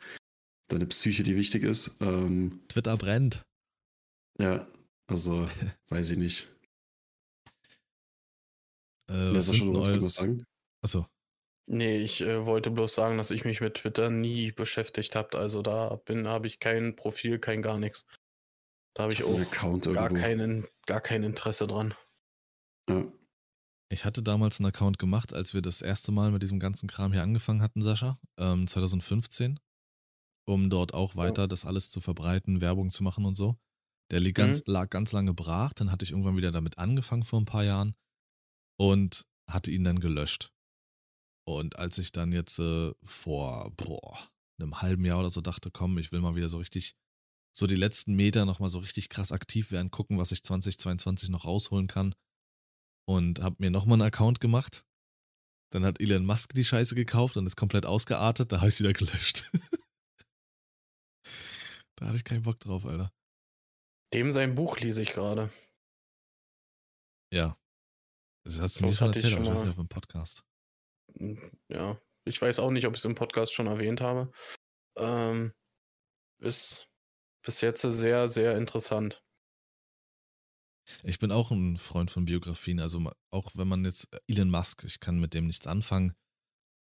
[0.69, 1.97] deine Psyche die wichtig ist.
[2.01, 3.43] Ähm, Twitter brennt.
[4.39, 4.67] ja,
[5.07, 5.49] also
[5.89, 6.49] weiß ich nicht.
[9.09, 10.45] Äh, was Sascha, sind du denn wolltest eu- irgendwas sagen?
[10.83, 11.07] Achso,
[11.69, 15.37] Nee, ich äh, wollte bloß sagen, dass ich mich mit Twitter nie beschäftigt habe.
[15.37, 18.07] Also da bin, habe ich kein Profil, kein gar nichts.
[18.95, 21.95] Da habe ich einen auch gar, keinen, gar kein Interesse dran.
[22.89, 23.05] Ja.
[23.89, 27.13] ich hatte damals einen Account gemacht, als wir das erste Mal mit diesem ganzen Kram
[27.13, 29.59] hier angefangen hatten, Sascha, ähm, 2015,
[30.47, 33.57] um dort auch weiter das alles zu verbreiten, Werbung zu machen und so.
[34.11, 37.41] Der lieg ganz, lag ganz lange brach, dann hatte ich irgendwann wieder damit angefangen vor
[37.41, 37.95] ein paar Jahren
[38.79, 40.53] und hatte ihn dann gelöscht.
[41.45, 44.19] Und als ich dann jetzt äh, vor boah,
[44.59, 46.97] einem halben Jahr oder so dachte, komm, ich will mal wieder so richtig,
[47.57, 51.45] so die letzten Meter nochmal so richtig krass aktiv werden, gucken, was ich 2022 noch
[51.45, 52.15] rausholen kann.
[53.09, 54.85] Und habe mir nochmal einen Account gemacht.
[55.73, 58.93] Dann hat Elon Musk die Scheiße gekauft und ist komplett ausgeartet, da habe ich wieder
[58.93, 59.51] gelöscht.
[61.97, 63.13] da hatte ich keinen Bock drauf, Alter.
[64.15, 65.53] Dem sein Buch lese ich gerade.
[67.33, 67.59] Ja.
[68.45, 70.45] Das hast du mir schon erzählt, aber ich weiß nicht, ob im Podcast.
[71.19, 74.31] Hm, Ja, ich weiß auch nicht, ob ich es im Podcast schon erwähnt habe.
[74.97, 75.53] Ähm,
[76.41, 76.89] ist
[77.45, 79.23] bis jetzt sehr, sehr interessant.
[81.03, 82.81] Ich bin auch ein Freund von Biografien.
[82.81, 86.15] Also auch wenn man jetzt äh, Elon Musk, ich kann mit dem nichts anfangen.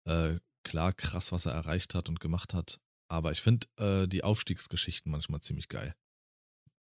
[0.07, 2.81] Äh, klar, krass, was er erreicht hat und gemacht hat.
[3.09, 5.95] Aber ich finde äh, die Aufstiegsgeschichten manchmal ziemlich geil.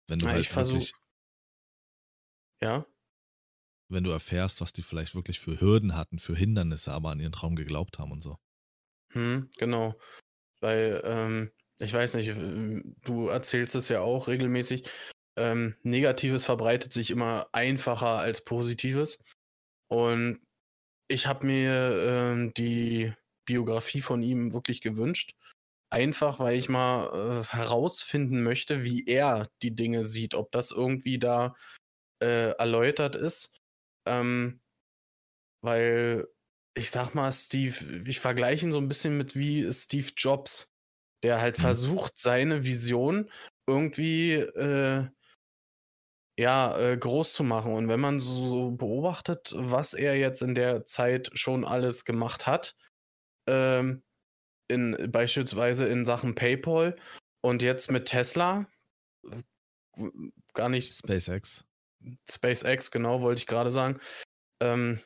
[0.09, 0.93] Wenn du Ja, halt ich versuch- wirklich,
[2.61, 2.87] Ja,
[3.89, 7.33] wenn du erfährst, was die vielleicht wirklich für Hürden hatten, für Hindernisse, aber an ihren
[7.33, 8.39] Traum geglaubt haben und so.
[9.13, 9.95] hm, genau.
[10.61, 14.89] Weil, ähm, ich weiß nicht, du erzählst es ja auch regelmäßig.
[15.37, 19.19] Ähm, Negatives verbreitet sich immer einfacher als Positives.
[19.89, 20.41] Und
[21.09, 21.73] ich habe mir
[22.03, 23.13] ähm, die
[23.47, 25.35] Biografie von ihm wirklich gewünscht.
[25.91, 31.19] Einfach, weil ich mal äh, herausfinden möchte, wie er die Dinge sieht, ob das irgendwie
[31.19, 31.55] da
[32.23, 33.61] äh, erläutert ist.
[34.07, 34.61] Ähm,
[35.63, 36.27] weil
[36.77, 40.73] ich sag mal, Steve, ich vergleiche ihn so ein bisschen mit wie Steve Jobs,
[41.23, 41.63] der halt Mhm.
[41.63, 43.31] versucht, seine Vision
[43.67, 45.09] irgendwie äh,
[46.39, 47.73] ja, äh, groß zu machen.
[47.73, 52.77] Und wenn man so beobachtet, was er jetzt in der Zeit schon alles gemacht hat,
[53.49, 54.03] ähm,
[54.69, 56.97] in, beispielsweise in Sachen PayPal
[57.41, 58.67] und jetzt mit Tesla,
[59.25, 60.09] äh,
[60.53, 61.65] gar nicht SpaceX.
[62.31, 63.99] SpaceX, genau, wollte ich gerade sagen.
[64.61, 65.01] Ähm,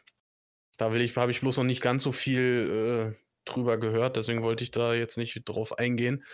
[0.78, 4.42] da will ich, habe ich bloß noch nicht ganz so viel äh, drüber gehört, deswegen
[4.42, 6.24] wollte ich da jetzt nicht drauf eingehen.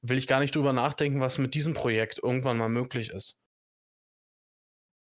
[0.00, 3.36] Will ich gar nicht drüber nachdenken, was mit diesem Projekt irgendwann mal möglich ist.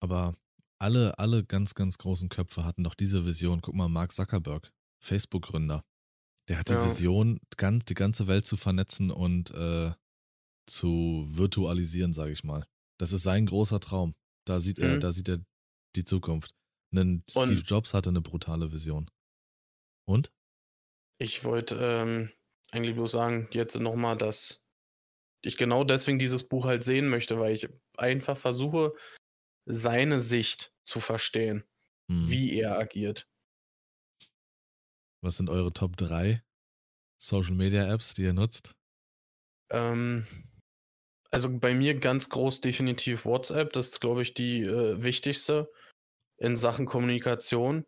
[0.00, 0.34] Aber
[0.78, 3.60] alle, alle ganz, ganz großen Köpfe hatten doch diese Vision.
[3.60, 4.72] Guck mal, Mark Zuckerberg,
[5.02, 5.84] Facebook-Gründer.
[6.48, 6.84] Der hat die Ja.
[6.84, 9.92] Vision, ganz, die ganze Welt zu vernetzen und äh,
[10.66, 12.66] zu virtualisieren, sage ich mal.
[12.98, 14.14] Das ist sein großer Traum.
[14.46, 15.00] Da sieht er, Mhm.
[15.00, 15.38] da sieht er
[15.96, 16.54] die Zukunft.
[16.92, 19.08] Ein Steve Jobs hatte eine brutale Vision.
[20.08, 20.32] Und?
[21.18, 22.30] Ich wollte ähm,
[22.72, 24.64] eigentlich bloß sagen, jetzt nochmal, dass
[25.42, 28.92] ich genau deswegen dieses Buch halt sehen möchte, weil ich einfach versuche,
[29.66, 31.64] seine Sicht zu verstehen,
[32.10, 32.28] Hm.
[32.28, 33.28] wie er agiert.
[35.22, 36.42] Was sind eure Top 3
[37.18, 38.74] Social Media Apps, die ihr nutzt?
[39.70, 40.26] Ähm,
[41.30, 43.72] also bei mir ganz groß definitiv WhatsApp.
[43.72, 45.70] Das ist, glaube ich, die äh, wichtigste
[46.38, 47.86] in Sachen Kommunikation.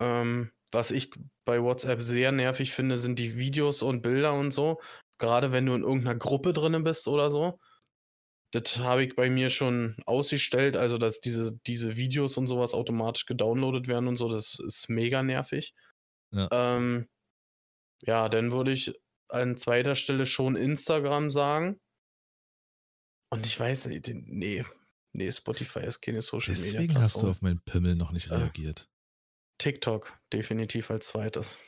[0.00, 1.10] Ähm, was ich
[1.44, 4.80] bei WhatsApp sehr nervig finde, sind die Videos und Bilder und so.
[5.18, 7.58] Gerade wenn du in irgendeiner Gruppe drin bist oder so.
[8.52, 13.26] Das habe ich bei mir schon ausgestellt, also dass diese, diese Videos und sowas automatisch
[13.26, 15.72] gedownloadet werden und so, das ist mega nervig.
[16.32, 16.48] Ja.
[16.50, 17.08] Ähm,
[18.02, 18.92] ja, dann würde ich
[19.28, 21.78] an zweiter Stelle schon Instagram sagen.
[23.32, 24.64] Und ich weiß nicht, den- nee,
[25.12, 26.72] nee, Spotify ist keine Social Media.
[26.72, 28.34] Deswegen hast du auf meinen Pimmel noch nicht Äh.
[28.36, 28.88] reagiert.
[29.58, 31.58] TikTok definitiv als zweites.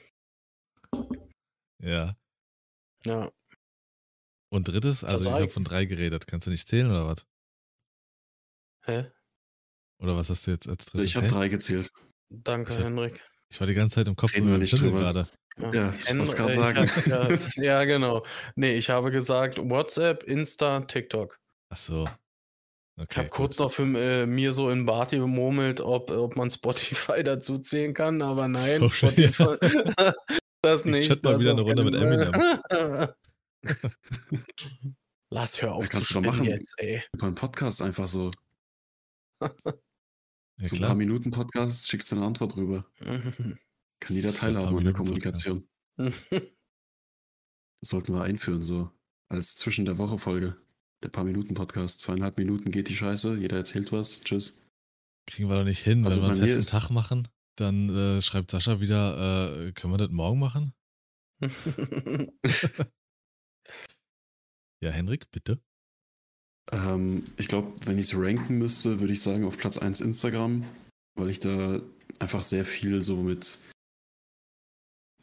[1.80, 2.16] Ja.
[3.04, 3.30] Ja.
[4.52, 5.02] Und drittes?
[5.02, 5.52] Also ich habe ich.
[5.52, 6.26] von drei geredet.
[6.26, 7.26] Kannst du nicht zählen oder was?
[8.84, 9.06] Hä?
[9.98, 11.10] Oder was hast du jetzt als Also drittes?
[11.10, 11.90] ich habe drei gezählt.
[12.28, 13.24] Danke, Ich hab- Henrik.
[13.50, 14.98] Ich war die ganze Zeit im Kopf Reden wir nicht drüber.
[15.00, 15.28] gerade.
[15.72, 16.90] Ja, ich Hen- wollt's grad äh, ich sagen.
[16.90, 18.24] hab- Ja, ja, genau.
[18.56, 21.38] Nee, ich habe gesagt WhatsApp, Insta, TikTok.
[21.70, 22.02] Ach so.
[22.98, 26.50] Okay, Ich habe kurz noch für äh, mir so in Barty gemurmelt, ob, ob man
[26.50, 29.56] Spotify dazu zählen kann, aber nein, Social, Spotify.
[30.62, 31.08] das Ich nicht.
[31.08, 33.08] chatte mal das wieder eine Runde mit keinen
[35.30, 36.44] Lass hör auf zu kannst du doch spinnen machen.
[36.44, 37.02] jetzt, ey.
[37.12, 38.30] Über einen Podcast einfach so.
[39.40, 39.50] Ja,
[40.60, 42.86] so ein paar Minuten Podcast, schickst du eine Antwort rüber.
[44.00, 44.92] Kann jeder teilhaben an der.
[44.92, 45.66] Kommunikation.
[45.96, 46.10] Das
[47.82, 48.90] sollten wir einführen, so
[49.28, 50.56] als zwischen der Woche Folge.
[51.02, 52.00] Der paar Minuten Podcast.
[52.00, 54.20] Zweieinhalb Minuten geht die Scheiße, jeder erzählt was.
[54.20, 54.62] Tschüss.
[55.26, 56.04] Kriegen wir doch nicht hin.
[56.04, 59.98] Also Wenn wir einen festen Tag machen, dann äh, schreibt Sascha wieder, äh, können wir
[59.98, 60.74] das morgen machen?
[64.82, 65.60] Ja, Henrik, bitte.
[66.70, 70.64] Ähm, ich glaube, wenn ich es ranken müsste, würde ich sagen auf Platz 1 Instagram,
[71.14, 71.80] weil ich da
[72.18, 73.58] einfach sehr viel so mit.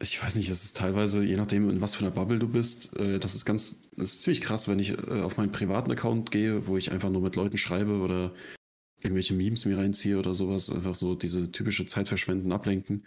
[0.01, 2.95] Ich weiß nicht, das ist teilweise, je nachdem, in was für einer Bubble du bist,
[2.97, 6.31] äh, das ist ganz, das ist ziemlich krass, wenn ich äh, auf meinen privaten Account
[6.31, 8.33] gehe, wo ich einfach nur mit Leuten schreibe oder
[9.01, 13.05] irgendwelche Memes mir reinziehe oder sowas, einfach so diese typische Zeitverschwenden, ablenken.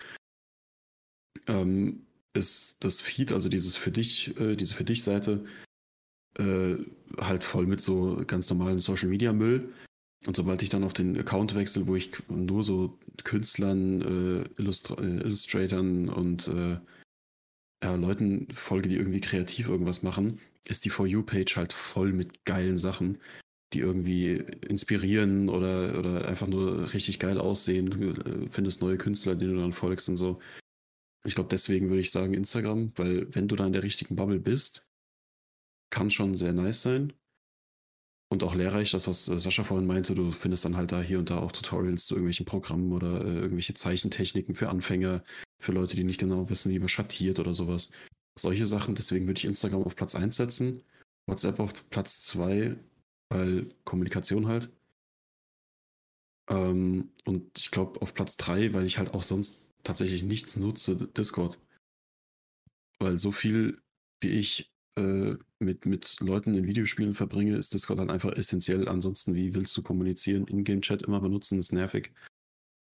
[1.46, 5.44] Ähm, ist das Feed, also dieses für dich, äh, diese für dich Seite,
[6.38, 6.76] äh,
[7.18, 9.72] halt voll mit so ganz normalem Social Media Müll.
[10.26, 14.94] Und sobald ich dann auf den Account wechsle, wo ich nur so Künstlern, äh, Illustra
[15.02, 16.78] äh, Illustratoren und äh,
[17.82, 22.44] ja, Leuten folge, die irgendwie kreativ irgendwas machen, ist die For You-Page halt voll mit
[22.44, 23.18] geilen Sachen,
[23.72, 27.90] die irgendwie inspirieren oder, oder einfach nur richtig geil aussehen.
[27.90, 30.40] Du äh, findest neue Künstler, denen du dann folgst und so.
[31.24, 34.40] Ich glaube, deswegen würde ich sagen Instagram, weil wenn du da in der richtigen Bubble
[34.40, 34.88] bist,
[35.90, 37.12] kann schon sehr nice sein.
[38.32, 41.18] Und auch lehrreich, das, was äh, Sascha vorhin meinte, du findest dann halt da hier
[41.18, 45.22] und da auch Tutorials zu irgendwelchen Programmen oder äh, irgendwelche Zeichentechniken für Anfänger,
[45.60, 47.92] für Leute, die nicht genau wissen, wie man schattiert oder sowas.
[48.38, 50.82] Solche Sachen, deswegen würde ich Instagram auf Platz 1 setzen,
[51.28, 52.74] WhatsApp auf Platz 2,
[53.28, 54.72] weil Kommunikation halt.
[56.48, 60.96] Ähm, und ich glaube auf Platz 3, weil ich halt auch sonst tatsächlich nichts nutze,
[60.96, 61.58] Discord.
[62.98, 63.80] Weil so viel,
[64.20, 68.88] wie ich äh, mit, mit Leuten in Videospielen verbringe, ist Discord halt einfach essentiell.
[68.88, 70.46] Ansonsten, wie willst du kommunizieren?
[70.46, 72.12] Ingame-Chat immer benutzen, ist nervig.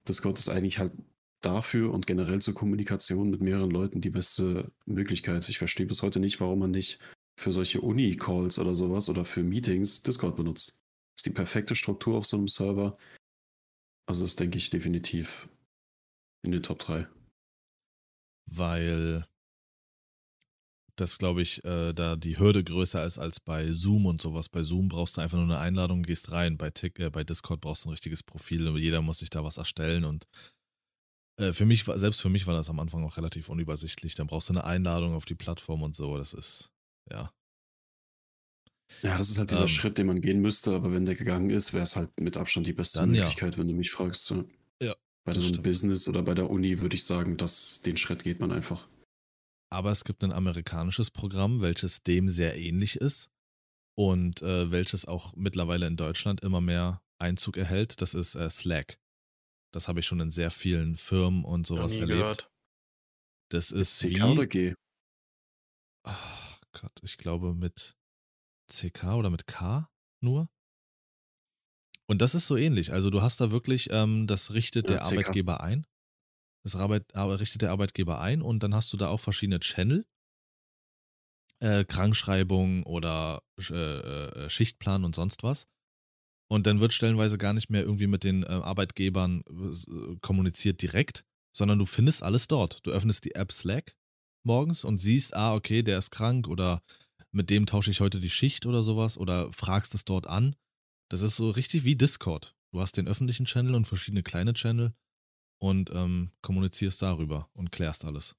[0.08, 0.92] Discord ist eigentlich halt
[1.40, 5.48] dafür und generell zur Kommunikation mit mehreren Leuten die beste Möglichkeit.
[5.48, 6.98] Ich verstehe bis heute nicht, warum man nicht
[7.38, 10.76] für solche Uni-Calls oder sowas oder für Meetings Discord benutzt.
[11.16, 12.96] ist die perfekte Struktur auf so einem Server.
[14.06, 15.48] Also das denke ich definitiv
[16.48, 17.06] in den Top 3.
[18.50, 19.26] Weil
[20.96, 24.48] das, glaube ich, äh, da die Hürde größer ist als bei Zoom und sowas.
[24.48, 26.56] Bei Zoom brauchst du einfach nur eine Einladung, gehst rein.
[26.56, 28.66] Bei, Tick, äh, bei Discord brauchst du ein richtiges Profil.
[28.66, 30.26] und Jeder muss sich da was erstellen und
[31.38, 34.14] äh, für mich, selbst für mich war das am Anfang auch relativ unübersichtlich.
[34.14, 36.18] Dann brauchst du eine Einladung auf die Plattform und so.
[36.18, 36.72] Das ist,
[37.10, 37.32] ja.
[39.02, 39.68] Ja, das ist halt dieser Ähm.
[39.68, 42.66] Schritt, den man gehen müsste, aber wenn der gegangen ist, wäre es halt mit Abstand
[42.66, 43.22] die beste Dann ja.
[43.22, 44.30] Möglichkeit, wenn du mich fragst.
[44.30, 44.44] Ja.
[45.28, 45.64] Bei das so einem stimmt.
[45.64, 48.88] Business oder bei der Uni würde ich sagen, dass den Schritt geht man einfach.
[49.70, 53.30] Aber es gibt ein amerikanisches Programm, welches dem sehr ähnlich ist
[53.96, 58.00] und äh, welches auch mittlerweile in Deutschland immer mehr Einzug erhält.
[58.00, 58.98] Das ist äh, Slack.
[59.72, 62.08] Das habe ich schon in sehr vielen Firmen und sowas erlebt.
[62.08, 62.50] gehört.
[63.50, 64.22] Das Mit ist CK wie.
[64.22, 64.74] oder G?
[66.04, 67.94] Ach Gott, ich glaube mit
[68.70, 69.90] CK oder mit K
[70.22, 70.48] nur.
[72.08, 72.92] Und das ist so ähnlich.
[72.92, 75.12] Also du hast da wirklich, ähm, das richtet Ja, der CK.
[75.12, 75.86] Arbeitgeber ein.
[76.64, 80.06] Das Arbeit, richtet der Arbeitgeber ein und dann hast du da auch verschiedene Channel.
[81.60, 85.66] Äh, Krankschreibung oder äh, äh, Schichtplan und sonst was.
[86.50, 91.24] Und dann wird stellenweise gar nicht mehr irgendwie mit den äh, Arbeitgebern äh, kommuniziert direkt,
[91.54, 92.86] sondern du findest alles dort.
[92.86, 93.94] Du öffnest die App Slack
[94.44, 96.82] morgens und siehst, ah, okay, der ist krank oder
[97.32, 100.56] mit dem tausche ich heute die Schicht oder sowas oder fragst es dort an.
[101.10, 102.56] Das ist so richtig wie Discord.
[102.72, 104.94] Du hast den öffentlichen Channel und verschiedene kleine Channel
[105.58, 108.36] und ähm, kommunizierst darüber und klärst alles.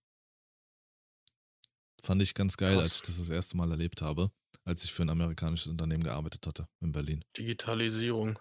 [2.04, 2.82] Fand ich ganz geil, Krass.
[2.82, 4.32] als ich das das erste Mal erlebt habe,
[4.66, 7.24] als ich für ein amerikanisches Unternehmen gearbeitet hatte in Berlin.
[7.36, 8.38] Digitalisierung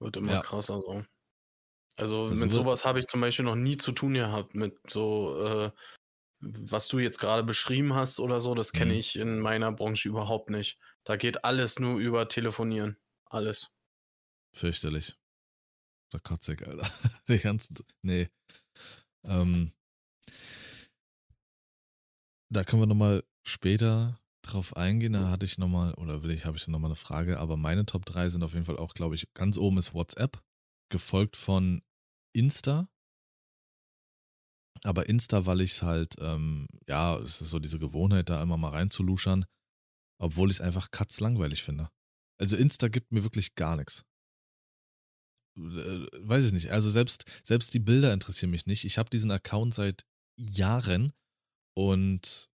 [0.00, 0.40] wird immer Ja.
[0.40, 1.04] krasser so.
[1.96, 5.38] Also Also mit sowas habe ich zum Beispiel noch nie zu tun gehabt, mit so,
[5.46, 5.72] äh,
[6.40, 8.98] was du jetzt gerade beschrieben hast oder so, das kenne Mhm.
[8.98, 10.78] ich in meiner Branche überhaupt nicht.
[11.04, 12.98] Da geht alles nur über Telefonieren.
[13.34, 13.72] Alles.
[14.54, 15.16] Fürchterlich.
[16.12, 16.88] Da kotze ich, Alter.
[17.28, 17.74] Die ganzen.
[18.02, 18.28] Nee.
[19.26, 19.72] Ähm,
[22.48, 25.14] da können wir nochmal später drauf eingehen.
[25.14, 28.06] Da hatte ich nochmal, oder will ich, habe ich nochmal eine Frage, aber meine Top
[28.06, 30.40] 3 sind auf jeden Fall auch, glaube ich, ganz oben ist WhatsApp,
[30.92, 31.82] gefolgt von
[32.32, 32.88] Insta
[34.84, 38.58] Aber Insta, weil ich es halt, ähm, ja, es ist so diese Gewohnheit, da immer
[38.58, 39.44] mal reinzuluschern,
[40.20, 41.90] obwohl ich es einfach katzlangweilig finde.
[42.38, 44.04] Also Insta gibt mir wirklich gar nichts.
[45.56, 46.70] Äh, weiß ich nicht.
[46.70, 48.84] Also selbst, selbst die Bilder interessieren mich nicht.
[48.84, 50.04] Ich habe diesen Account seit
[50.36, 51.12] Jahren
[51.76, 52.50] und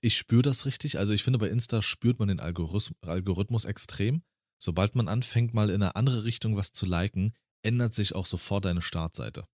[0.00, 0.98] ich spüre das richtig.
[0.98, 4.22] Also ich finde, bei Insta spürt man den Algorithmus, Algorithmus extrem.
[4.58, 7.32] Sobald man anfängt, mal in eine andere Richtung was zu liken,
[7.62, 9.46] ändert sich auch sofort deine Startseite.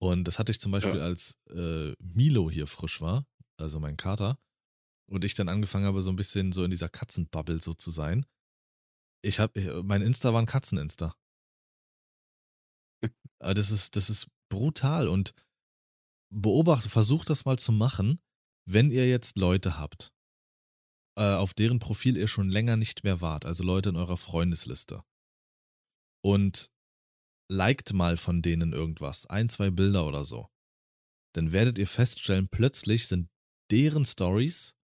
[0.00, 1.04] Und das hatte ich zum Beispiel, ja.
[1.04, 3.26] als äh, Milo hier frisch war,
[3.56, 4.38] also mein Kater,
[5.10, 8.26] und ich dann angefangen habe, so ein bisschen so in dieser Katzenbubble so zu sein.
[9.22, 11.14] Ich habe, mein Insta war ein Katzen-Insta.
[13.40, 15.34] das ist, das ist brutal und
[16.32, 18.20] beobachte, versucht das mal zu machen,
[18.66, 20.12] wenn ihr jetzt Leute habt,
[21.16, 25.02] äh, auf deren Profil ihr schon länger nicht mehr wart, also Leute in eurer Freundesliste.
[26.22, 26.70] Und
[27.50, 30.48] liked mal von denen irgendwas, ein, zwei Bilder oder so.
[31.34, 33.30] Dann werdet ihr feststellen, plötzlich sind
[33.70, 34.76] deren Stories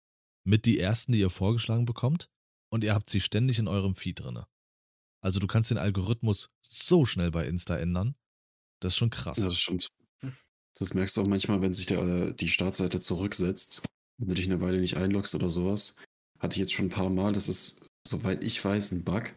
[0.46, 2.30] mit die ersten, die ihr vorgeschlagen bekommt,
[2.74, 4.48] und ihr habt sie ständig in eurem Feed drinne.
[5.20, 8.16] Also du kannst den Algorithmus so schnell bei Insta ändern.
[8.80, 9.38] Das ist schon krass.
[9.38, 9.92] Ja, das stimmt.
[10.74, 13.82] Das merkst du auch manchmal, wenn sich der, die Startseite zurücksetzt,
[14.18, 15.94] wenn du dich eine Weile nicht einloggst oder sowas.
[16.40, 17.32] Hatte ich jetzt schon ein paar Mal.
[17.32, 19.32] Das ist, soweit ich weiß, ein Bug,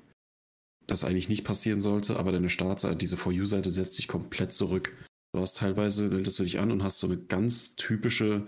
[0.88, 4.98] das eigentlich nicht passieren sollte, aber deine Startseite, diese For You-Seite setzt sich komplett zurück.
[5.36, 8.48] Du hast teilweise, meldest du dich an und hast so eine ganz typische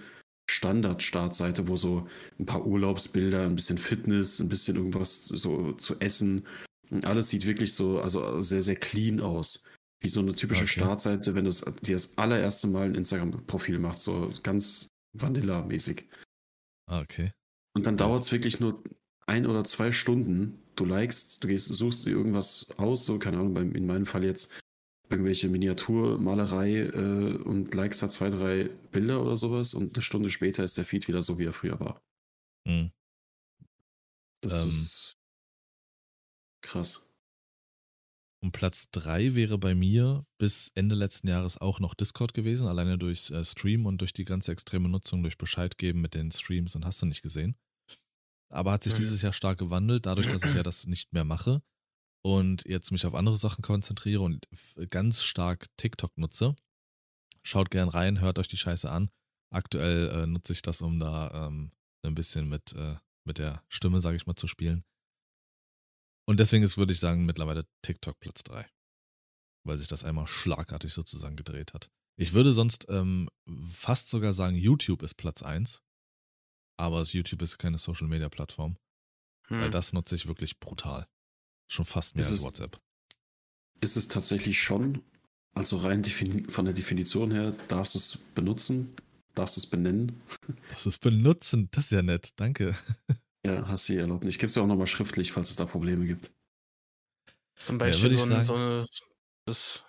[0.50, 2.08] Standard-Startseite, wo so
[2.40, 6.46] ein paar Urlaubsbilder, ein bisschen Fitness, ein bisschen irgendwas so zu essen.
[7.04, 9.64] alles sieht wirklich so, also sehr, sehr clean aus.
[10.02, 10.72] Wie so eine typische okay.
[10.72, 11.52] Startseite, wenn du
[11.82, 16.08] dir das allererste Mal ein Instagram-Profil machst, so ganz Vanilla-mäßig.
[16.88, 17.32] Ah, okay.
[17.74, 18.84] Und dann dauert es wirklich nur
[19.28, 20.64] ein oder zwei Stunden.
[20.76, 24.52] Du likest, du gehst, suchst dir irgendwas aus, so, keine Ahnung, in meinem Fall jetzt
[25.10, 30.64] irgendwelche Miniaturmalerei äh, und likest da zwei, drei Bilder oder sowas und eine Stunde später
[30.64, 32.02] ist der Feed wieder so, wie er früher war.
[32.66, 32.92] Mhm.
[34.42, 35.18] Das ähm, ist
[36.62, 37.06] krass.
[38.42, 42.98] Und Platz 3 wäre bei mir bis Ende letzten Jahres auch noch Discord gewesen, alleine
[42.98, 46.76] durch äh, Stream und durch die ganze extreme Nutzung, durch Bescheid geben mit den Streams
[46.76, 47.58] und hast du nicht gesehen.
[48.52, 51.62] Aber hat sich dieses Jahr stark gewandelt, dadurch, dass ich ja das nicht mehr mache
[52.22, 54.48] und jetzt mich auf andere Sachen konzentriere und
[54.90, 56.56] ganz stark TikTok nutze.
[57.44, 59.10] Schaut gern rein, hört euch die Scheiße an.
[59.52, 61.72] Aktuell äh, nutze ich das, um da ähm,
[62.04, 64.84] ein bisschen mit, äh, mit der Stimme, sage ich mal, zu spielen.
[66.28, 68.70] Und deswegen ist, würde ich sagen, mittlerweile TikTok Platz 3.
[69.66, 71.90] Weil sich das einmal schlagartig sozusagen gedreht hat.
[72.20, 73.30] Ich würde sonst ähm,
[73.64, 75.82] fast sogar sagen, YouTube ist Platz 1.
[76.78, 78.78] Aber YouTube ist keine Social Media Plattform.
[79.48, 79.62] Hm.
[79.62, 81.08] Weil das nutze ich wirklich brutal.
[81.70, 82.82] Schon fast mehr ist als es, WhatsApp.
[83.80, 85.04] Ist es tatsächlich schon,
[85.54, 88.96] also rein von der Definition her, darfst du es benutzen,
[89.36, 90.20] darfst du es benennen.
[90.70, 91.70] Darfst du es benutzen?
[91.72, 92.76] Das ist ja nett, danke.
[93.46, 94.34] Ja, hast du die Erlaubnis.
[94.34, 96.34] Ich gebe es ja auch nochmal schriftlich, falls es da Probleme gibt.
[97.56, 98.86] Zum Beispiel ja, so, eine, so, eine,
[99.46, 99.86] das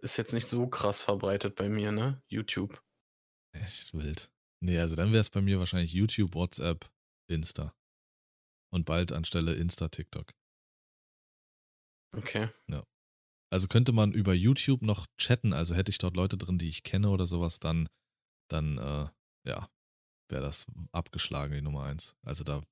[0.00, 2.22] ist jetzt nicht so krass verbreitet bei mir, ne?
[2.28, 2.82] YouTube.
[3.52, 4.30] Echt wild.
[4.60, 6.92] Nee, also dann wäre es bei mir wahrscheinlich YouTube, WhatsApp,
[7.26, 7.74] Insta.
[8.70, 10.34] Und bald anstelle Insta, TikTok.
[12.16, 12.48] Okay.
[12.68, 12.84] Ja.
[13.50, 16.82] Also könnte man über YouTube noch chatten, also hätte ich dort Leute drin, die ich
[16.82, 17.88] kenne oder sowas, dann,
[18.48, 19.08] dann, äh,
[19.46, 19.68] ja,
[20.28, 22.16] wäre das abgeschlagen, die Nummer eins.
[22.22, 22.62] Also da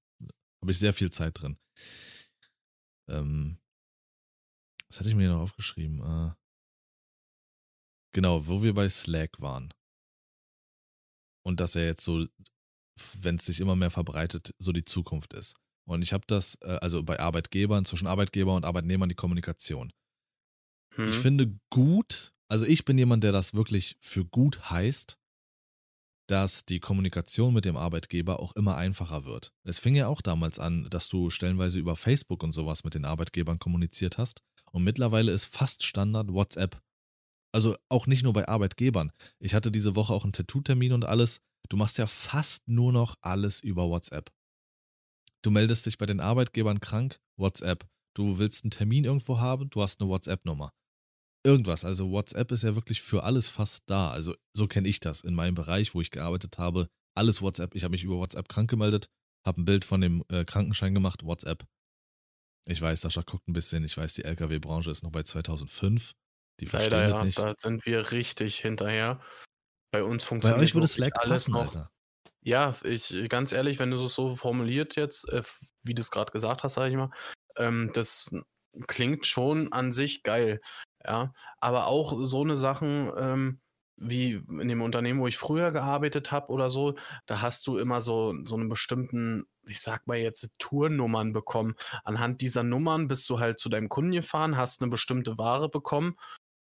[0.60, 1.58] habe ich sehr viel Zeit drin.
[3.08, 3.58] Ähm,
[4.88, 6.00] was hatte ich mir noch aufgeschrieben?
[6.00, 6.34] Äh,
[8.12, 9.72] genau, wo wir bei Slack waren.
[11.42, 12.26] Und dass er jetzt so,
[13.20, 15.56] wenn es sich immer mehr verbreitet, so die Zukunft ist.
[15.90, 19.92] Und ich habe das, äh, also bei Arbeitgebern, zwischen Arbeitgeber und Arbeitnehmern die Kommunikation.
[20.94, 21.08] Hm.
[21.08, 25.18] Ich finde gut, also ich bin jemand, der das wirklich für gut heißt,
[26.28, 29.52] dass die Kommunikation mit dem Arbeitgeber auch immer einfacher wird.
[29.64, 33.04] Es fing ja auch damals an, dass du stellenweise über Facebook und sowas mit den
[33.04, 34.42] Arbeitgebern kommuniziert hast.
[34.70, 36.80] Und mittlerweile ist fast Standard WhatsApp.
[37.50, 39.10] Also auch nicht nur bei Arbeitgebern.
[39.40, 41.40] Ich hatte diese Woche auch einen Tattoo-Termin und alles.
[41.68, 44.30] Du machst ja fast nur noch alles über WhatsApp.
[45.42, 47.86] Du meldest dich bei den Arbeitgebern krank, WhatsApp.
[48.14, 50.72] Du willst einen Termin irgendwo haben, du hast eine WhatsApp-Nummer.
[51.44, 51.84] Irgendwas.
[51.84, 54.10] Also WhatsApp ist ja wirklich für alles fast da.
[54.10, 56.88] Also so kenne ich das in meinem Bereich, wo ich gearbeitet habe.
[57.14, 57.74] Alles WhatsApp.
[57.74, 59.08] Ich habe mich über WhatsApp krank gemeldet,
[59.46, 61.64] habe ein Bild von dem äh, Krankenschein gemacht, WhatsApp.
[62.66, 63.84] Ich weiß, Sascha guckt ein bisschen.
[63.84, 66.14] Ich weiß, die LKW-Branche ist noch bei 2005.
[66.60, 67.38] Die verstehen Leider, ja, nicht.
[67.38, 69.18] Da sind wir richtig hinterher.
[69.92, 71.74] Bei uns funktioniert Bei euch würde Slack alles passen, noch.
[71.74, 71.90] Alter.
[72.42, 75.42] Ja, ich, ganz ehrlich, wenn du es so formuliert jetzt, äh,
[75.82, 77.10] wie du es gerade gesagt hast, sage ich mal,
[77.56, 78.34] ähm, das
[78.86, 80.60] klingt schon an sich geil.
[81.04, 83.60] Ja, aber auch so eine Sachen, ähm,
[83.96, 86.94] wie in dem Unternehmen, wo ich früher gearbeitet habe oder so,
[87.26, 91.74] da hast du immer so, so einen bestimmten, ich sag mal jetzt, Tournummern bekommen.
[92.04, 96.16] Anhand dieser Nummern bist du halt zu deinem Kunden gefahren, hast eine bestimmte Ware bekommen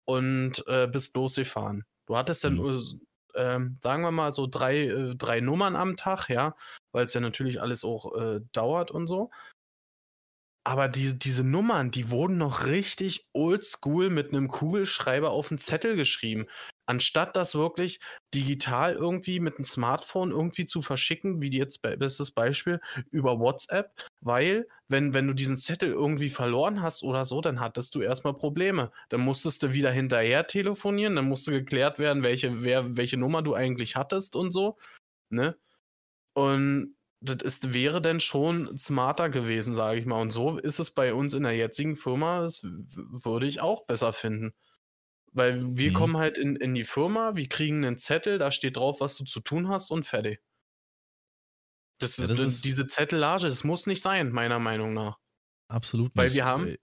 [0.05, 1.85] und äh, bist losgefahren.
[2.07, 2.65] Du hattest dann, Mhm.
[3.33, 6.55] Äh, sagen wir mal, so drei, äh, drei Nummern am Tag, ja,
[6.91, 9.31] weil es ja natürlich alles auch äh, dauert und so.
[10.65, 15.95] Aber die, diese Nummern, die wurden noch richtig oldschool mit einem Kugelschreiber auf den Zettel
[15.95, 16.45] geschrieben.
[16.85, 17.99] Anstatt das wirklich
[18.33, 22.81] digital irgendwie mit einem Smartphone irgendwie zu verschicken, wie jetzt be- bestes Beispiel
[23.11, 23.91] über WhatsApp,
[24.21, 28.33] weil wenn, wenn du diesen Zettel irgendwie verloren hast oder so, dann hattest du erstmal
[28.33, 28.91] Probleme.
[29.09, 33.53] Dann musstest du wieder hinterher telefonieren, dann musste geklärt werden, welche, wer, welche Nummer du
[33.53, 34.77] eigentlich hattest und so.
[35.29, 35.57] Ne?
[36.33, 40.21] Und das ist, wäre denn schon smarter gewesen, sage ich mal.
[40.21, 44.13] Und so ist es bei uns in der jetzigen Firma, das würde ich auch besser
[44.13, 44.53] finden.
[45.31, 45.95] Weil wir Mhm.
[45.95, 49.25] kommen halt in, in die Firma, wir kriegen einen Zettel, da steht drauf, was du
[49.25, 50.41] zu tun hast und fertig.
[51.99, 55.17] Das, Ja, das das ist- diese Zettelage, das muss nicht sein, meiner Meinung nach.
[55.67, 56.35] Absolut Weil nicht.
[56.35, 56.75] wir haben-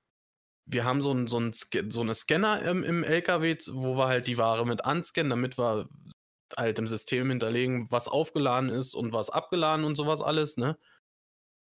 [0.69, 4.27] Wir haben so, ein, so, ein, so eine Scanner im, im LKW, wo wir halt
[4.27, 5.89] die Ware mit anscannen, damit wir
[6.57, 10.79] halt im System hinterlegen, was aufgeladen ist und was abgeladen und sowas alles, ne?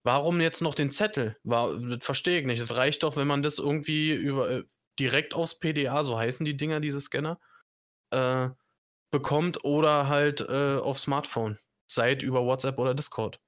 [0.03, 1.38] Warum jetzt noch den Zettel?
[1.44, 2.61] War, das verstehe ich nicht.
[2.61, 4.64] Das reicht doch, wenn man das irgendwie über äh,
[4.99, 7.39] direkt aufs PDA, so heißen die Dinger, diese Scanner,
[8.11, 8.49] äh,
[9.11, 11.60] bekommt oder halt äh, auf Smartphone.
[11.89, 13.39] Sei es über WhatsApp oder Discord.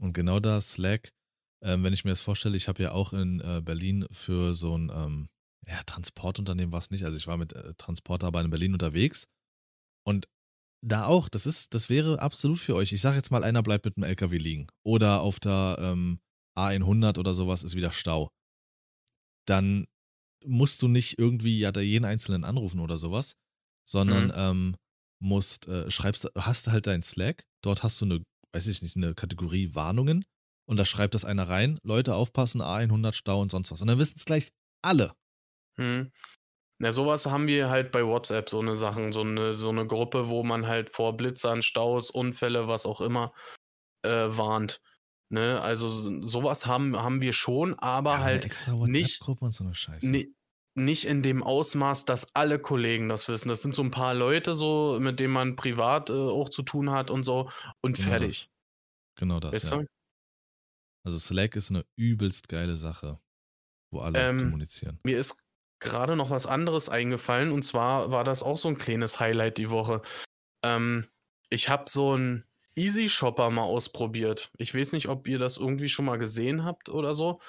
[0.00, 1.12] Und genau da Slack,
[1.62, 4.76] ähm, wenn ich mir das vorstelle, ich habe ja auch in äh, Berlin für so
[4.76, 5.28] ein ähm,
[5.66, 7.04] ja, Transportunternehmen war es nicht.
[7.04, 9.28] Also ich war mit äh, Transportarbeitern in Berlin unterwegs
[10.04, 10.26] und
[10.84, 12.92] da auch, das ist, das wäre absolut für euch.
[12.92, 16.20] Ich sage jetzt mal, einer bleibt mit dem LKW liegen oder auf der ähm,
[16.58, 18.30] A100 oder sowas ist wieder Stau.
[19.46, 19.86] Dann
[20.44, 23.36] musst du nicht irgendwie ja da jeden einzelnen anrufen oder sowas,
[23.88, 24.32] sondern Mhm.
[24.34, 24.76] ähm,
[25.20, 27.44] musst äh, schreibst, hast halt dein Slack.
[27.62, 28.22] Dort hast du eine,
[28.52, 30.24] weiß ich nicht, eine Kategorie Warnungen
[30.68, 31.78] und da schreibt das einer rein.
[31.84, 33.80] Leute aufpassen, A100 Stau und sonst was.
[33.80, 34.50] Und dann wissen es gleich
[34.82, 35.14] alle.
[35.76, 36.10] Hm.
[36.82, 40.28] Ja, sowas haben wir halt bei WhatsApp, so eine Sachen, so eine, so eine Gruppe,
[40.28, 43.32] wo man halt vor Blitzern, Staus, Unfälle, was auch immer,
[44.04, 44.80] äh, warnt.
[45.30, 45.60] Ne?
[45.60, 49.74] Also so- sowas haben, haben wir schon, aber Ja, halt extra nicht- und so eine
[49.74, 50.10] Scheiße.
[50.10, 50.34] ni
[50.74, 53.48] nicht in dem Ausmaß, dass alle Kollegen das wissen.
[53.50, 56.90] Das sind so ein paar Leute so, mit denen man privat äh, auch zu tun
[56.90, 57.50] hat und so
[57.82, 58.48] und Genau fertig.
[58.48, 59.20] Das.
[59.20, 59.84] Genau das, Weißt ja.
[61.04, 63.20] Also Slack ist eine übelst geile Sache,
[63.92, 64.98] wo alle Ähm, kommunizieren.
[65.04, 65.41] Mir ist
[65.82, 69.70] gerade noch was anderes eingefallen und zwar war das auch so ein kleines Highlight die
[69.70, 70.02] Woche.
[70.64, 71.08] Ähm,
[71.50, 72.44] ich habe so einen
[72.76, 74.52] Easy Shopper mal ausprobiert.
[74.58, 77.40] Ich weiß nicht, ob ihr das irgendwie schon mal gesehen habt oder so.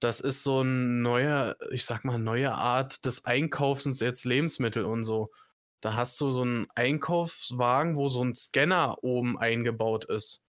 [0.00, 5.04] Das ist so ein neuer, ich sag mal, neue Art des Einkaufens jetzt Lebensmittel und
[5.04, 5.30] so.
[5.82, 10.42] Da hast du so einen Einkaufswagen, wo so ein Scanner oben eingebaut ist.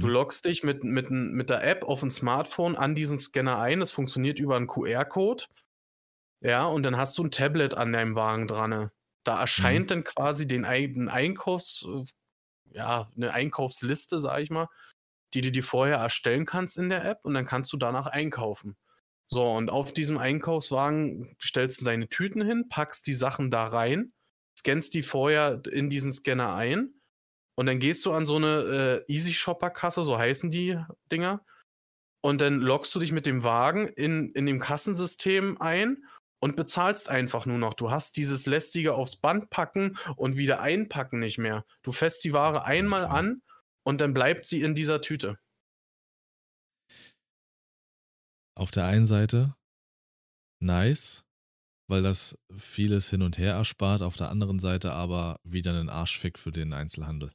[0.00, 0.12] Du Mhm.
[0.12, 3.80] loggst dich mit, mit, mit der App auf dem Smartphone an diesen Scanner ein.
[3.80, 5.44] Das funktioniert über einen QR-Code.
[6.42, 8.90] Ja, und dann hast du ein Tablet an deinem Wagen dran.
[9.24, 12.04] Da erscheint dann quasi den eigenen Einkaufs, äh,
[12.76, 14.68] ja, eine Einkaufsliste, sag ich mal,
[15.34, 18.76] die du dir vorher erstellen kannst in der App und dann kannst du danach einkaufen.
[19.28, 24.12] So, und auf diesem Einkaufswagen stellst du deine Tüten hin, packst die Sachen da rein,
[24.58, 26.92] scannst die vorher in diesen Scanner ein
[27.54, 30.78] und dann gehst du an so eine äh, Easy Shopper Kasse, so heißen die
[31.10, 31.44] Dinger.
[32.20, 36.04] Und dann loggst du dich mit dem Wagen in, in dem Kassensystem ein
[36.42, 37.72] und bezahlst einfach nur noch.
[37.74, 41.64] Du hast dieses lästige aufs Band packen und wieder einpacken nicht mehr.
[41.82, 43.14] Du fässt die Ware einmal Okay.
[43.14, 43.42] an
[43.84, 45.38] und dann bleibt sie in dieser Tüte.
[48.56, 49.54] Auf der einen Seite
[50.60, 51.24] nice,
[51.88, 56.40] weil das vieles hin und her erspart, auf der anderen Seite aber wieder einen Arschfick
[56.40, 57.32] für den Einzelhandel.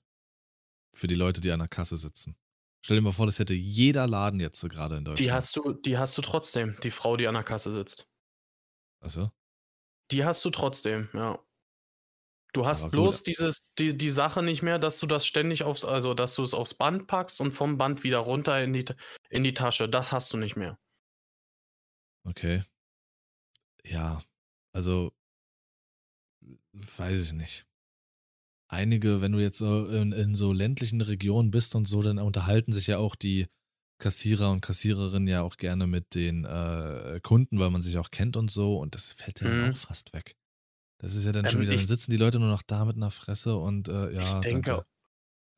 [0.93, 2.35] Für die Leute, die an der Kasse sitzen.
[2.83, 5.19] Stell dir mal vor, das hätte jeder Laden jetzt so gerade in Deutschland.
[5.19, 8.07] Die hast du, die hast du trotzdem, die Frau, die an der Kasse sitzt.
[8.99, 9.31] Achso?
[10.11, 11.39] Die hast du trotzdem, ja.
[12.53, 12.91] Du hast Aber gut.
[12.93, 16.43] bloß dieses, die, die Sache nicht mehr, dass du das ständig aufs, also dass du
[16.43, 18.85] es aufs Band packst und vom Band wieder runter in die,
[19.29, 19.87] in die Tasche.
[19.87, 20.79] Das hast du nicht mehr.
[22.25, 22.63] Okay.
[23.83, 24.21] Ja,
[24.73, 25.11] also
[26.73, 27.65] weiß ich nicht.
[28.69, 32.73] Einige, wenn du jetzt so in, in so ländlichen Regionen bist und so, dann unterhalten
[32.73, 33.47] sich ja auch die
[33.99, 38.37] Kassierer und Kassiererinnen ja auch gerne mit den äh, Kunden, weil man sich auch kennt
[38.37, 39.71] und so und das fällt ja dann Mhm.
[39.73, 40.35] auch fast weg.
[40.99, 42.85] Das ist ja dann Ähm, schon wieder, dann ich- sitzen die Leute nur noch da
[42.85, 44.85] mit einer Fresse und äh, ja, ich denke, danke.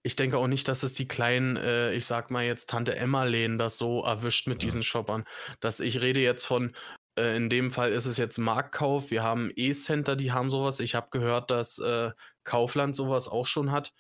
[0.04, 3.58] ich denke auch nicht, dass es die kleinen, äh, ich sag mal jetzt Tante Emma-Läden
[3.58, 4.68] das so erwischt mit Ja.
[4.68, 5.26] diesen Shoppern.
[5.62, 6.76] Dass ich rede jetzt von
[7.18, 9.12] Äh, in dem Fall ist es jetzt Marktkauf.
[9.12, 10.80] Wir haben E-Center, die haben sowas.
[10.80, 12.12] Ich habe gehört, dass äh,
[12.46, 13.94] Kaufland sowas auch schon hat.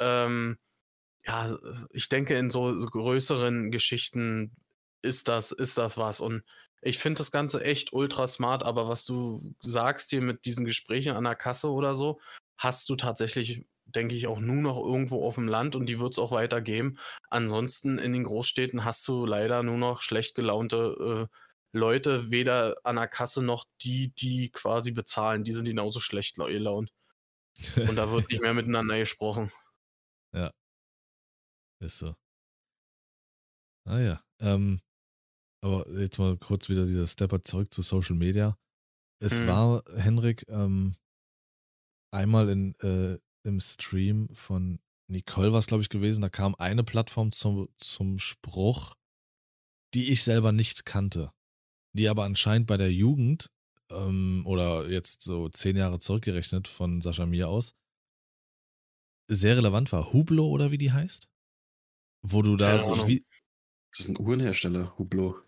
[0.00, 0.58] Ähm,
[1.26, 1.56] ja,
[1.90, 4.56] ich denke, in so, so größeren Geschichten
[5.02, 6.20] ist das, ist das was.
[6.20, 6.42] Und
[6.82, 11.16] ich finde das Ganze echt ultra smart, aber was du sagst hier mit diesen Gesprächen
[11.16, 12.20] an der Kasse oder so,
[12.58, 16.12] hast du tatsächlich, denke ich, auch nur noch irgendwo auf dem Land und die wird
[16.12, 16.98] es auch weitergeben.
[17.30, 21.36] Ansonsten in den Großstädten hast du leider nur noch schlecht gelaunte äh,
[21.72, 25.42] Leute, weder an der Kasse noch die, die quasi bezahlen.
[25.42, 26.92] Die sind genauso schlecht gelaunt.
[27.88, 29.50] Und da wird nicht mehr miteinander gesprochen.
[30.32, 30.52] Ja.
[31.84, 32.16] Ist so.
[33.86, 34.24] Ah ja.
[34.40, 34.80] Ähm,
[35.62, 38.56] aber jetzt mal kurz wieder dieser Stepper zurück zu Social Media.
[39.20, 39.46] Es hm.
[39.46, 40.96] war, Henrik, ähm,
[42.10, 44.80] einmal in, äh, im Stream von
[45.10, 48.94] Nicole war es, glaube ich, gewesen, da kam eine Plattform zum, zum Spruch,
[49.92, 51.32] die ich selber nicht kannte,
[51.92, 53.50] die aber anscheinend bei der Jugend
[53.90, 57.74] ähm, oder jetzt so zehn Jahre zurückgerechnet von Sascha Mir aus
[59.28, 60.12] sehr relevant war.
[60.12, 61.28] Hublot oder wie die heißt?
[62.26, 63.22] Wo du da so, wie,
[63.90, 65.44] das ist ein Uhrenhersteller, Hublot.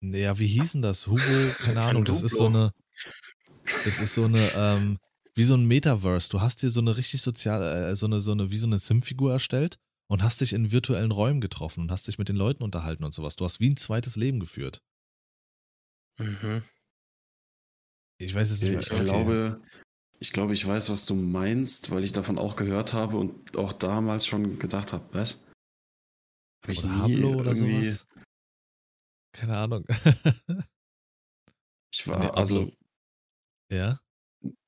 [0.00, 1.08] Naja, wie hießen das?
[1.08, 2.72] Hugo, keine Ahnung, das ist so eine,
[3.84, 4.98] das ist so eine, ähm,
[5.34, 6.30] wie so ein Metaverse.
[6.30, 8.78] Du hast dir so eine richtig soziale, äh, so eine, so eine, wie so eine
[8.78, 12.62] Sim-Figur erstellt und hast dich in virtuellen Räumen getroffen und hast dich mit den Leuten
[12.62, 13.34] unterhalten und sowas.
[13.34, 14.82] Du hast wie ein zweites Leben geführt.
[16.18, 16.62] Mhm.
[18.18, 18.80] Ich weiß es nicht mehr.
[18.80, 19.04] Ich okay.
[19.04, 19.60] glaube,
[20.20, 23.72] ich glaube, ich weiß, was du meinst, weil ich davon auch gehört habe und auch
[23.72, 25.40] damals schon gedacht habe, was?
[26.64, 28.06] Hab ich oder nie Hablo oder sowas?
[29.32, 29.84] Keine Ahnung.
[31.92, 32.72] ich war, nee, also.
[33.70, 34.00] Ja?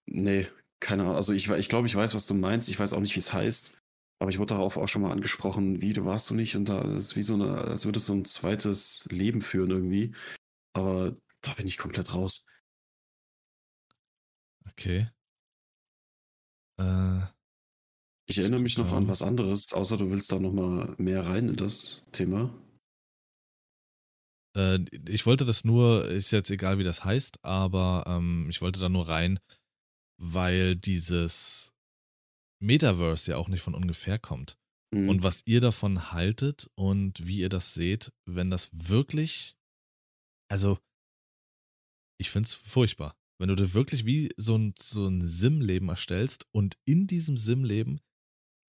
[0.05, 0.47] Nee,
[0.79, 1.17] keine Ahnung.
[1.17, 2.69] Also ich, ich glaube, ich weiß, was du meinst.
[2.69, 3.75] Ich weiß auch nicht, wie es heißt.
[4.19, 6.55] Aber ich wurde darauf auch schon mal angesprochen, wie, du warst du nicht.
[6.55, 10.15] Und da ist wie so eine, als würde es so ein zweites Leben führen irgendwie.
[10.75, 12.45] Aber da bin ich komplett raus.
[14.69, 15.09] Okay.
[16.79, 17.23] Äh,
[18.27, 21.49] ich erinnere mich noch an was anderes, außer du willst da noch mal mehr rein
[21.49, 22.53] in das Thema.
[24.57, 28.81] Äh, ich wollte das nur, ist jetzt egal, wie das heißt, aber ähm, ich wollte
[28.81, 29.39] da nur rein,
[30.21, 31.73] weil dieses
[32.61, 34.59] Metaverse ja auch nicht von ungefähr kommt.
[34.93, 35.09] Mhm.
[35.09, 39.57] Und was ihr davon haltet und wie ihr das seht, wenn das wirklich,
[40.51, 40.79] also
[42.19, 43.17] ich finde es furchtbar.
[43.39, 48.01] Wenn du dir wirklich wie so ein, so ein Sim-Leben erstellst und in diesem Sim-Leben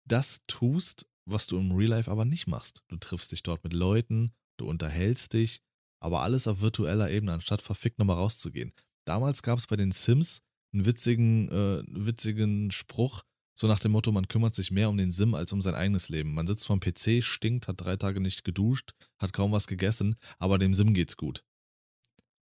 [0.07, 2.83] das tust, was du im Real Life aber nicht machst.
[2.87, 5.61] Du triffst dich dort mit Leuten, du unterhältst dich,
[5.99, 8.73] aber alles auf virtueller Ebene, anstatt verfickt nochmal rauszugehen.
[9.05, 10.41] Damals gab es bei den Sims
[10.73, 13.23] einen witzigen, äh, witzigen Spruch,
[13.59, 16.09] so nach dem Motto, man kümmert sich mehr um den Sim als um sein eigenes
[16.09, 16.35] Leben.
[16.35, 20.59] Man sitzt vorm PC, stinkt, hat drei Tage nicht geduscht, hat kaum was gegessen, aber
[20.59, 21.43] dem Sim geht's gut.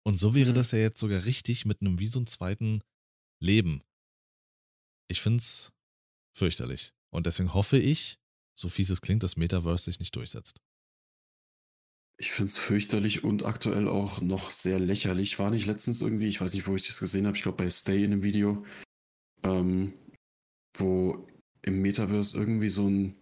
[0.04, 0.56] Und so wäre mhm.
[0.56, 2.82] das ja jetzt sogar richtig mit einem wie so einem zweiten
[3.40, 3.82] Leben.
[5.08, 5.72] Ich find's
[6.34, 6.92] fürchterlich.
[7.16, 8.20] Und deswegen hoffe ich,
[8.58, 10.62] so fies es klingt, dass Metaverse sich nicht durchsetzt.
[12.18, 15.40] Ich finde es fürchterlich und aktuell auch noch sehr lächerlich.
[15.40, 17.70] War nicht letztens irgendwie, ich weiß nicht, wo ich das gesehen habe, ich glaube bei
[17.70, 18.66] Stay in einem Video,
[19.44, 19.94] ähm,
[20.78, 21.28] wo
[21.62, 23.16] im Metaverse irgendwie so ein,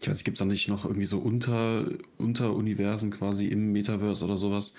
[0.00, 1.88] ich weiß nicht, gibt es da nicht noch irgendwie so Unter,
[2.18, 4.74] Unteruniversen quasi im Metaverse oder sowas?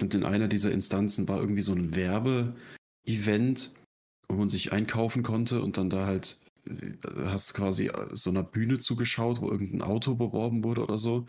[0.00, 3.72] Und in einer dieser Instanzen war irgendwie so ein Werbe-Event,
[4.28, 6.38] wo man sich einkaufen konnte und dann da halt
[7.26, 11.26] hast quasi so einer Bühne zugeschaut, wo irgendein Auto beworben wurde oder so.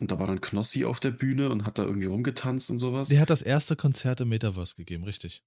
[0.00, 3.08] Und da war dann Knossi auf der Bühne und hat da irgendwie rumgetanzt und sowas.
[3.08, 5.44] Der hat das erste Konzert im Metaverse gegeben, richtig.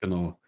[0.00, 0.38] Genau.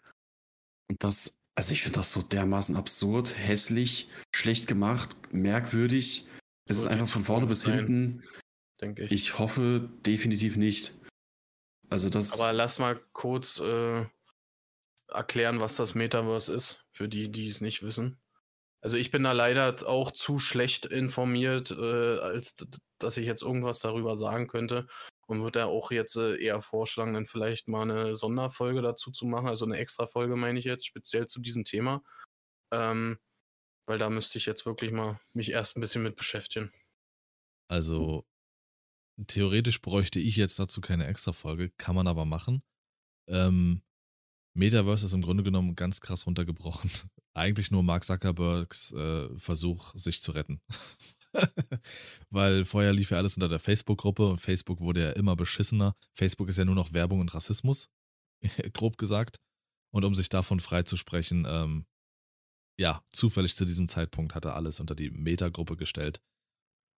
[0.89, 6.29] Und das, also ich finde das so dermaßen absurd, hässlich, schlecht gemacht, merkwürdig.
[6.69, 8.23] Es ist einfach von vorne bis hinten.
[8.81, 9.13] Denke ich.
[9.13, 10.99] Ich hoffe definitiv nicht.
[11.89, 12.39] Also das.
[12.39, 14.05] Aber lass mal kurz äh,
[15.09, 18.21] erklären, was das Metaverse ist, für die, die es nicht wissen.
[18.81, 22.57] Also ich bin da leider auch zu schlecht informiert, äh, als
[22.99, 24.87] dass ich jetzt irgendwas darüber sagen könnte.
[25.27, 29.27] Und würde da auch jetzt äh, eher vorschlagen, dann vielleicht mal eine Sonderfolge dazu zu
[29.27, 32.03] machen, also eine extra Folge meine ich jetzt, speziell zu diesem Thema.
[32.71, 33.19] Ähm,
[33.87, 36.73] weil da müsste ich jetzt wirklich mal mich erst ein bisschen mit beschäftigen.
[37.69, 38.25] Also
[39.27, 42.63] theoretisch bräuchte ich jetzt dazu keine extra Folge, kann man aber machen.
[43.29, 43.83] Ähm,
[44.57, 46.91] Metaverse ist im Grunde genommen ganz krass runtergebrochen.
[47.35, 50.61] Eigentlich nur Mark Zuckerbergs äh, Versuch, sich zu retten.
[52.31, 55.95] Weil vorher lief ja alles unter der Facebook-Gruppe und Facebook wurde ja immer beschissener.
[56.13, 57.91] Facebook ist ja nur noch Werbung und Rassismus,
[58.73, 59.41] grob gesagt.
[59.93, 61.87] Und um sich davon freizusprechen, ähm,
[62.79, 66.21] ja, zufällig zu diesem Zeitpunkt hat er alles unter die Meta-Gruppe gestellt.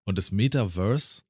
[0.06, 1.22] Und das Metaverse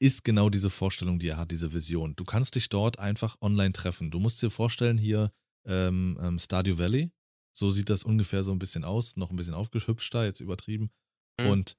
[0.00, 2.14] ist genau diese Vorstellung, die er hat, diese Vision.
[2.16, 4.10] Du kannst dich dort einfach online treffen.
[4.10, 5.32] Du musst dir vorstellen, hier
[5.64, 7.12] ähm, ähm, Stardew Valley,
[7.56, 10.90] so sieht das ungefähr so ein bisschen aus, noch ein bisschen aufgehübschter, jetzt übertrieben.
[11.38, 11.46] Mhm.
[11.46, 11.76] Und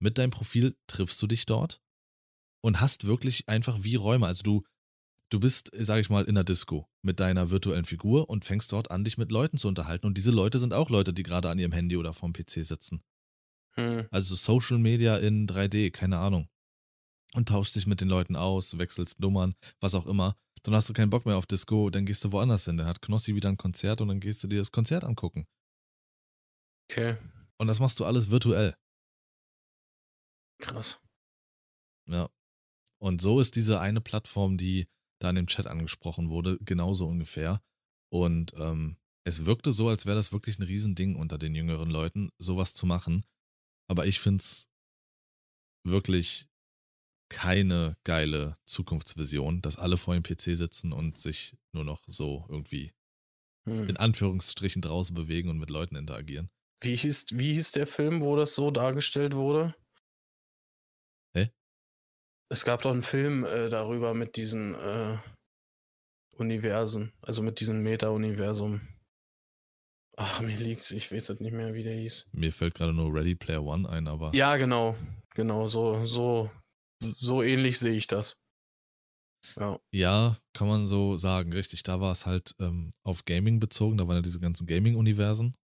[0.00, 1.80] mit deinem Profil triffst du dich dort
[2.62, 4.26] und hast wirklich einfach wie Räume.
[4.26, 4.64] Also du,
[5.30, 8.90] du bist, sag ich mal, in der Disco mit deiner virtuellen Figur und fängst dort
[8.90, 10.06] an, dich mit Leuten zu unterhalten.
[10.06, 13.02] Und diese Leute sind auch Leute, die gerade an ihrem Handy oder vorm PC sitzen.
[13.74, 14.06] Hm.
[14.10, 16.48] Also Social Media in 3D, keine Ahnung.
[17.34, 20.36] Und tauschst dich mit den Leuten aus, wechselst Nummern, was auch immer.
[20.64, 22.76] Dann hast du keinen Bock mehr auf Disco, dann gehst du woanders hin.
[22.76, 25.46] Dann hat Knossi wieder ein Konzert und dann gehst du dir das Konzert angucken.
[26.90, 27.16] Okay,
[27.58, 28.76] Und das machst du alles virtuell.
[30.58, 31.00] krass.
[32.08, 32.28] Ja.
[32.98, 34.88] Und so ist diese eine Plattform, die
[35.20, 37.62] da in dem Chat angesprochen wurde, genauso ungefähr.
[38.12, 42.30] Und ähm, es wirkte so, als wäre das wirklich ein Riesending unter den jüngeren Leuten,
[42.38, 43.24] sowas zu machen.
[43.88, 44.68] Aber ich finde es
[45.84, 46.48] wirklich
[47.32, 52.92] keine geile Zukunftsvision, dass alle vor dem PC sitzen und sich nur noch so irgendwie
[53.64, 53.88] Hm.
[53.88, 56.50] in Anführungsstrichen draußen bewegen und mit Leuten interagieren.
[56.80, 59.74] Wie, hieß, wie hieß der Film, wo das so dargestellt wurde?
[61.36, 61.50] Hä?
[62.48, 65.16] Es gab doch einen Film äh, darüber mit diesen äh,
[66.34, 68.80] Universen, also mit diesem Meta-Universum.
[70.16, 72.30] Ach, mir liegt's, ich weiß jetzt nicht mehr, wie der hieß.
[72.32, 74.96] Mir fällt gerade nur Ready Player One ein, aber Ja, genau,
[75.34, 76.50] genau, so, so,
[77.18, 78.36] so ähnlich sehe ich das.
[79.56, 81.82] Ja, Ja, kann man so sagen, richtig.
[81.82, 85.56] Da war es halt ähm, auf Gaming bezogen, da waren ja diese ganzen Gaming-Universen.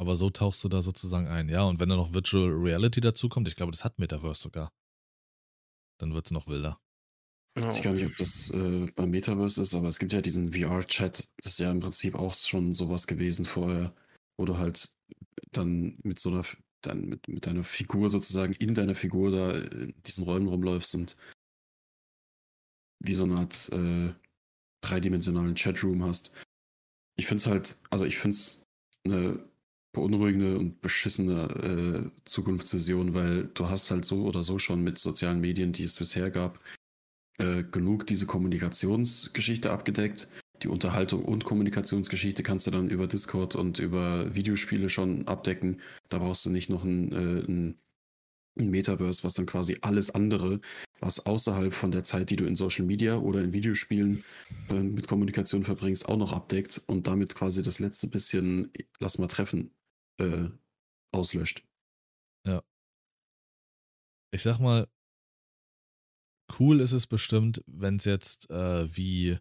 [0.00, 1.48] Aber so tauchst du da sozusagen ein.
[1.48, 4.72] Ja, und wenn da noch Virtual Reality dazukommt, ich glaube, das hat Metaverse sogar,
[6.00, 6.80] dann wird es noch wilder.
[7.58, 7.68] ja.
[7.68, 10.52] Ich weiß gar nicht, ob das äh, beim Metaverse ist, aber es gibt ja diesen
[10.52, 11.28] VR-Chat.
[11.42, 13.94] Das ist ja im Prinzip auch schon sowas gewesen vorher,
[14.38, 14.90] wo du halt
[15.52, 16.44] dann mit so einer,
[16.82, 21.16] dann mit, mit deiner Figur sozusagen in deiner Figur da in diesen Räumen rumläufst und
[23.00, 24.12] wie so eine Art äh,
[24.82, 26.34] dreidimensionalen Chatroom hast.
[27.16, 28.66] Ich finde es halt, also ich finde es
[29.04, 29.44] eine
[29.92, 35.40] beunruhigende und beschissene äh, Zukunftsvision, weil du hast halt so oder so schon mit sozialen
[35.40, 36.60] Medien, die es bisher gab,
[37.38, 40.28] äh, genug diese Kommunikationsgeschichte abgedeckt.
[40.62, 45.80] Die Unterhaltung und Kommunikationsgeschichte kannst du dann über Discord und über Videospiele schon abdecken.
[46.08, 47.76] Da brauchst du nicht noch ein, äh, ein,
[48.58, 50.60] ein Metaverse, was dann quasi alles andere,
[51.00, 54.24] was außerhalb von der Zeit, die du in Social Media oder in Videospielen
[54.68, 59.28] äh, mit Kommunikation verbringst, auch noch abdeckt und damit quasi das letzte bisschen, lass mal
[59.28, 59.70] treffen,
[60.18, 60.48] äh,
[61.12, 61.64] auslöscht.
[64.32, 64.86] Ich sag mal,
[66.58, 69.38] cool ist es bestimmt, wenn es jetzt äh, wie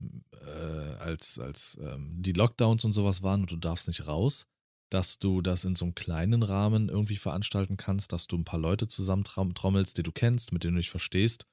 [0.00, 4.46] äh, als, als ähm, die Lockdowns und sowas waren und du darfst nicht raus,
[4.90, 8.60] dass du das in so einem kleinen Rahmen irgendwie veranstalten kannst, dass du ein paar
[8.60, 11.46] Leute zusammentrommelst, die du kennst, mit denen du dich verstehst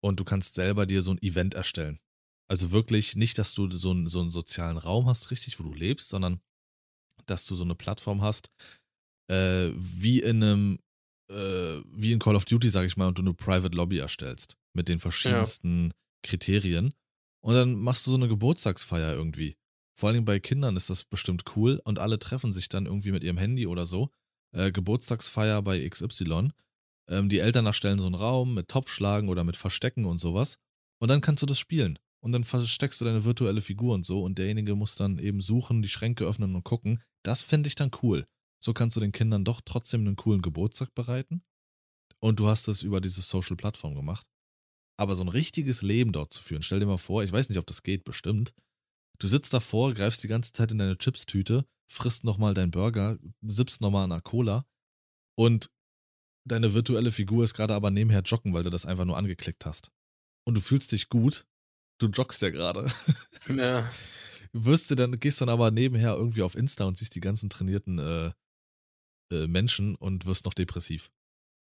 [0.00, 1.98] und du kannst selber dir so ein Event erstellen.
[2.48, 5.74] Also wirklich nicht, dass du so einen, so einen sozialen Raum hast, richtig, wo du
[5.74, 6.40] lebst, sondern
[7.26, 8.50] dass du so eine Plattform hast,
[9.30, 10.78] äh, wie in einem,
[11.30, 14.56] äh, wie in Call of Duty, sag ich mal, und du eine Private Lobby erstellst
[14.74, 15.92] mit den verschiedensten
[16.22, 16.94] Kriterien.
[17.40, 19.56] Und dann machst du so eine Geburtstagsfeier irgendwie.
[19.98, 23.24] Vor allem bei Kindern ist das bestimmt cool und alle treffen sich dann irgendwie mit
[23.24, 24.10] ihrem Handy oder so.
[24.52, 26.50] Äh, Geburtstagsfeier bei XY.
[27.08, 30.58] Ähm, die Eltern erstellen so einen Raum mit Topfschlagen oder mit Verstecken und sowas.
[31.00, 31.98] Und dann kannst du das spielen.
[32.20, 34.22] Und dann versteckst du deine virtuelle Figur und so.
[34.22, 37.02] Und derjenige muss dann eben suchen, die Schränke öffnen und gucken.
[37.24, 38.26] Das fände ich dann cool.
[38.60, 41.42] So kannst du den Kindern doch trotzdem einen coolen Geburtstag bereiten.
[42.20, 44.28] Und du hast es über diese Social-Plattform gemacht.
[44.98, 47.58] Aber so ein richtiges Leben dort zu führen, stell dir mal vor, ich weiß nicht,
[47.58, 48.52] ob das geht, bestimmt.
[49.18, 53.80] Du sitzt davor, greifst die ganze Zeit in deine Chips-Tüte, frisst nochmal deinen Burger, sippst
[53.80, 54.66] nochmal an einer Cola
[55.36, 55.70] und
[56.44, 59.92] deine virtuelle Figur ist gerade aber nebenher joggen, weil du das einfach nur angeklickt hast.
[60.44, 61.46] Und du fühlst dich gut.
[62.00, 62.90] Du joggst ja gerade.
[63.48, 63.90] ja.
[64.52, 67.98] Wirst du dann, gehst dann aber nebenher irgendwie auf Insta und siehst die ganzen trainierten
[67.98, 68.32] äh,
[69.30, 71.10] äh, Menschen und wirst noch depressiv.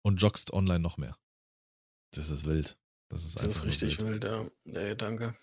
[0.04, 1.18] Und joggst online noch mehr.
[2.14, 2.78] Das ist wild.
[3.10, 4.24] Das ist Das ist richtig wild.
[4.24, 4.50] ja.
[4.66, 5.36] Nee, danke.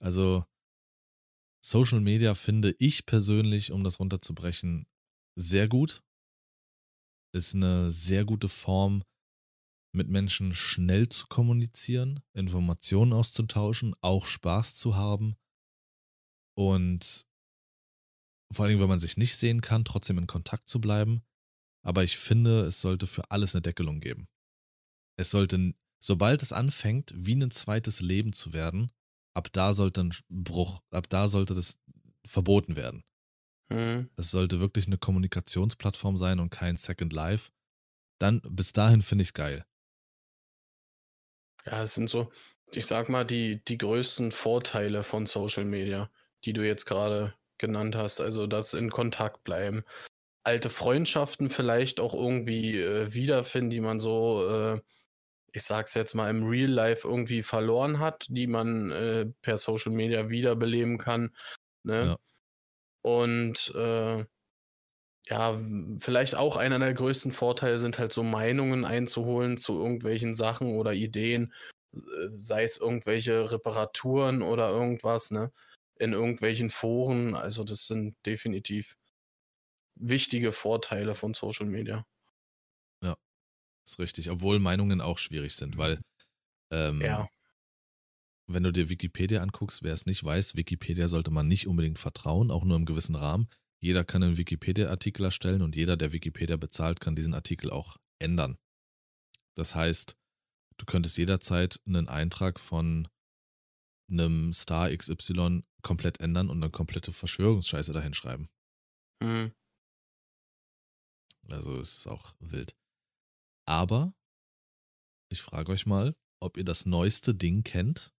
[0.00, 0.44] Also
[1.64, 4.86] Social Media finde ich persönlich, um das runterzubrechen,
[5.36, 6.02] sehr gut.
[7.34, 9.02] Ist eine sehr gute Form,
[9.92, 15.36] mit Menschen schnell zu kommunizieren, Informationen auszutauschen, auch Spaß zu haben
[16.54, 17.26] und
[18.52, 21.24] vor allem, wenn man sich nicht sehen kann, trotzdem in Kontakt zu bleiben.
[21.82, 24.28] Aber ich finde, es sollte für alles eine Deckelung geben.
[25.16, 28.92] Es sollte, sobald es anfängt, wie ein zweites Leben zu werden,
[29.34, 31.78] ab da sollte ein Bruch, ab da sollte das
[32.26, 33.04] verboten werden.
[33.70, 34.10] Mhm.
[34.16, 37.50] Es sollte wirklich eine Kommunikationsplattform sein und kein Second Life.
[38.20, 39.66] dann bis dahin finde ich es geil.
[41.64, 42.30] Ja, es sind so,
[42.74, 46.10] ich sag mal, die, die größten Vorteile von Social Media,
[46.44, 48.20] die du jetzt gerade genannt hast.
[48.20, 49.84] Also das in Kontakt bleiben.
[50.44, 54.80] Alte Freundschaften vielleicht auch irgendwie äh, wiederfinden, die man so, äh,
[55.56, 59.90] ich sag's jetzt mal, im Real Life irgendwie verloren hat, die man äh, per Social
[59.90, 61.34] Media wiederbeleben kann.
[61.82, 62.04] Ne?
[62.08, 62.16] Ja.
[63.00, 64.26] Und äh,
[65.28, 65.60] ja,
[65.98, 70.92] vielleicht auch einer der größten Vorteile sind halt so Meinungen einzuholen zu irgendwelchen Sachen oder
[70.92, 71.54] Ideen,
[71.94, 72.00] äh,
[72.36, 75.52] sei es irgendwelche Reparaturen oder irgendwas, ne?
[75.98, 77.34] In irgendwelchen Foren.
[77.34, 78.98] Also das sind definitiv
[79.94, 82.04] wichtige Vorteile von Social Media.
[83.86, 84.30] Ist richtig.
[84.30, 86.00] Obwohl Meinungen auch schwierig sind, weil
[86.72, 87.28] ähm, Ja.
[88.48, 92.50] wenn du dir Wikipedia anguckst, wer es nicht weiß, Wikipedia sollte man nicht unbedingt vertrauen,
[92.50, 93.48] auch nur im gewissen Rahmen.
[93.80, 98.58] Jeder kann einen Wikipedia-Artikel erstellen und jeder, der Wikipedia bezahlt, kann diesen Artikel auch ändern.
[99.54, 100.16] Das heißt,
[100.78, 103.08] du könntest jederzeit einen Eintrag von
[104.10, 108.48] einem Star XY komplett ändern und eine komplette Verschwörungsscheiße dahin schreiben.
[109.22, 109.52] Hm.
[111.48, 112.74] Also es ist auch wild.
[113.66, 114.14] Aber
[115.30, 118.12] ich frage euch mal, ob ihr das neueste Ding kennt.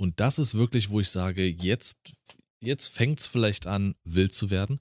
[0.00, 1.96] Und das ist wirklich, wo ich sage, jetzt,
[2.60, 4.80] jetzt fängt es vielleicht an, wild zu werden.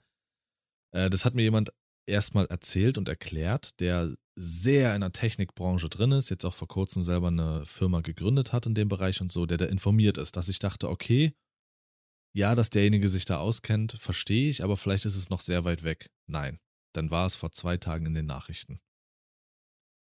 [0.93, 1.71] Äh, das hat mir jemand
[2.07, 7.03] erstmal erzählt und erklärt, der sehr in der Technikbranche drin ist, jetzt auch vor kurzem
[7.03, 10.47] selber eine Firma gegründet hat in dem Bereich und so, der da informiert ist, dass
[10.47, 11.33] ich dachte, okay,
[12.35, 15.83] ja, dass derjenige sich da auskennt, verstehe ich, aber vielleicht ist es noch sehr weit
[15.83, 16.11] weg.
[16.27, 16.59] Nein,
[16.93, 18.79] dann war es vor zwei Tagen in den Nachrichten.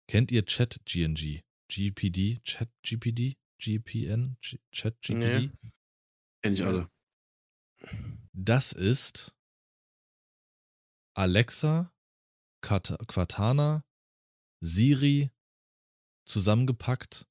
[0.07, 1.41] Kennt ihr ChatGNG?
[1.68, 2.40] GPD?
[2.45, 3.38] ChatGPD?
[3.60, 4.38] GPN?
[4.72, 5.48] ChatGPD?
[5.48, 5.52] Nee.
[6.41, 6.91] Kenn ich alle.
[8.34, 9.36] Das ist
[11.15, 11.94] Alexa,
[12.61, 13.84] Cortana,
[14.61, 15.32] Siri
[16.27, 17.27] zusammengepackt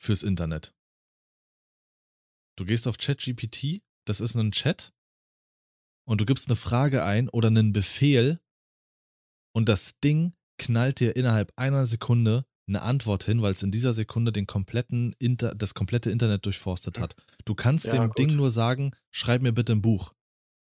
[0.00, 0.74] fürs Internet.
[2.56, 4.92] Du gehst auf ChatGPT, das ist ein Chat,
[6.06, 8.40] und du gibst eine Frage ein oder einen Befehl
[9.52, 13.92] und das Ding knallt dir innerhalb einer Sekunde eine Antwort hin, weil es in dieser
[13.92, 17.16] Sekunde den kompletten Inter das komplette Internet durchforstet hat.
[17.44, 18.18] Du kannst Ja, dem gut.
[18.18, 20.12] Ding nur sagen, schreib mir bitte ein Buch.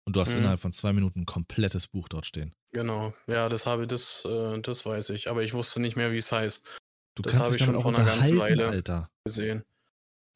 [0.06, 0.40] Und du hast Mhm.
[0.40, 2.56] innerhalb von zwei Minuten ein komplettes Buch dort stehen.
[2.72, 3.14] Genau.
[3.28, 5.30] Ja, das habe das, äh, das weiß ich.
[5.30, 6.66] Aber ich wusste nicht mehr, wie es heißt.
[7.16, 8.68] Du Das kannst habe ich schon auch vor einer ganzen Weile.
[8.70, 9.10] Alter.
[9.24, 9.64] gesehen.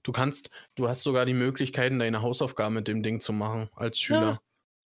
[0.03, 3.99] Du kannst, du hast sogar die Möglichkeiten, deine Hausaufgaben mit dem Ding zu machen als
[3.99, 4.39] Schüler.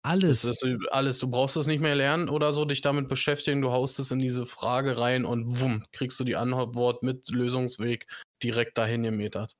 [0.04, 0.42] Alles.
[0.42, 3.70] Das ist alles, du brauchst es nicht mehr lernen oder so, dich damit beschäftigen, du
[3.70, 8.06] haust es in diese Frage rein und wumm, kriegst du die Antwort mit Lösungsweg
[8.42, 9.56] direkt dahin gemetert.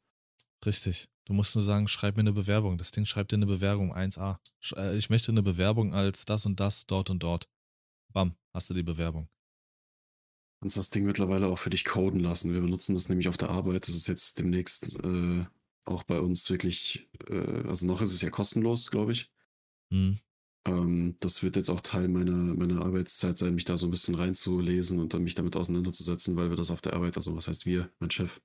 [0.64, 1.08] Richtig.
[1.24, 2.78] Du musst nur sagen, schreib mir eine Bewerbung.
[2.78, 4.38] Das Ding schreibt dir eine Bewerbung 1a.
[4.60, 7.48] Sch äh, ich möchte eine Bewerbung als das und das, dort und dort.
[8.12, 9.28] Bam, hast du die Bewerbung.
[10.60, 12.52] kannst das Ding mittlerweile auch für dich coden lassen.
[12.54, 13.86] Wir benutzen das nämlich auf der Arbeit.
[13.88, 15.44] Das ist jetzt demnächst äh,
[15.84, 19.30] auch bei uns wirklich, äh, also noch ist es ja kostenlos, glaube ich.
[19.92, 20.18] Hm.
[20.66, 24.14] Ähm, das wird jetzt auch Teil meiner, meiner Arbeitszeit sein, mich da so ein bisschen
[24.14, 27.66] reinzulesen und dann mich damit auseinanderzusetzen, weil wir das auf der Arbeit, also was heißt
[27.66, 28.40] wir, mein Chef,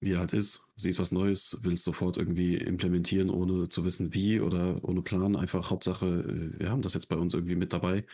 [0.00, 4.12] wie er halt ist, sieht was Neues, will es sofort irgendwie implementieren, ohne zu wissen
[4.14, 5.36] wie oder ohne Plan.
[5.36, 8.04] Einfach Hauptsache, äh, wir haben das jetzt bei uns irgendwie mit dabei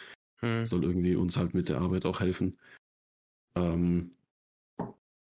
[0.41, 0.65] Hm.
[0.65, 2.59] soll irgendwie uns halt mit der Arbeit auch helfen.
[3.57, 4.15] Ähm,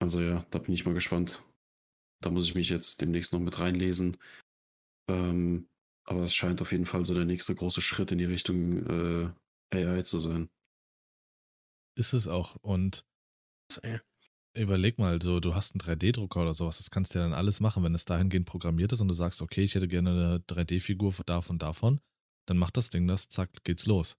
[0.00, 1.44] also ja, da bin ich mal gespannt.
[2.20, 4.16] Da muss ich mich jetzt demnächst noch mit reinlesen.
[5.08, 5.68] Ähm,
[6.08, 9.30] aber es scheint auf jeden Fall so der nächste große Schritt in die Richtung äh,
[9.74, 10.48] AI zu sein.
[11.96, 12.56] Ist es auch.
[12.56, 13.04] Und
[14.56, 17.60] überleg mal, so, du hast einen 3D-Drucker oder sowas, das kannst du ja dann alles
[17.60, 21.12] machen, wenn es dahingehend programmiert ist und du sagst, okay, ich hätte gerne eine 3D-Figur
[21.26, 22.00] davon, davon,
[22.46, 24.16] dann macht das Ding das, zack, geht's los.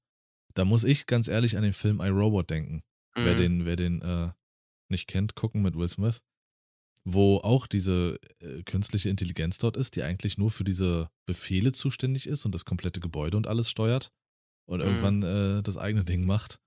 [0.54, 2.84] Da muss ich ganz ehrlich an den Film iRobot denken.
[3.16, 3.38] Wer Mhm.
[3.38, 4.32] den, wer den äh,
[4.90, 6.22] nicht kennt, gucken mit Will Smith.
[7.06, 12.28] Wo auch diese äh, künstliche Intelligenz dort ist, die eigentlich nur für diese Befehle zuständig
[12.28, 14.12] ist und das komplette Gebäude und alles steuert
[14.68, 14.86] und Mhm.
[14.86, 16.60] irgendwann äh, das eigene Ding macht.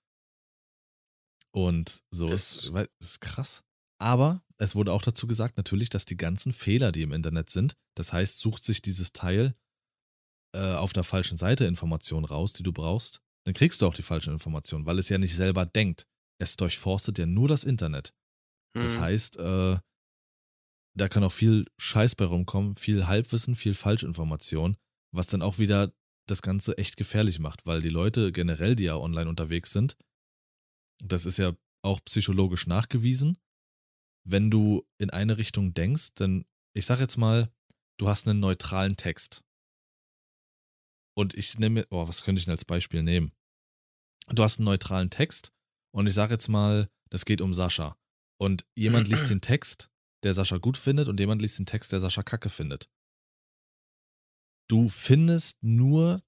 [1.54, 3.62] Und so ist, weil- ist krass.
[4.00, 7.74] Aber es wurde auch dazu gesagt, natürlich, dass die ganzen Fehler, die im Internet sind,
[7.96, 9.54] das heißt, sucht sich dieses Teil
[10.54, 14.02] äh, auf der falschen Seite Informationen raus, die du brauchst, dann kriegst du auch die
[14.02, 16.06] falschen Informationen, weil es ja nicht selber denkt.
[16.38, 18.14] Es durchforstet ja nur das Internet.
[18.78, 19.00] Das Hm.
[19.00, 19.78] heißt, äh,
[20.94, 24.76] da kann auch viel Scheiß bei rumkommen, viel Halbwissen, viel Falschinformation,
[25.12, 25.92] was dann auch wieder
[26.28, 29.96] das Ganze echt gefährlich macht, weil die Leute generell, die ja online unterwegs sind,
[31.02, 33.38] das ist ja auch psychologisch nachgewiesen,
[34.24, 36.44] wenn du in eine Richtung denkst, dann,
[36.74, 37.52] ich sag jetzt mal,
[37.98, 39.44] du hast einen neutralen Text.
[41.14, 43.32] Und ich nehme, oh, was könnte ich denn als Beispiel nehmen?
[44.28, 45.52] Du hast einen neutralen Text
[45.94, 47.96] Und ich sage jetzt mal, das geht um Sascha.
[48.38, 49.90] Und jemand liest den Text,
[50.22, 52.88] der Sascha gut findet, und jemand liest den Text, der Sascha kacke findet.
[54.68, 56.22] Du findest nur,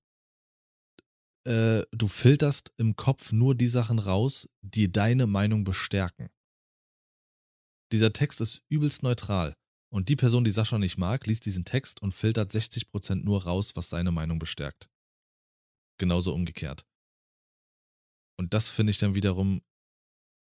[1.47, 6.29] äh, du filterst im Kopf nur die Sachen raus, die deine Meinung bestärken.
[7.93, 9.55] Dieser Text ist übelst neutral.
[9.93, 13.77] Und die Person, die Sascha nicht mag, liest diesen Text und filtert 60% nur raus,
[13.77, 14.91] was seine Meinung bestärkt.
[15.99, 16.85] Genauso umgekehrt.
[18.37, 19.62] Und das finde ich dann wiederum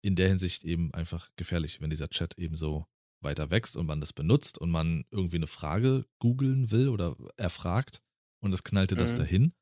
[0.03, 2.87] in der Hinsicht eben einfach gefährlich, wenn dieser Chat eben so
[3.23, 8.03] weiter wächst und man das benutzt und man irgendwie eine Frage googeln will oder erfragt
[8.43, 8.99] und es knallte mhm.
[8.99, 9.55] das dahin.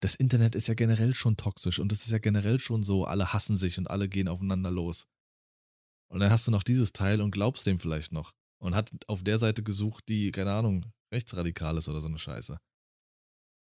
[0.00, 3.32] Das Internet ist ja generell schon toxisch und es ist ja generell schon so, alle
[3.32, 5.06] hassen sich und alle gehen aufeinander los.
[6.10, 9.22] Und dann hast du noch dieses Teil und glaubst dem vielleicht noch und hat auf
[9.22, 12.58] der Seite gesucht, die, keine Ahnung, rechtsradikal ist oder so eine Scheiße.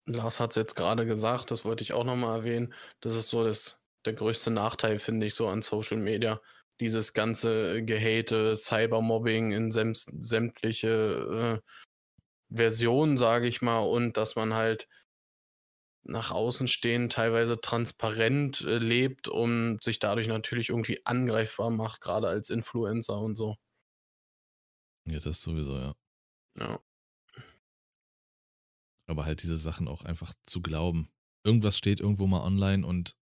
[0.06, 2.74] Lars hat es jetzt gerade gesagt, das wollte ich auch nochmal erwähnen.
[3.02, 6.42] Das ist so das, der größte Nachteil, finde ich, so an Social Media.
[6.82, 11.72] Dieses ganze Gehate, Cybermobbing in sämtliche äh,
[12.54, 14.90] Versionen, sage ich mal, und dass man halt
[16.04, 22.28] nach außen stehen, teilweise transparent äh, lebt und sich dadurch natürlich irgendwie angreifbar macht, gerade
[22.28, 23.56] als Influencer und so.
[25.06, 25.94] Ja, das sowieso, ja.
[26.58, 26.80] Ja.
[29.08, 31.12] Aber halt diese Sachen auch einfach zu glauben.
[31.44, 33.16] Irgendwas steht irgendwo mal online und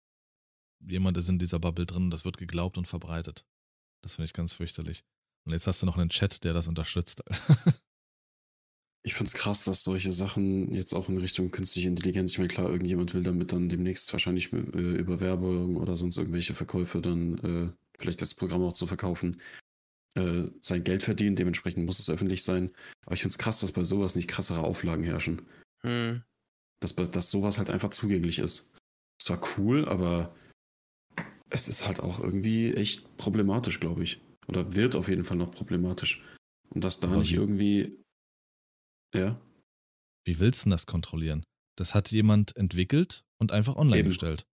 [0.80, 3.46] jemand ist in dieser Bubble drin und das wird geglaubt und verbreitet.
[4.02, 5.04] Das finde ich ganz fürchterlich.
[5.46, 7.24] Und jetzt hast du noch einen Chat, der das unterstützt.
[9.02, 12.50] Ich finde es krass, dass solche Sachen jetzt auch in Richtung künstliche Intelligenz, ich meine,
[12.50, 17.38] klar, irgendjemand will damit dann demnächst wahrscheinlich äh, über Werbung oder sonst irgendwelche Verkäufe dann
[17.40, 19.42] äh, vielleicht das Programm auch zu verkaufen,
[20.16, 21.38] äh, sein Geld verdienen.
[21.38, 22.72] Dementsprechend muss es öffentlich sein.
[23.06, 25.44] Aber ich finde es krass, dass bei sowas nicht krassere Auflagen herrschen.
[25.82, 26.24] Hm.
[26.82, 28.70] Dass, dass sowas halt einfach zugänglich ist.
[29.22, 30.36] Es war cool, aber
[31.50, 34.22] es ist halt auch irgendwie echt problematisch, glaube ich.
[34.48, 36.24] Oder wird auf jeden Fall noch problematisch.
[36.70, 38.04] Und dass da aber nicht irgendwie.
[39.14, 39.40] Ja.
[40.26, 41.44] Wie willst du denn das kontrollieren?
[41.78, 44.10] Das hat jemand entwickelt und einfach online Eben.
[44.10, 44.46] gestellt.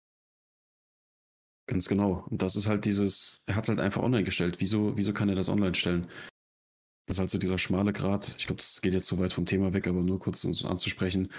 [1.66, 2.26] Ganz genau.
[2.28, 4.56] Und das ist halt dieses, er hat es halt einfach online gestellt.
[4.60, 6.08] Wieso, wieso kann er das online stellen?
[7.06, 8.34] Das ist halt so dieser schmale Grad.
[8.38, 11.30] Ich glaube, das geht jetzt so weit vom Thema weg, aber nur kurz um anzusprechen.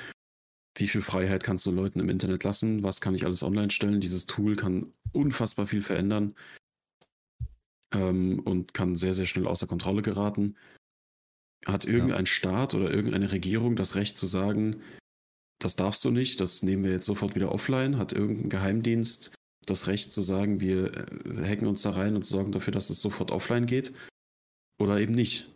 [0.76, 2.84] Wie viel Freiheit kannst du Leuten im Internet lassen?
[2.84, 4.02] Was kann ich alles online stellen?
[4.02, 6.35] Dieses Tool kann unfassbar viel verändern
[7.93, 10.56] ähm, und kann sehr, sehr schnell außer Kontrolle geraten.
[11.65, 12.31] Hat irgendein ja.
[12.31, 14.81] Staat oder irgendeine Regierung das Recht zu sagen,
[15.60, 17.97] das darfst du nicht, das nehmen wir jetzt sofort wieder offline?
[17.97, 19.34] Hat irgendein Geheimdienst
[19.65, 23.02] das Recht zu sagen, wir äh, hacken uns da rein und sorgen dafür, dass es
[23.02, 23.93] sofort offline geht?
[24.77, 25.55] Oder eben nicht?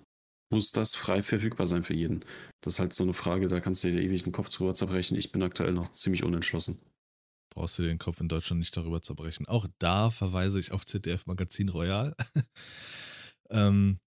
[0.52, 2.26] Muss das frei verfügbar sein für jeden?
[2.62, 5.18] Das ist halt so eine Frage, da kannst du dir ewig den Kopf drüber zerbrechen.
[5.18, 6.80] Ich bin aktuell noch ziemlich unentschlossen.
[7.54, 9.48] Brauchst du den Kopf in Deutschland nicht darüber zerbrechen.
[9.48, 12.16] Auch da verweise ich auf ZDF Magazin Royal.
[13.50, 14.00] ähm,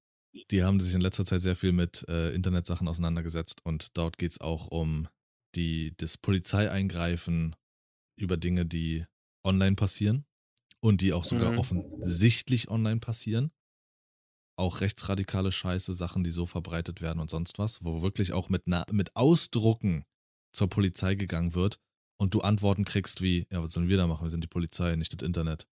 [0.50, 4.32] die haben sich in letzter Zeit sehr viel mit äh, Internetsachen auseinandergesetzt und dort geht
[4.32, 5.08] es auch um
[5.54, 7.54] die, das Polizeieingreifen
[8.16, 9.04] über Dinge, die
[9.44, 10.24] online passieren
[10.80, 11.58] und die auch sogar mhm.
[11.58, 13.50] offensichtlich online passieren.
[14.56, 18.64] Auch rechtsradikale Scheiße, Sachen, die so verbreitet werden und sonst was, wo wirklich auch mit,
[18.90, 20.04] mit Ausdrucken
[20.52, 21.80] zur Polizei gegangen wird
[22.18, 24.24] und du Antworten kriegst wie, ja, was sollen wir da machen?
[24.24, 25.66] Wir sind die Polizei, nicht das Internet.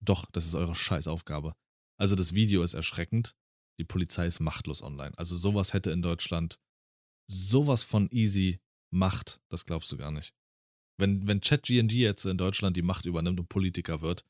[0.00, 1.54] Doch, das ist eure Scheißaufgabe.
[1.98, 3.34] Also das Video ist erschreckend,
[3.78, 5.16] die Polizei ist machtlos online.
[5.18, 6.60] Also sowas hätte in Deutschland
[7.26, 8.60] sowas von easy
[8.90, 10.34] Macht, das glaubst du gar nicht.
[10.98, 14.24] Wenn, wenn ChatGNG jetzt in Deutschland die Macht übernimmt und Politiker wird,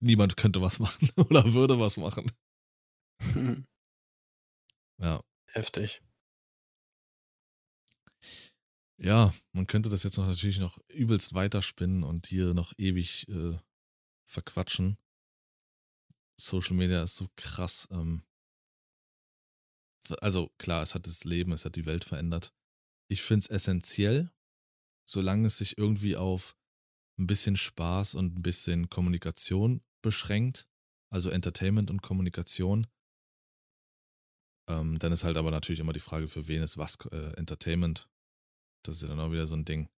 [0.00, 2.30] niemand könnte was machen oder würde was machen.
[4.98, 5.22] Ja.
[5.46, 6.02] Heftig.
[8.98, 13.58] Ja, man könnte das jetzt noch natürlich noch übelst weiterspinnen und hier noch ewig äh,
[14.24, 14.98] verquatschen.
[16.38, 17.88] Social Media ist so krass.
[17.90, 18.22] Ähm,
[20.20, 22.52] also klar, es hat das Leben, es hat die Welt verändert.
[23.08, 24.30] Ich finde es essentiell,
[25.08, 26.56] solange es sich irgendwie auf
[27.18, 30.68] ein bisschen Spaß und ein bisschen Kommunikation beschränkt,
[31.10, 32.86] also Entertainment und Kommunikation.
[34.70, 38.08] Ähm, dann ist halt aber natürlich immer die Frage, für wen ist was äh, Entertainment.
[38.84, 39.88] Das ist ja dann auch wieder so ein Ding.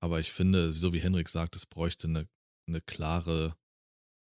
[0.00, 2.26] Aber ich finde, so wie Henrik sagt, es bräuchte eine,
[2.66, 3.56] eine klare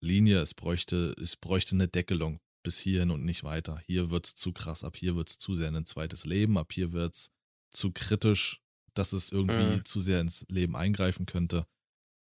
[0.02, 3.80] Linie, es bräuchte, es bräuchte eine Deckelung bis hierhin und nicht weiter.
[3.86, 6.58] Hier wird es zu krass, ab hier wird es zu sehr in ein zweites Leben,
[6.58, 7.32] ab hier wird es
[7.72, 8.62] zu kritisch,
[8.94, 9.86] dass es irgendwie mhm.
[9.86, 11.66] zu sehr ins Leben eingreifen könnte,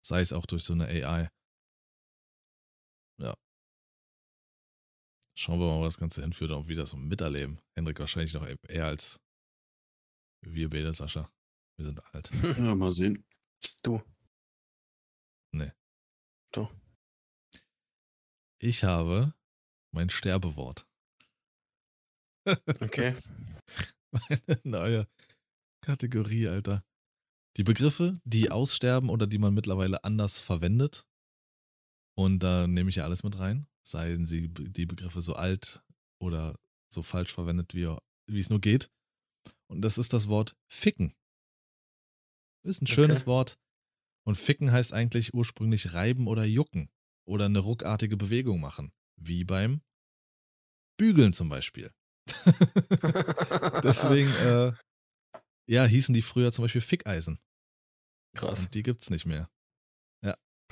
[0.03, 1.31] sei es auch durch so eine AI.
[5.41, 7.59] Schauen wir mal, wo das Ganze hinführt und wie das so miterleben.
[7.75, 9.23] Hendrik wahrscheinlich noch eher als
[10.43, 11.33] wir beide, Sascha.
[11.79, 12.31] Wir sind alt.
[12.59, 13.25] Ja, mal sehen.
[13.83, 14.03] Du.
[15.53, 15.73] Nee.
[16.53, 16.71] Doch.
[18.61, 19.33] Ich habe
[19.95, 20.87] mein Sterbewort.
[22.83, 23.17] Okay.
[24.11, 25.09] Meine neue
[25.83, 26.85] Kategorie, Alter.
[27.57, 31.07] Die Begriffe, die aussterben oder die man mittlerweile anders verwendet.
[32.15, 33.70] Und da nehme ich ja alles mit rein.
[33.87, 35.83] Seien sie die Begriffe so alt
[36.21, 36.59] oder
[36.93, 37.95] so falsch verwendet, wie,
[38.27, 38.91] wie es nur geht.
[39.69, 41.15] Und das ist das Wort ficken.
[42.63, 43.31] Ist ein schönes Okay.
[43.31, 43.59] Wort.
[44.27, 46.91] Und ficken heißt eigentlich ursprünglich reiben oder jucken
[47.27, 48.93] oder eine ruckartige Bewegung machen.
[49.17, 49.83] Wie beim
[50.99, 51.91] Bügeln zum Beispiel.
[53.83, 54.73] Deswegen, äh,
[55.67, 57.41] ja, hießen die früher zum Beispiel Fickeisen.
[58.37, 58.65] Krass.
[58.65, 59.51] Und die gibt's nicht mehr.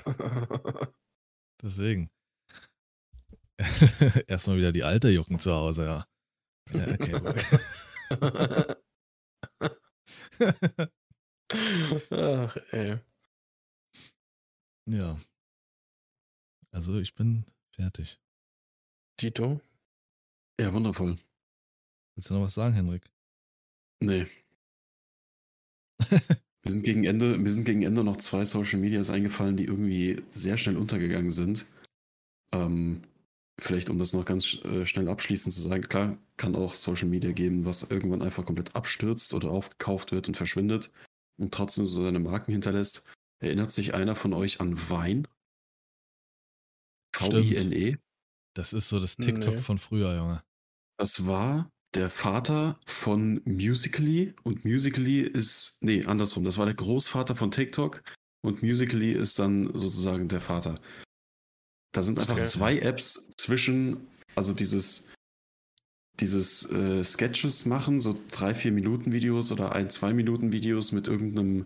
[1.61, 2.09] Deswegen.
[4.27, 6.05] Erstmal wieder die alte Jucken zu Hause, ja.
[6.73, 8.75] ja okay.
[12.11, 12.99] Ach, ey.
[14.85, 15.19] ja.
[16.71, 17.45] Also ich bin
[17.75, 18.19] fertig.
[19.17, 19.59] Tito?
[20.59, 21.17] Ja, wundervoll.
[22.15, 23.11] Willst du noch was sagen, Henrik?
[24.01, 24.27] Nee.
[26.63, 30.21] Mir sind, gegen Ende, mir sind gegen Ende noch zwei Social Medias eingefallen, die irgendwie
[30.27, 31.65] sehr schnell untergegangen sind.
[32.51, 33.01] Ähm,
[33.59, 37.31] vielleicht, um das noch ganz äh, schnell abschließend zu sagen, klar, kann auch Social Media
[37.31, 40.91] geben, was irgendwann einfach komplett abstürzt oder aufgekauft wird und verschwindet
[41.37, 43.03] und trotzdem so seine Marken hinterlässt.
[43.41, 45.27] Erinnert sich einer von euch an Wein?
[47.15, 47.97] V-I-N-E?
[48.55, 49.59] Das ist so das TikTok Nee.
[49.59, 50.43] von früher, Junge.
[50.97, 57.35] Das war der Vater von Musically und Musically ist, nee, andersrum, das war der Großvater
[57.35, 58.03] von TikTok
[58.41, 60.79] und Musically ist dann sozusagen der Vater.
[61.91, 62.43] Da sind einfach Okay.
[62.43, 65.09] zwei Apps zwischen, also dieses,
[66.19, 71.07] dieses äh, Sketches machen, so drei, vier Minuten Videos oder ein, zwei Minuten Videos mit
[71.07, 71.65] irgendeinem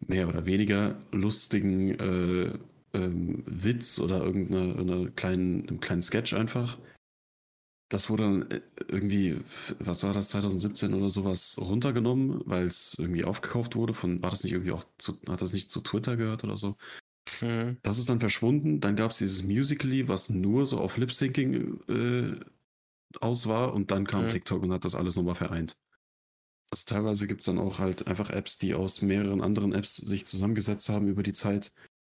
[0.00, 2.58] mehr oder weniger lustigen äh,
[2.92, 6.78] ähm, Witz oder irgendeiner kleinen, einem kleinen Sketch einfach.
[7.88, 9.38] Das wurde dann äh, irgendwie,
[9.78, 14.42] was war das, 2017 oder sowas runtergenommen, weil es irgendwie aufgekauft wurde von, war das
[14.42, 16.76] nicht irgendwie auch zu, hat das nicht zu Twitter gehört oder so?
[17.40, 17.76] Hm.
[17.82, 18.80] Das ist dann verschwunden.
[18.80, 22.40] Dann gab es dieses Musically, was nur so auf Lip-Syncing äh,
[23.20, 24.28] aus war und dann kam Mhm.
[24.28, 25.76] TikTok und hat das alles nochmal vereint.
[26.70, 30.26] Also teilweise gibt es dann auch halt einfach Apps, die aus mehreren anderen Apps sich
[30.26, 31.72] zusammengesetzt haben über die Zeit,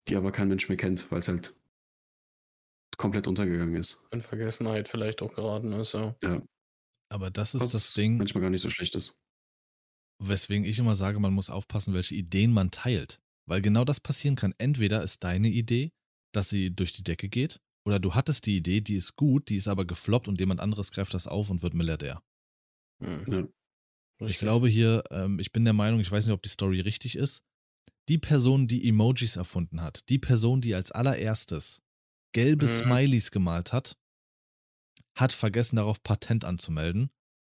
[0.09, 1.55] die aber kein Mensch mehr kennt, weil es halt
[2.97, 4.03] komplett untergegangen ist.
[4.11, 6.15] In Vergessenheit vielleicht auch geraten ist, ja.
[7.09, 9.15] Aber das ist Was das Ding, manchmal gar nicht so schlecht ist.
[10.19, 13.21] weswegen ich immer sage, man muss aufpassen, welche Ideen man teilt.
[13.47, 14.53] Weil genau das passieren kann.
[14.57, 15.91] Entweder ist deine Idee,
[16.33, 19.55] dass sie durch die Decke geht, oder du hattest die Idee, die ist gut, die
[19.55, 22.21] ist aber gefloppt und jemand anderes greift das auf und wird Milliardär.
[23.01, 23.25] Hm.
[24.19, 24.27] Ja.
[24.27, 27.15] Ich glaube hier, ähm, ich bin der Meinung, ich weiß nicht, ob die Story richtig
[27.15, 27.43] ist.
[28.09, 31.81] Die Person, die Emojis erfunden hat, die Person, die als allererstes
[32.33, 32.69] gelbe Mhm.
[32.71, 33.97] Smileys gemalt hat,
[35.15, 37.09] hat vergessen, darauf Patent anzumelden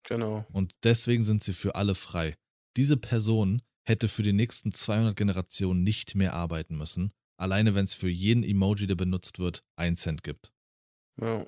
[0.05, 0.47] Genau.
[0.53, 2.37] und deswegen sind sie für alle frei.
[2.77, 7.95] Diese Person hätte für die nächsten 200 Generationen nicht mehr arbeiten müssen, alleine wenn es
[7.95, 10.53] für jeden Emoji, der benutzt wird, 1 Cent gibt.
[11.21, 11.47] Ja.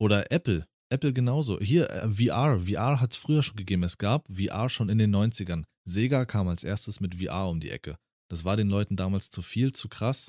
[0.00, 0.66] Oder Apple.
[0.90, 1.60] Apple genauso.
[1.60, 2.60] Hier, äh, VR.
[2.60, 3.82] VR hat es früher schon gegeben.
[3.82, 5.64] Es gab VR schon in den 90ern.
[5.88, 7.96] Sega kam als erstes mit VR um die Ecke.
[8.28, 10.28] Das war den Leuten damals zu viel, zu krass.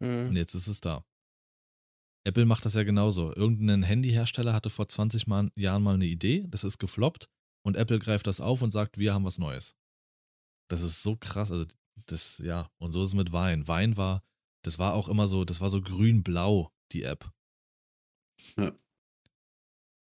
[0.00, 0.36] Und Hm.
[0.36, 1.04] jetzt ist es da.
[2.24, 3.34] Apple macht das ja genauso.
[3.34, 7.28] Irgendein Handyhersteller hatte vor 20 mal, Jahren mal eine Idee, das ist gefloppt
[7.68, 9.76] und Apple greift das auf und sagt, wir haben was Neues.
[10.70, 11.52] Das ist so krass.
[11.52, 11.66] Also,
[12.06, 13.68] das, ja, und so ist es mit Wein.
[13.68, 14.24] Wein war,
[14.64, 17.30] das war auch immer so, das war so grün-blau, die App.
[18.56, 18.74] Ja.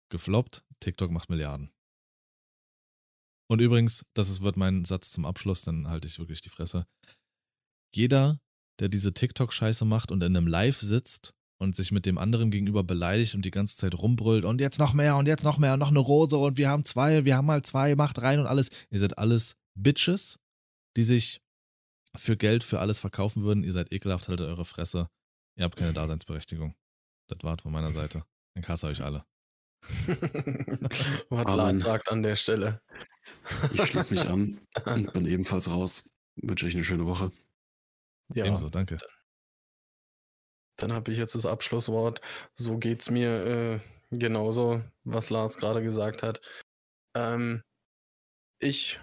[0.09, 1.73] Gefloppt, TikTok macht Milliarden.
[3.49, 6.85] Und übrigens, das wird mein Satz zum Abschluss, dann halte ich wirklich die Fresse.
[7.95, 8.39] Jeder,
[8.79, 12.83] der diese TikTok-Scheiße macht und in einem Live sitzt und sich mit dem anderen gegenüber
[12.83, 15.79] beleidigt und die ganze Zeit rumbrüllt und jetzt noch mehr und jetzt noch mehr und
[15.79, 18.69] noch eine Rose und wir haben zwei, wir haben mal zwei, macht rein und alles.
[18.89, 20.39] Ihr seid alles Bitches,
[20.95, 21.41] die sich
[22.15, 23.63] für Geld für alles verkaufen würden.
[23.63, 25.09] Ihr seid ekelhaft, haltet eure Fresse.
[25.55, 26.75] Ihr habt keine Daseinsberechtigung.
[27.27, 28.23] Das war's von meiner Seite.
[28.53, 29.25] Dann kasse euch alle.
[31.29, 31.55] Was.
[31.55, 32.81] Lars sagt an der Stelle.
[33.73, 36.09] Ich schließe mich an und bin ebenfalls raus.
[36.35, 37.31] Wünsche euch eine schöne Woche.
[38.33, 38.97] Ja, Ebenso, danke.
[40.77, 42.21] Dann habe ich jetzt das Abschlusswort.
[42.55, 43.81] So geht's mir
[44.11, 46.41] äh, genauso, was Lars gerade gesagt hat.
[47.15, 47.63] Ähm,
[48.59, 48.99] ich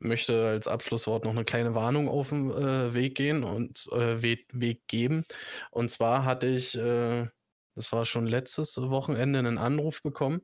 [0.00, 4.46] möchte als Abschlusswort noch eine kleine Warnung auf den äh, Weg gehen und äh, Weg,
[4.52, 5.24] Weg geben.
[5.70, 7.28] Und zwar hatte ich, äh,
[7.76, 10.42] das war schon letztes Wochenende, einen Anruf bekommen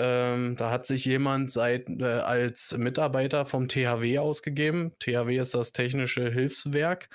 [0.00, 4.92] Ähm, da hat sich jemand seit, äh, als Mitarbeiter vom THW ausgegeben.
[5.00, 7.08] THW ist das Technische Hilfswerk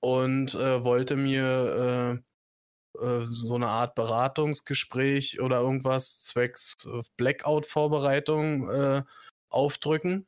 [0.00, 2.22] und äh, wollte mir
[2.98, 9.02] äh, äh, so eine Art Beratungsgespräch oder irgendwas zwecks äh, Blackout-Vorbereitung äh,
[9.50, 10.26] aufdrücken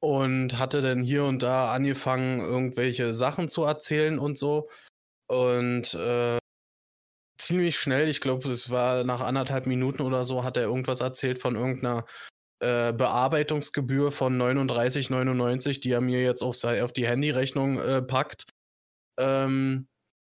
[0.00, 4.68] und hatte dann hier und da angefangen, irgendwelche Sachen zu erzählen und so.
[5.28, 6.38] Und äh,
[7.40, 11.38] ziemlich schnell, ich glaube, es war nach anderthalb Minuten oder so, hat er irgendwas erzählt
[11.38, 12.04] von irgendeiner
[12.60, 18.46] äh, Bearbeitungsgebühr von 39,99, die er mir jetzt auf, auf die Handyrechnung äh, packt.
[19.18, 19.88] Ähm,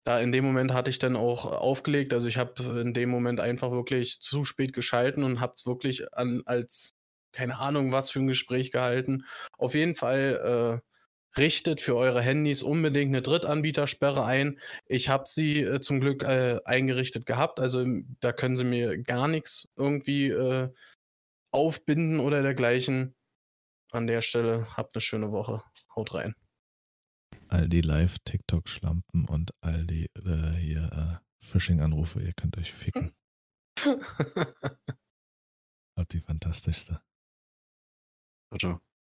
[0.05, 2.13] da in dem Moment hatte ich dann auch aufgelegt.
[2.15, 6.13] Also ich habe in dem Moment einfach wirklich zu spät geschalten und habe es wirklich
[6.15, 6.95] an, als
[7.33, 9.25] keine Ahnung was für ein Gespräch gehalten.
[9.59, 14.59] Auf jeden Fall äh, richtet für eure Handys unbedingt eine Drittanbietersperre ein.
[14.87, 17.85] Ich habe sie äh, zum Glück äh, eingerichtet gehabt, also
[18.21, 20.71] da können sie mir gar nichts irgendwie äh,
[21.53, 23.15] aufbinden oder dergleichen.
[23.93, 25.63] An der Stelle habt eine schöne Woche.
[25.95, 26.35] Haut rein.
[27.49, 33.13] All die Live-TikTok-Schlampen und all die äh, hier äh, Phishing-Anrufe, ihr könnt euch ficken.
[35.97, 37.03] Hat die fantastischste.
[38.59, 38.81] Ciao.